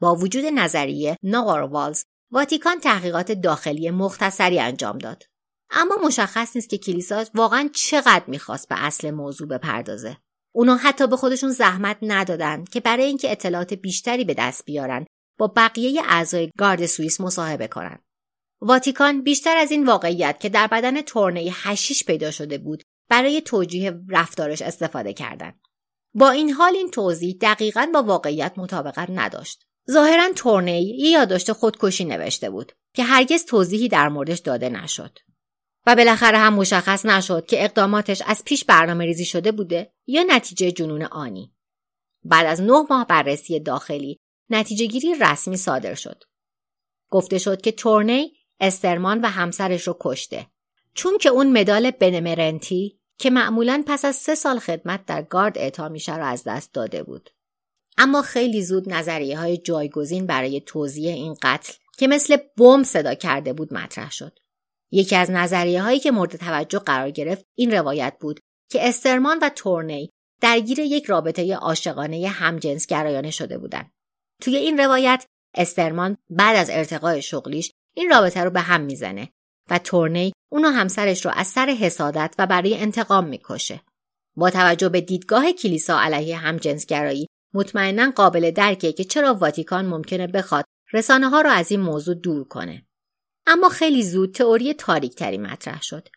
با 0.00 0.14
وجود 0.14 0.44
نظریه 0.44 1.16
ناوارو 1.22 1.66
والز 1.66 2.04
واتیکان 2.30 2.80
تحقیقات 2.80 3.32
داخلی 3.32 3.90
مختصری 3.90 4.60
انجام 4.60 4.98
داد. 4.98 5.22
اما 5.70 5.96
مشخص 6.04 6.56
نیست 6.56 6.68
که 6.68 6.78
کلیسا 6.78 7.24
واقعا 7.34 7.70
چقدر 7.74 8.24
می‌خواست 8.26 8.68
به 8.68 8.84
اصل 8.84 9.10
موضوع 9.10 9.48
بپردازه. 9.48 10.16
اونا 10.54 10.76
حتی 10.76 11.06
به 11.06 11.16
خودشون 11.16 11.50
زحمت 11.50 11.96
ندادن 12.02 12.64
که 12.64 12.80
برای 12.80 13.04
اینکه 13.04 13.32
اطلاعات 13.32 13.74
بیشتری 13.74 14.24
به 14.24 14.34
دست 14.34 14.64
بیارن 14.64 15.06
با 15.38 15.52
بقیه 15.56 16.02
اعضای 16.04 16.50
گارد 16.58 16.86
سوئیس 16.86 17.20
مصاحبه 17.20 17.66
کنن. 17.66 17.98
واتیکان 18.64 19.22
بیشتر 19.22 19.56
از 19.56 19.70
این 19.70 19.86
واقعیت 19.86 20.40
که 20.40 20.48
در 20.48 20.66
بدن 20.66 21.00
تورنی 21.00 21.52
هشیش 21.54 22.04
پیدا 22.04 22.30
شده 22.30 22.58
بود 22.58 22.82
برای 23.08 23.40
توجیه 23.40 24.00
رفتارش 24.08 24.62
استفاده 24.62 25.12
کردند. 25.12 25.60
با 26.14 26.30
این 26.30 26.50
حال 26.50 26.76
این 26.76 26.90
توضیح 26.90 27.36
دقیقا 27.40 27.90
با 27.94 28.02
واقعیت 28.02 28.52
مطابقت 28.56 29.08
نداشت. 29.10 29.64
ظاهرا 29.90 30.32
تورنی 30.36 30.82
یه 30.82 31.10
یادداشت 31.10 31.52
خودکشی 31.52 32.04
نوشته 32.04 32.50
بود 32.50 32.72
که 32.94 33.02
هرگز 33.02 33.44
توضیحی 33.44 33.88
در 33.88 34.08
موردش 34.08 34.38
داده 34.38 34.68
نشد. 34.68 35.18
و 35.86 35.96
بالاخره 35.96 36.38
هم 36.38 36.54
مشخص 36.54 37.06
نشد 37.06 37.46
که 37.46 37.64
اقداماتش 37.64 38.22
از 38.26 38.44
پیش 38.44 38.64
برنامه 38.64 39.04
ریزی 39.04 39.24
شده 39.24 39.52
بوده 39.52 39.92
یا 40.06 40.22
نتیجه 40.28 40.72
جنون 40.72 41.02
آنی. 41.02 41.54
بعد 42.24 42.46
از 42.46 42.60
نه 42.60 42.86
ماه 42.90 43.06
بررسی 43.06 43.60
داخلی 43.60 44.20
نتیجه 44.50 44.86
گیری 44.86 45.14
رسمی 45.14 45.56
صادر 45.56 45.94
شد. 45.94 46.24
گفته 47.10 47.38
شد 47.38 47.60
که 47.60 47.72
تورنی 47.72 48.32
استرمان 48.62 49.20
و 49.20 49.26
همسرش 49.26 49.86
رو 49.88 49.96
کشته. 50.00 50.46
چون 50.94 51.18
که 51.18 51.28
اون 51.28 51.58
مدال 51.58 51.90
بنمرنتی 51.90 52.98
که 53.18 53.30
معمولا 53.30 53.84
پس 53.86 54.04
از 54.04 54.16
سه 54.16 54.34
سال 54.34 54.58
خدمت 54.58 55.06
در 55.06 55.22
گارد 55.22 55.58
اعطا 55.58 55.88
میشه 55.88 56.16
رو 56.16 56.24
از 56.24 56.44
دست 56.44 56.74
داده 56.74 57.02
بود. 57.02 57.30
اما 57.98 58.22
خیلی 58.22 58.62
زود 58.62 58.92
نظریه 58.92 59.38
های 59.38 59.58
جایگزین 59.58 60.26
برای 60.26 60.60
توضیح 60.60 61.14
این 61.14 61.36
قتل 61.42 61.72
که 61.98 62.06
مثل 62.08 62.36
بمب 62.56 62.84
صدا 62.84 63.14
کرده 63.14 63.52
بود 63.52 63.74
مطرح 63.74 64.10
شد. 64.10 64.38
یکی 64.90 65.16
از 65.16 65.30
نظریه 65.30 65.82
هایی 65.82 65.98
که 65.98 66.10
مورد 66.10 66.36
توجه 66.36 66.78
قرار 66.78 67.10
گرفت 67.10 67.46
این 67.54 67.72
روایت 67.72 68.16
بود 68.20 68.40
که 68.70 68.88
استرمان 68.88 69.38
و 69.42 69.48
تورنی 69.48 70.10
درگیر 70.40 70.78
یک 70.78 71.04
رابطه 71.04 71.54
عاشقانه 71.54 72.28
همجنسگرایانه 72.28 73.30
شده 73.30 73.58
بودند. 73.58 73.92
توی 74.40 74.56
این 74.56 74.78
روایت 74.78 75.26
استرمان 75.54 76.16
بعد 76.30 76.56
از 76.56 76.70
ارتقای 76.70 77.22
شغلیش 77.22 77.71
این 77.94 78.10
رابطه 78.10 78.44
رو 78.44 78.50
به 78.50 78.60
هم 78.60 78.80
می‌زنه 78.80 79.28
و 79.70 79.78
تورنی 79.78 80.32
اونو 80.52 80.68
همسرش 80.68 81.24
رو 81.24 81.32
از 81.34 81.46
سر 81.46 81.66
حسادت 81.66 82.34
و 82.38 82.46
برای 82.46 82.78
انتقام 82.78 83.26
می‌کشه. 83.26 83.80
با 84.36 84.50
توجه 84.50 84.88
به 84.88 85.00
دیدگاه 85.00 85.52
کلیسا 85.52 86.00
علیه 86.00 86.36
همجنسگرایی 86.36 87.26
مطمئنا 87.54 88.10
قابل 88.10 88.50
درکه 88.50 88.92
که 88.92 89.04
چرا 89.04 89.34
واتیکان 89.34 89.86
ممکنه 89.86 90.26
بخواد 90.26 90.64
رسانه 90.92 91.28
ها 91.28 91.40
رو 91.40 91.50
از 91.50 91.70
این 91.70 91.80
موضوع 91.80 92.14
دور 92.14 92.44
کنه. 92.44 92.86
اما 93.46 93.68
خیلی 93.68 94.02
زود 94.02 94.34
تئوری 94.34 94.74
تاریک 94.74 95.14
تری 95.14 95.38
مطرح 95.38 95.82
شد 95.82 96.08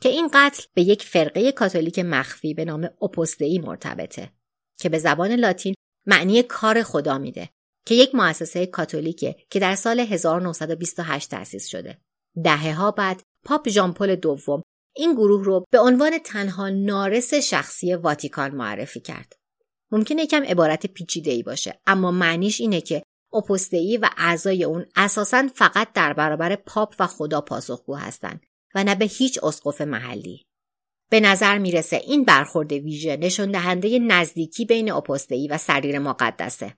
که 0.00 0.08
این 0.08 0.30
قتل 0.32 0.62
به 0.74 0.82
یک 0.82 1.02
فرقه 1.02 1.52
کاتولیک 1.52 1.98
مخفی 1.98 2.54
به 2.54 2.64
نام 2.64 2.88
Opus 3.02 3.34
Dei 3.34 3.58
مرتبطه 3.58 4.32
که 4.78 4.88
به 4.88 4.98
زبان 4.98 5.32
لاتین 5.32 5.74
معنی 6.06 6.42
کار 6.42 6.82
خدا 6.82 7.18
میده 7.18 7.50
که 7.86 7.94
یک 7.94 8.14
مؤسسه 8.14 8.66
کاتولیکه 8.66 9.36
که 9.50 9.58
در 9.60 9.74
سال 9.74 10.00
1928 10.00 11.30
تأسیس 11.30 11.66
شده. 11.66 11.98
دهه 12.44 12.74
ها 12.74 12.90
بعد 12.90 13.22
پاپ 13.44 13.68
ژان 13.68 13.91
پل 13.91 14.14
دوم 14.14 14.62
این 14.96 15.14
گروه 15.14 15.44
رو 15.44 15.64
به 15.70 15.78
عنوان 15.78 16.18
تنها 16.18 16.68
نارس 16.68 17.34
شخصی 17.34 17.94
واتیکان 17.94 18.54
معرفی 18.54 19.00
کرد. 19.00 19.32
ممکنه 19.90 20.22
یکم 20.22 20.42
عبارت 20.42 20.86
پیچیده 20.86 21.30
ای 21.30 21.42
باشه 21.42 21.80
اما 21.86 22.10
معنیش 22.10 22.60
اینه 22.60 22.80
که 22.80 23.02
اپوستئی 23.32 23.96
و 23.96 24.10
اعضای 24.16 24.64
اون 24.64 24.86
اساسا 24.96 25.48
فقط 25.54 25.92
در 25.92 26.12
برابر 26.12 26.56
پاپ 26.56 26.94
و 26.98 27.06
خدا 27.06 27.40
پاسخگو 27.40 27.94
هستند 27.94 28.40
و 28.74 28.84
نه 28.84 28.94
به 28.94 29.04
هیچ 29.04 29.38
اسقف 29.42 29.80
محلی. 29.80 30.42
به 31.10 31.20
نظر 31.20 31.58
می‌رسه 31.58 31.96
این 31.96 32.24
برخورد 32.24 32.72
ویژه 32.72 33.16
نشون 33.16 33.50
دهنده 33.50 33.98
نزدیکی 33.98 34.64
بین 34.64 34.92
اپوستئی 34.92 35.48
و 35.48 35.58
سریر 35.58 35.98
مقدسه. 35.98 36.74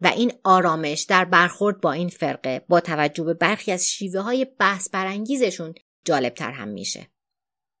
و 0.00 0.06
این 0.06 0.32
آرامش 0.44 1.02
در 1.02 1.24
برخورد 1.24 1.80
با 1.80 1.92
این 1.92 2.08
فرقه 2.08 2.64
با 2.68 2.80
توجه 2.80 3.24
به 3.24 3.34
برخی 3.34 3.72
از 3.72 3.88
شیوه 3.88 4.20
های 4.20 4.44
بحث 4.44 4.90
برانگیزشون 4.90 5.74
جالبتر 6.04 6.50
هم 6.50 6.68
میشه. 6.68 7.06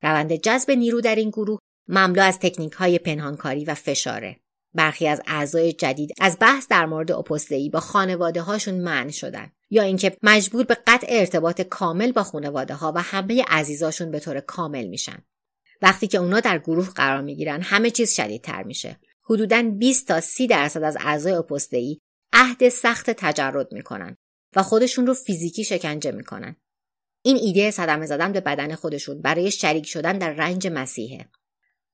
روند 0.02 0.32
جذب 0.32 0.70
نیرو 0.70 1.00
در 1.00 1.14
این 1.14 1.30
گروه 1.30 1.58
مملو 1.88 2.22
از 2.22 2.38
تکنیک 2.38 2.72
های 2.72 2.98
پنهانکاری 2.98 3.64
و 3.64 3.74
فشاره. 3.74 4.40
برخی 4.74 5.08
از 5.08 5.22
اعضای 5.26 5.72
جدید 5.72 6.10
از 6.20 6.36
بحث 6.40 6.68
در 6.68 6.86
مورد 6.86 7.12
اپوستئی 7.12 7.70
با 7.70 7.80
خانواده 7.80 8.42
هاشون 8.42 8.74
منع 8.74 9.10
شدن 9.10 9.52
یا 9.70 9.82
اینکه 9.82 10.16
مجبور 10.22 10.64
به 10.64 10.76
قطع 10.86 11.06
ارتباط 11.10 11.60
کامل 11.60 12.12
با 12.12 12.22
خانواده 12.22 12.74
ها 12.74 12.92
و 12.96 13.02
همه 13.02 13.44
عزیزاشون 13.48 14.10
به 14.10 14.20
طور 14.20 14.40
کامل 14.40 14.86
میشن. 14.86 15.24
وقتی 15.82 16.06
که 16.06 16.18
اونا 16.18 16.40
در 16.40 16.58
گروه 16.58 16.90
قرار 16.90 17.22
می‌گیرن 17.22 17.62
همه 17.62 17.90
چیز 17.90 18.12
شدیدتر 18.12 18.62
میشه. 18.62 19.00
حدوداً 19.22 19.62
20 19.78 20.08
تا 20.08 20.20
30 20.20 20.46
درصد 20.46 20.82
از 20.82 20.96
اعضای 21.00 21.32
اپوستئی 21.32 22.00
عهد 22.38 22.68
سخت 22.68 23.10
تجرد 23.10 23.72
می‌کنن 23.72 24.16
و 24.56 24.62
خودشون 24.62 25.06
رو 25.06 25.14
فیزیکی 25.14 25.64
شکنجه 25.64 26.10
می‌کنن. 26.10 26.56
این 27.22 27.36
ایده 27.36 27.70
صدمه 27.70 28.06
زدن 28.06 28.32
به 28.32 28.40
بدن 28.40 28.74
خودشون 28.74 29.22
برای 29.22 29.50
شریک 29.50 29.86
شدن 29.86 30.18
در 30.18 30.30
رنج 30.30 30.66
مسیحه. 30.66 31.28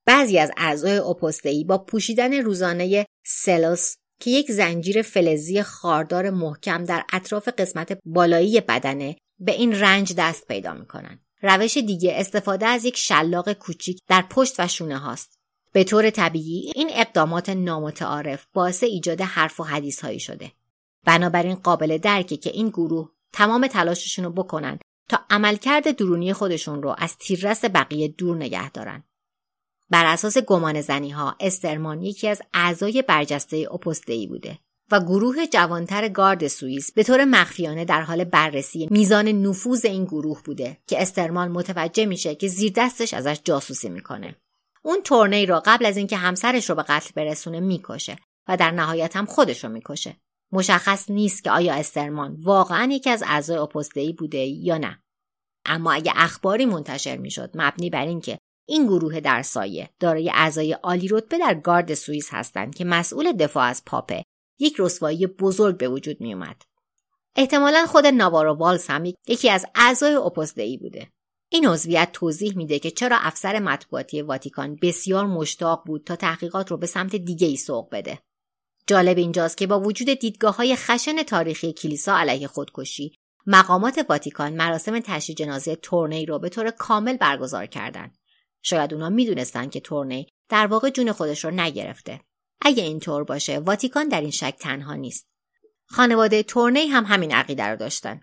بعضی 0.06 0.38
از 0.38 0.50
اعضای 0.56 0.96
اپوستئی 0.98 1.64
با 1.64 1.78
پوشیدن 1.78 2.34
روزانه 2.34 3.06
سلوس 3.24 3.94
که 4.20 4.30
یک 4.30 4.52
زنجیر 4.52 5.02
فلزی 5.02 5.62
خاردار 5.62 6.30
محکم 6.30 6.84
در 6.84 7.04
اطراف 7.12 7.48
قسمت 7.48 7.98
بالایی 8.04 8.60
بدنه 8.60 9.16
به 9.38 9.52
این 9.52 9.80
رنج 9.80 10.14
دست 10.18 10.46
پیدا 10.46 10.74
می‌کنن. 10.74 11.20
روش 11.42 11.76
دیگه 11.76 12.12
استفاده 12.16 12.66
از 12.66 12.84
یک 12.84 12.96
شلاق 12.96 13.52
کوچیک 13.52 13.98
در 14.08 14.24
پشت 14.30 14.54
و 14.60 14.68
شونه 14.68 14.98
هاست. 14.98 15.38
به 15.72 15.84
طور 15.84 16.10
طبیعی 16.10 16.72
این 16.74 16.90
اقدامات 16.92 17.48
نامتعارف 17.48 18.46
باعث 18.52 18.82
ایجاد 18.82 19.20
حرف 19.20 19.60
و 19.60 19.64
حدیث 19.64 20.04
هایی 20.04 20.20
شده. 20.20 20.52
بنابراین 21.04 21.54
قابل 21.54 21.98
درکه 21.98 22.36
که 22.36 22.50
این 22.50 22.68
گروه 22.68 23.10
تمام 23.32 23.66
تلاششون 23.66 24.24
رو 24.24 24.30
بکنن 24.30 24.78
تا 25.08 25.18
عملکرد 25.30 25.96
درونی 25.96 26.32
خودشون 26.32 26.82
رو 26.82 26.94
از 26.98 27.16
تیررس 27.16 27.64
بقیه 27.64 28.08
دور 28.08 28.36
نگه 28.36 28.70
دارن. 28.70 29.04
بر 29.90 30.06
اساس 30.06 30.38
گمان 30.38 30.80
زنی 30.80 31.10
ها 31.10 31.36
استرمان 31.40 32.02
یکی 32.02 32.28
از 32.28 32.42
اعضای 32.54 33.02
برجسته 33.02 33.68
اپوستهی 33.72 34.26
بوده 34.26 34.58
و 34.90 35.00
گروه 35.00 35.46
جوانتر 35.46 36.08
گارد 36.08 36.48
سوئیس 36.48 36.92
به 36.92 37.02
طور 37.02 37.24
مخفیانه 37.24 37.84
در 37.84 38.02
حال 38.02 38.24
بررسی 38.24 38.88
میزان 38.90 39.28
نفوذ 39.28 39.84
این 39.84 40.04
گروه 40.04 40.42
بوده 40.42 40.78
که 40.86 41.02
استرمان 41.02 41.48
متوجه 41.48 42.06
میشه 42.06 42.34
که 42.34 42.48
زیر 42.48 42.72
دستش 42.76 43.14
ازش 43.14 43.40
جاسوسی 43.44 43.88
می‌کنه. 43.88 44.36
اون 44.84 45.02
تورنی 45.02 45.46
رو 45.46 45.62
قبل 45.64 45.86
از 45.86 45.96
اینکه 45.96 46.16
همسرش 46.16 46.70
رو 46.70 46.76
به 46.76 46.82
قتل 46.82 47.10
برسونه 47.16 47.60
می‌کشه 47.60 48.16
و 48.48 48.56
در 48.56 48.70
نهایت 48.70 49.16
هم 49.16 49.26
خودش 49.26 49.64
رو 49.64 49.70
می‌کشه. 49.70 50.16
مشخص 50.52 51.10
نیست 51.10 51.44
که 51.44 51.50
آیا 51.50 51.74
استرمان 51.74 52.36
واقعا 52.40 52.92
یکی 52.92 53.10
از 53.10 53.22
اعضای 53.26 53.56
اپوستهی 53.56 54.12
بوده 54.12 54.38
یا 54.38 54.78
نه. 54.78 55.02
اما 55.64 55.92
اگه 55.92 56.12
اخباری 56.16 56.66
منتشر 56.66 57.16
می‌شد 57.16 57.50
مبنی 57.54 57.90
بر 57.90 58.06
اینکه 58.06 58.38
این 58.68 58.86
گروه 58.86 59.20
در 59.20 59.42
سایه 59.42 59.90
دارای 60.00 60.30
اعضای 60.34 60.72
عالی 60.72 61.08
رتبه 61.08 61.38
در 61.38 61.54
گارد 61.54 61.94
سوئیس 61.94 62.28
هستند 62.30 62.74
که 62.74 62.84
مسئول 62.84 63.32
دفاع 63.32 63.64
از 63.64 63.84
پاپه 63.84 64.22
یک 64.58 64.76
رسوایی 64.78 65.26
بزرگ 65.26 65.76
به 65.76 65.88
وجود 65.88 66.20
می 66.20 66.34
اومد. 66.34 66.62
احتمالا 67.36 67.86
خود 67.86 68.06
ناوارو 68.06 68.54
والس 68.54 68.90
هم 68.90 69.04
یکی 69.04 69.50
از 69.50 69.66
اعضای 69.74 70.14
اپوزدهی 70.14 70.76
بوده. 70.76 71.08
این 71.54 71.68
عضویت 71.68 72.08
توضیح 72.12 72.56
میده 72.56 72.78
که 72.78 72.90
چرا 72.90 73.16
افسر 73.20 73.58
مطبوعاتی 73.58 74.22
واتیکان 74.22 74.78
بسیار 74.82 75.26
مشتاق 75.26 75.82
بود 75.86 76.04
تا 76.04 76.16
تحقیقات 76.16 76.70
رو 76.70 76.76
به 76.76 76.86
سمت 76.86 77.16
دیگه 77.16 77.46
ای 77.46 77.56
سوق 77.56 77.88
بده. 77.92 78.18
جالب 78.86 79.18
اینجاست 79.18 79.56
که 79.56 79.66
با 79.66 79.80
وجود 79.80 80.08
دیدگاه 80.08 80.56
های 80.56 80.76
خشن 80.76 81.22
تاریخی 81.22 81.72
کلیسا 81.72 82.18
علیه 82.18 82.46
خودکشی 82.46 83.12
مقامات 83.46 84.06
واتیکان 84.08 84.52
مراسم 84.52 85.00
تشییع 85.00 85.36
جنازه 85.36 85.76
تورنی 85.76 86.26
رو 86.26 86.38
به 86.38 86.48
طور 86.48 86.70
کامل 86.70 87.16
برگزار 87.16 87.66
کردند. 87.66 88.18
شاید 88.62 88.94
اونا 88.94 89.08
می‌دونستند 89.08 89.70
که 89.70 89.80
تورنی 89.80 90.26
در 90.48 90.66
واقع 90.66 90.90
جون 90.90 91.12
خودش 91.12 91.44
رو 91.44 91.50
نگرفته. 91.50 92.20
اگه 92.60 92.82
اینطور 92.82 93.24
باشه 93.24 93.58
واتیکان 93.58 94.08
در 94.08 94.20
این 94.20 94.30
شک 94.30 94.54
تنها 94.60 94.94
نیست. 94.94 95.26
خانواده 95.86 96.42
تورنی 96.42 96.86
هم 96.86 97.04
همین 97.04 97.34
عقیده 97.34 97.64
رو 97.64 97.76
داشتن. 97.76 98.20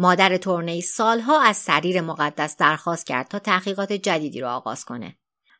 مادر 0.00 0.36
تورنی 0.36 0.80
سالها 0.80 1.42
از 1.42 1.56
سریر 1.56 2.00
مقدس 2.00 2.56
درخواست 2.56 3.06
کرد 3.06 3.28
تا 3.28 3.38
تحقیقات 3.38 3.92
جدیدی 3.92 4.40
را 4.40 4.54
آغاز 4.56 4.84
کنه. 4.84 5.16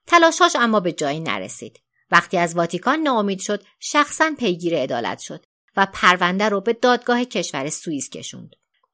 تلاشاش 0.06 0.56
اما 0.56 0.80
به 0.80 0.92
جایی 0.92 1.20
نرسید. 1.20 1.80
وقتی 2.10 2.38
از 2.38 2.56
واتیکان 2.56 2.98
ناامید 2.98 3.40
شد، 3.40 3.62
شخصا 3.80 4.32
پیگیر 4.38 4.76
عدالت 4.76 5.18
شد 5.18 5.44
و 5.76 5.86
پرونده 5.92 6.48
رو 6.48 6.60
به 6.60 6.72
دادگاه 6.72 7.24
کشور 7.24 7.68
سوئیس 7.68 8.10
کشوند. 8.10 8.50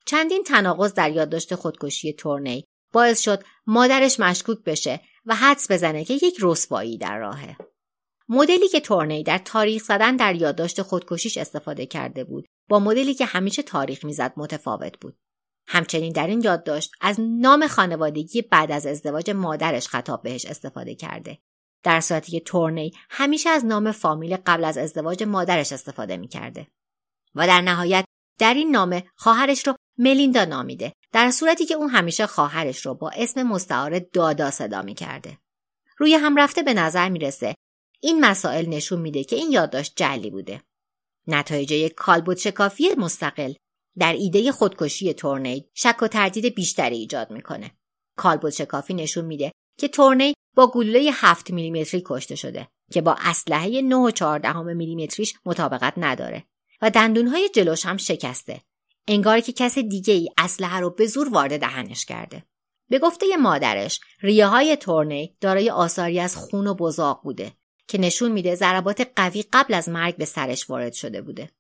چندین 0.07 0.45
تناقض 0.45 0.95
در 0.95 1.11
یادداشت 1.11 1.55
خودکشی 1.55 2.13
تورنی 2.13 2.65
باعث 2.93 3.21
شد 3.21 3.45
مادرش 3.67 4.21
مشکوک 4.21 4.59
بشه 4.65 5.01
و 5.27 5.35
حدس 5.35 5.71
بزنه 5.71 6.05
که 6.05 6.15
یک 6.15 6.37
رسوایی 6.41 6.99
در 6.99 7.19
راهه. 7.19 7.57
مدلی 8.29 8.69
که 8.69 8.81
تورنی 8.81 9.23
در 9.23 9.39
تاریخ 9.39 9.83
زدن 9.83 10.17
در 10.17 10.35
یادداشت 10.35 10.83
خودکشیش 10.83 11.39
استفاده 11.39 11.87
کرده 11.87 12.25
بود 12.25 12.47
با 12.69 12.79
مدلی 12.79 13.15
که 13.15 13.25
همیشه 13.25 13.63
تاریخ 13.63 14.05
می‌زد 14.05 14.33
متفاوت 14.37 15.01
بود. 15.01 15.17
همچنین 15.67 16.13
در 16.13 16.27
این 16.27 16.41
یادداشت 16.41 16.93
از 17.01 17.17
نام 17.21 17.67
خانوادگی 17.67 18.43
بعد 18.43 18.73
از 18.73 18.87
ازدواج 18.87 19.31
مادرش 19.31 19.89
خطاب 19.89 20.23
بهش 20.23 20.47
استفاده 20.47 20.95
کرده. 20.95 21.39
در 21.83 22.01
صورتی 22.01 22.33
که 22.33 22.41
تورنی 22.41 22.93
همیشه 23.11 23.51
از 23.51 23.65
نام 23.65 23.93
فامیل 23.93 24.37
قبل 24.47 24.65
از 24.65 24.79
ازدواج 24.79 25.23
مادرش 25.23 25.73
استفاده 25.73 26.17
می‌کرده. 26.17 26.67
و 27.35 27.47
در 27.47 27.61
نهایت 27.61 28.05
در 28.39 28.55
این 28.55 28.71
نامه 28.71 29.05
خواهرش 29.17 29.67
رو 29.67 29.75
ملیندا 29.99 30.45
نامیده 30.45 30.93
در 31.13 31.31
صورتی 31.31 31.67
که 31.67 31.75
اون 31.75 31.89
همیشه 31.89 32.27
خواهرش 32.27 32.87
رو 32.87 32.95
با 32.95 33.11
اسم 33.11 33.43
مستعار 33.43 33.99
دادا 33.99 34.51
صدا 34.51 34.83
می‌کرده. 34.83 35.39
روی 35.99 36.15
هم 36.15 36.39
رفته 36.39 36.63
به 36.63 36.75
نظر 36.75 37.09
می‌رسه 37.09 37.55
این 38.01 38.21
مسائل 38.21 38.67
نشون 38.67 39.01
میده 39.01 39.25
که 39.25 39.37
این 39.37 39.53
یادداشت 39.53 39.93
جلی 39.97 40.31
بوده. 40.31 40.63
نتایج 41.27 41.73
یک 41.73 41.95
کالبوت 41.95 42.39
شکافی 42.39 42.95
مستقل 42.95 43.53
در 43.99 44.13
ایده 44.13 44.53
خودکشی 44.53 45.15
تورنید 45.15 45.71
شک 45.75 46.03
و 46.03 46.09
تردید 46.09 46.55
بیشتری 46.55 46.97
ایجاد 46.97 47.31
می‌کنه. 47.31 47.71
کالبوت 48.17 48.53
شکافی 48.53 48.95
نشون 48.95 49.25
میده 49.25 49.53
که 49.79 49.89
تورنید 49.89 50.37
با 50.57 50.71
گلوله 50.71 51.11
7 51.13 51.51
میلیمتری 51.51 52.03
کشته 52.07 52.35
شده 52.35 52.69
که 52.93 53.01
با 53.01 53.17
اسلحه 53.21 53.83
9 53.83 53.97
و 53.97 54.11
14 54.11 54.63
میلیمتریش 54.63 55.35
مطابقت 55.45 55.95
نداره 55.97 56.45
و 56.83 56.91
دندونهای 56.91 57.49
جلوش 57.49 57.87
هم 57.87 57.97
شکسته. 57.97 58.61
انگار 59.09 59.41
که 59.41 59.53
کس 59.53 59.79
دیگه 59.79 60.15
ای 60.15 60.29
اسلحه 60.39 60.81
رو 60.81 60.91
به 60.91 61.07
زور 61.07 61.29
وارد 61.29 61.61
دهنش 61.61 62.05
کرده. 62.05 62.45
به 62.91 62.99
گفته 62.99 63.27
مادرش 63.37 64.01
ریه 64.21 64.47
های 64.47 64.77
تورنی 64.77 65.35
دارای 65.41 65.71
آثاری 65.71 66.21
از 66.21 66.37
خون 66.37 66.67
و 66.67 66.75
بزاق 66.75 67.21
بوده 67.23 67.53
که 67.89 67.99
نشون 67.99 68.33
میده 68.33 68.55
ضربات 68.55 69.11
قوی 69.17 69.45
قبل 69.53 69.75
از 69.75 69.89
مرگ 69.89 70.17
به 70.17 70.25
سرش 70.25 70.71
وارد 70.71 70.93
شده 70.93 71.23
بوده. 71.23 71.51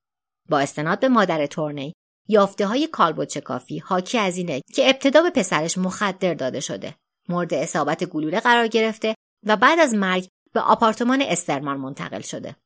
با 0.49 0.59
استناد 0.59 1.01
به 1.01 1.09
مادر 1.09 1.47
تورنی 1.47 1.95
یافته 2.28 2.66
های 2.66 2.86
کالبوت 2.86 3.32
شکافی 3.32 3.78
حاکی 3.78 4.18
از 4.18 4.36
اینه 4.36 4.60
که 4.74 4.88
ابتدا 4.88 5.22
به 5.22 5.30
پسرش 5.30 5.78
مخدر 5.78 6.34
داده 6.34 6.60
شده. 6.60 6.94
مورد 7.28 7.54
اصابت 7.54 8.04
گلوله 8.04 8.40
قرار 8.40 8.66
گرفته 8.66 9.14
و 9.46 9.56
بعد 9.56 9.78
از 9.78 9.94
مرگ 9.94 10.28
به 10.52 10.60
آپارتمان 10.60 11.22
استرمان 11.22 11.76
منتقل 11.76 12.20
شده. 12.20 12.56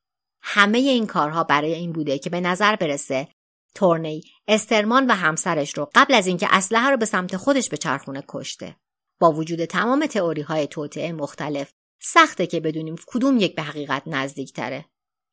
همه 0.43 0.79
این 0.79 1.07
کارها 1.07 1.45
برای 1.45 1.75
این 1.75 1.93
بوده 1.93 2.19
که 2.19 2.31
به 2.31 2.41
نظر 2.41 2.77
برسه 2.77 3.29
تورنی 3.75 4.23
استرمان 4.49 5.07
و 5.07 5.15
همسرش 5.15 5.79
رو 5.79 5.91
قبل 5.95 6.15
از 6.15 6.27
اینکه 6.27 6.49
اسلحه 6.51 6.91
رو 6.91 6.97
به 6.97 7.05
سمت 7.05 7.37
خودش 7.37 7.69
به 7.69 7.77
چرخونه 7.77 8.25
کشته. 8.29 8.77
با 9.21 9.33
وجود 9.33 9.65
تمام 9.65 10.07
تئوری 10.07 10.43
های 10.43 10.67
توطعه 10.67 11.13
مختلف 11.13 11.73
سخته 12.03 12.47
که 12.47 12.61
بدونیم 12.61 12.97
کدوم 13.07 13.39
یک 13.39 13.57
به 13.57 13.63
حقیقت 13.63 14.03
نزدیک 14.07 14.53
تره. 14.53 14.85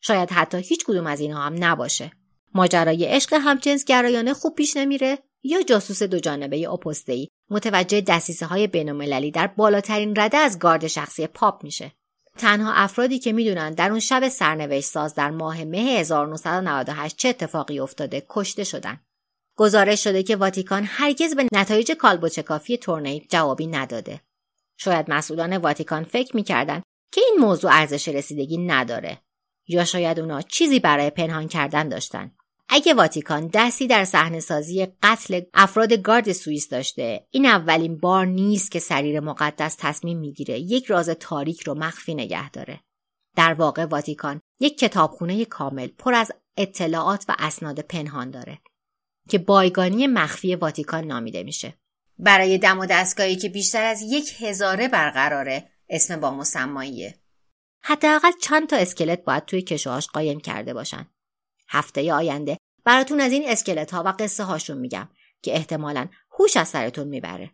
شاید 0.01 0.31
حتی 0.31 0.57
هیچ 0.57 0.85
کدوم 0.85 1.07
از 1.07 1.19
اینها 1.19 1.41
هم 1.41 1.55
نباشه. 1.59 2.11
ماجرای 2.53 3.05
عشق 3.05 3.33
همجنس 3.33 3.85
گرایانه 3.85 4.33
خوب 4.33 4.55
پیش 4.55 4.77
نمیره 4.77 5.19
یا 5.43 5.61
جاسوس 5.61 6.03
دو 6.03 6.19
جانبه 6.19 6.69
اپوستهی 6.69 7.29
متوجه 7.49 8.01
دستیسه 8.01 8.45
های 8.45 8.67
بینالمللی 8.67 9.31
در 9.31 9.47
بالاترین 9.47 10.13
رده 10.17 10.37
از 10.37 10.59
گارد 10.59 10.87
شخصی 10.87 11.27
پاپ 11.27 11.63
میشه. 11.63 11.91
تنها 12.37 12.73
افرادی 12.73 13.19
که 13.19 13.33
می‌دونن 13.33 13.73
در 13.73 13.89
اون 13.89 13.99
شب 13.99 14.27
سرنوشت 14.27 14.87
ساز 14.87 15.15
در 15.15 15.31
ماه 15.31 15.63
مه 15.63 15.77
1998 15.77 17.17
چه 17.17 17.29
اتفاقی 17.29 17.79
افتاده 17.79 18.25
کشته 18.29 18.63
شدن. 18.63 18.99
گزارش 19.55 20.03
شده 20.03 20.23
که 20.23 20.35
واتیکان 20.35 20.83
هرگز 20.87 21.35
به 21.35 21.47
نتایج 21.53 21.91
کالبوچکافی 21.91 22.77
تورنی 22.77 23.27
جوابی 23.29 23.67
نداده. 23.67 24.21
شاید 24.77 25.11
مسئولان 25.11 25.57
واتیکان 25.57 26.03
فکر 26.03 26.35
می‌کردن 26.35 26.81
که 27.11 27.21
این 27.21 27.35
موضوع 27.39 27.71
ارزش 27.73 28.07
رسیدگی 28.07 28.57
نداره 28.57 29.21
یا 29.67 29.85
شاید 29.85 30.19
اونا 30.19 30.41
چیزی 30.41 30.79
برای 30.79 31.09
پنهان 31.09 31.47
کردن 31.47 31.89
داشتن. 31.89 32.31
اگه 32.69 32.93
واتیکان 32.93 33.49
دستی 33.53 33.87
در 33.87 34.05
صحنه 34.05 34.39
سازی 34.39 34.87
قتل 35.03 35.41
افراد 35.53 35.93
گارد 35.93 36.31
سوئیس 36.31 36.69
داشته 36.69 37.27
این 37.31 37.45
اولین 37.45 37.97
بار 37.97 38.25
نیست 38.25 38.71
که 38.71 38.79
سریر 38.79 39.19
مقدس 39.19 39.75
تصمیم 39.79 40.17
می‌گیره 40.17 40.59
یک 40.59 40.85
راز 40.85 41.09
تاریک 41.09 41.61
رو 41.61 41.73
مخفی 41.73 42.15
نگه 42.15 42.49
داره. 42.49 42.79
در 43.35 43.53
واقع 43.53 43.85
واتیکان 43.85 44.41
یک 44.59 44.77
کتابخونه 44.77 45.45
کامل 45.45 45.87
پر 45.87 46.13
از 46.13 46.31
اطلاعات 46.57 47.25
و 47.29 47.35
اسناد 47.39 47.79
پنهان 47.79 48.31
داره 48.31 48.57
که 49.29 49.37
بایگانی 49.37 50.07
مخفی 50.07 50.55
واتیکان 50.55 51.03
نامیده 51.03 51.43
میشه. 51.43 51.73
برای 52.19 52.57
دم 52.57 52.79
و 52.79 52.85
دستگاهی 52.85 53.35
که 53.35 53.49
بیشتر 53.49 53.83
از 53.83 54.01
یک 54.01 54.41
هزاره 54.41 54.87
برقراره 54.87 55.69
اسم 55.89 56.19
با 56.19 56.31
مسماییه. 56.31 57.19
حداقل 57.83 58.31
چند 58.41 58.69
تا 58.69 58.75
اسکلت 58.75 59.23
باید 59.23 59.45
توی 59.45 59.61
کشوهاش 59.61 60.07
قایم 60.07 60.39
کرده 60.39 60.73
باشن. 60.73 61.07
هفته 61.69 62.13
آینده. 62.13 62.57
براتون 62.83 63.21
از 63.21 63.31
این 63.31 63.49
اسکلت 63.49 63.93
ها 63.93 64.03
و 64.03 64.13
قصه 64.19 64.43
هاشون 64.43 64.77
میگم 64.77 65.09
که 65.41 65.55
احتمالا 65.55 66.07
هوش 66.39 66.57
از 66.57 66.67
سرتون 66.67 67.07
می‌بره. 67.07 67.51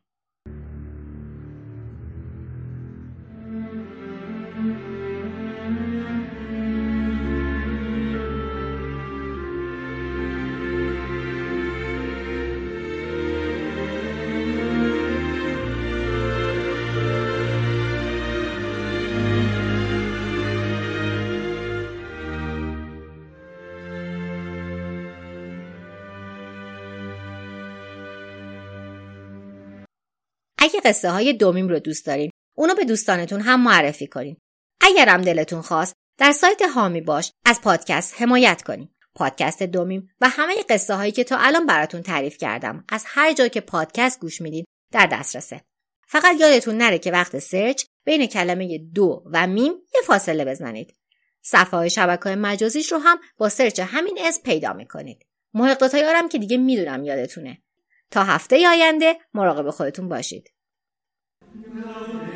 اگه 30.74 30.90
قصه 30.90 31.10
های 31.10 31.34
دومیم 31.34 31.68
رو 31.68 31.80
دوست 31.80 32.06
دارین. 32.06 32.32
اونو 32.58 32.76
به 32.76 32.86
دوستانتون 32.86 33.42
هم 33.42 33.64
معرفی 33.64 34.08
کنین. 34.08 34.38
اگرم 34.82 35.22
دلتون 35.22 35.62
خواست 35.62 35.94
در 36.18 36.32
سایت 36.32 36.62
هامی 36.62 37.02
باش 37.02 37.32
از 37.46 37.62
پادکست 37.62 38.22
حمایت 38.22 38.62
کنین. 38.62 38.90
پادکست 39.16 39.64
دومیم 39.64 40.10
و 40.22 40.30
همه 40.30 40.54
قصه 40.70 40.94
هایی 40.94 41.12
که 41.12 41.24
تا 41.24 41.38
الان 41.38 41.66
براتون 41.66 42.02
تعریف 42.02 42.38
کردم 42.38 42.84
از 42.90 43.04
هر 43.08 43.34
جا 43.34 43.48
که 43.48 43.62
پادکست 43.62 44.20
گوش 44.20 44.42
میدین 44.42 44.66
در 44.92 45.06
دسترسه. 45.06 45.62
فقط 46.08 46.40
یادتون 46.40 46.78
نره 46.78 47.00
که 47.00 47.12
وقت 47.12 47.40
search 47.40 47.84
بین 48.06 48.26
کلمه 48.26 48.78
دو 48.78 49.24
و 49.32 49.48
میم 49.48 49.74
یه 49.96 50.02
فاصله 50.06 50.46
بزنید. 50.46 50.96
صفحه 51.42 51.78
های 51.78 51.90
شبکه 51.90 52.30
مجازیش 52.30 52.92
رو 52.92 52.98
هم 52.98 53.20
با 53.38 53.50
search 53.50 53.80
همین 53.80 54.18
اسم 54.22 54.42
پیدا 54.42 54.74
می‌کنید. 54.74 55.26
محق 55.54 55.94
یارم 55.94 56.30
که 56.30 56.38
دیگه 56.38 56.58
می‌دونم 56.58 57.04
یادتونه. 57.04 57.64
تا 58.12 58.24
هفته 58.24 58.68
آینده 58.68 59.16
مراقب 59.34 59.70
خودتون 59.70 60.10
باشید. 60.10 60.53
Grazie. 61.56 62.34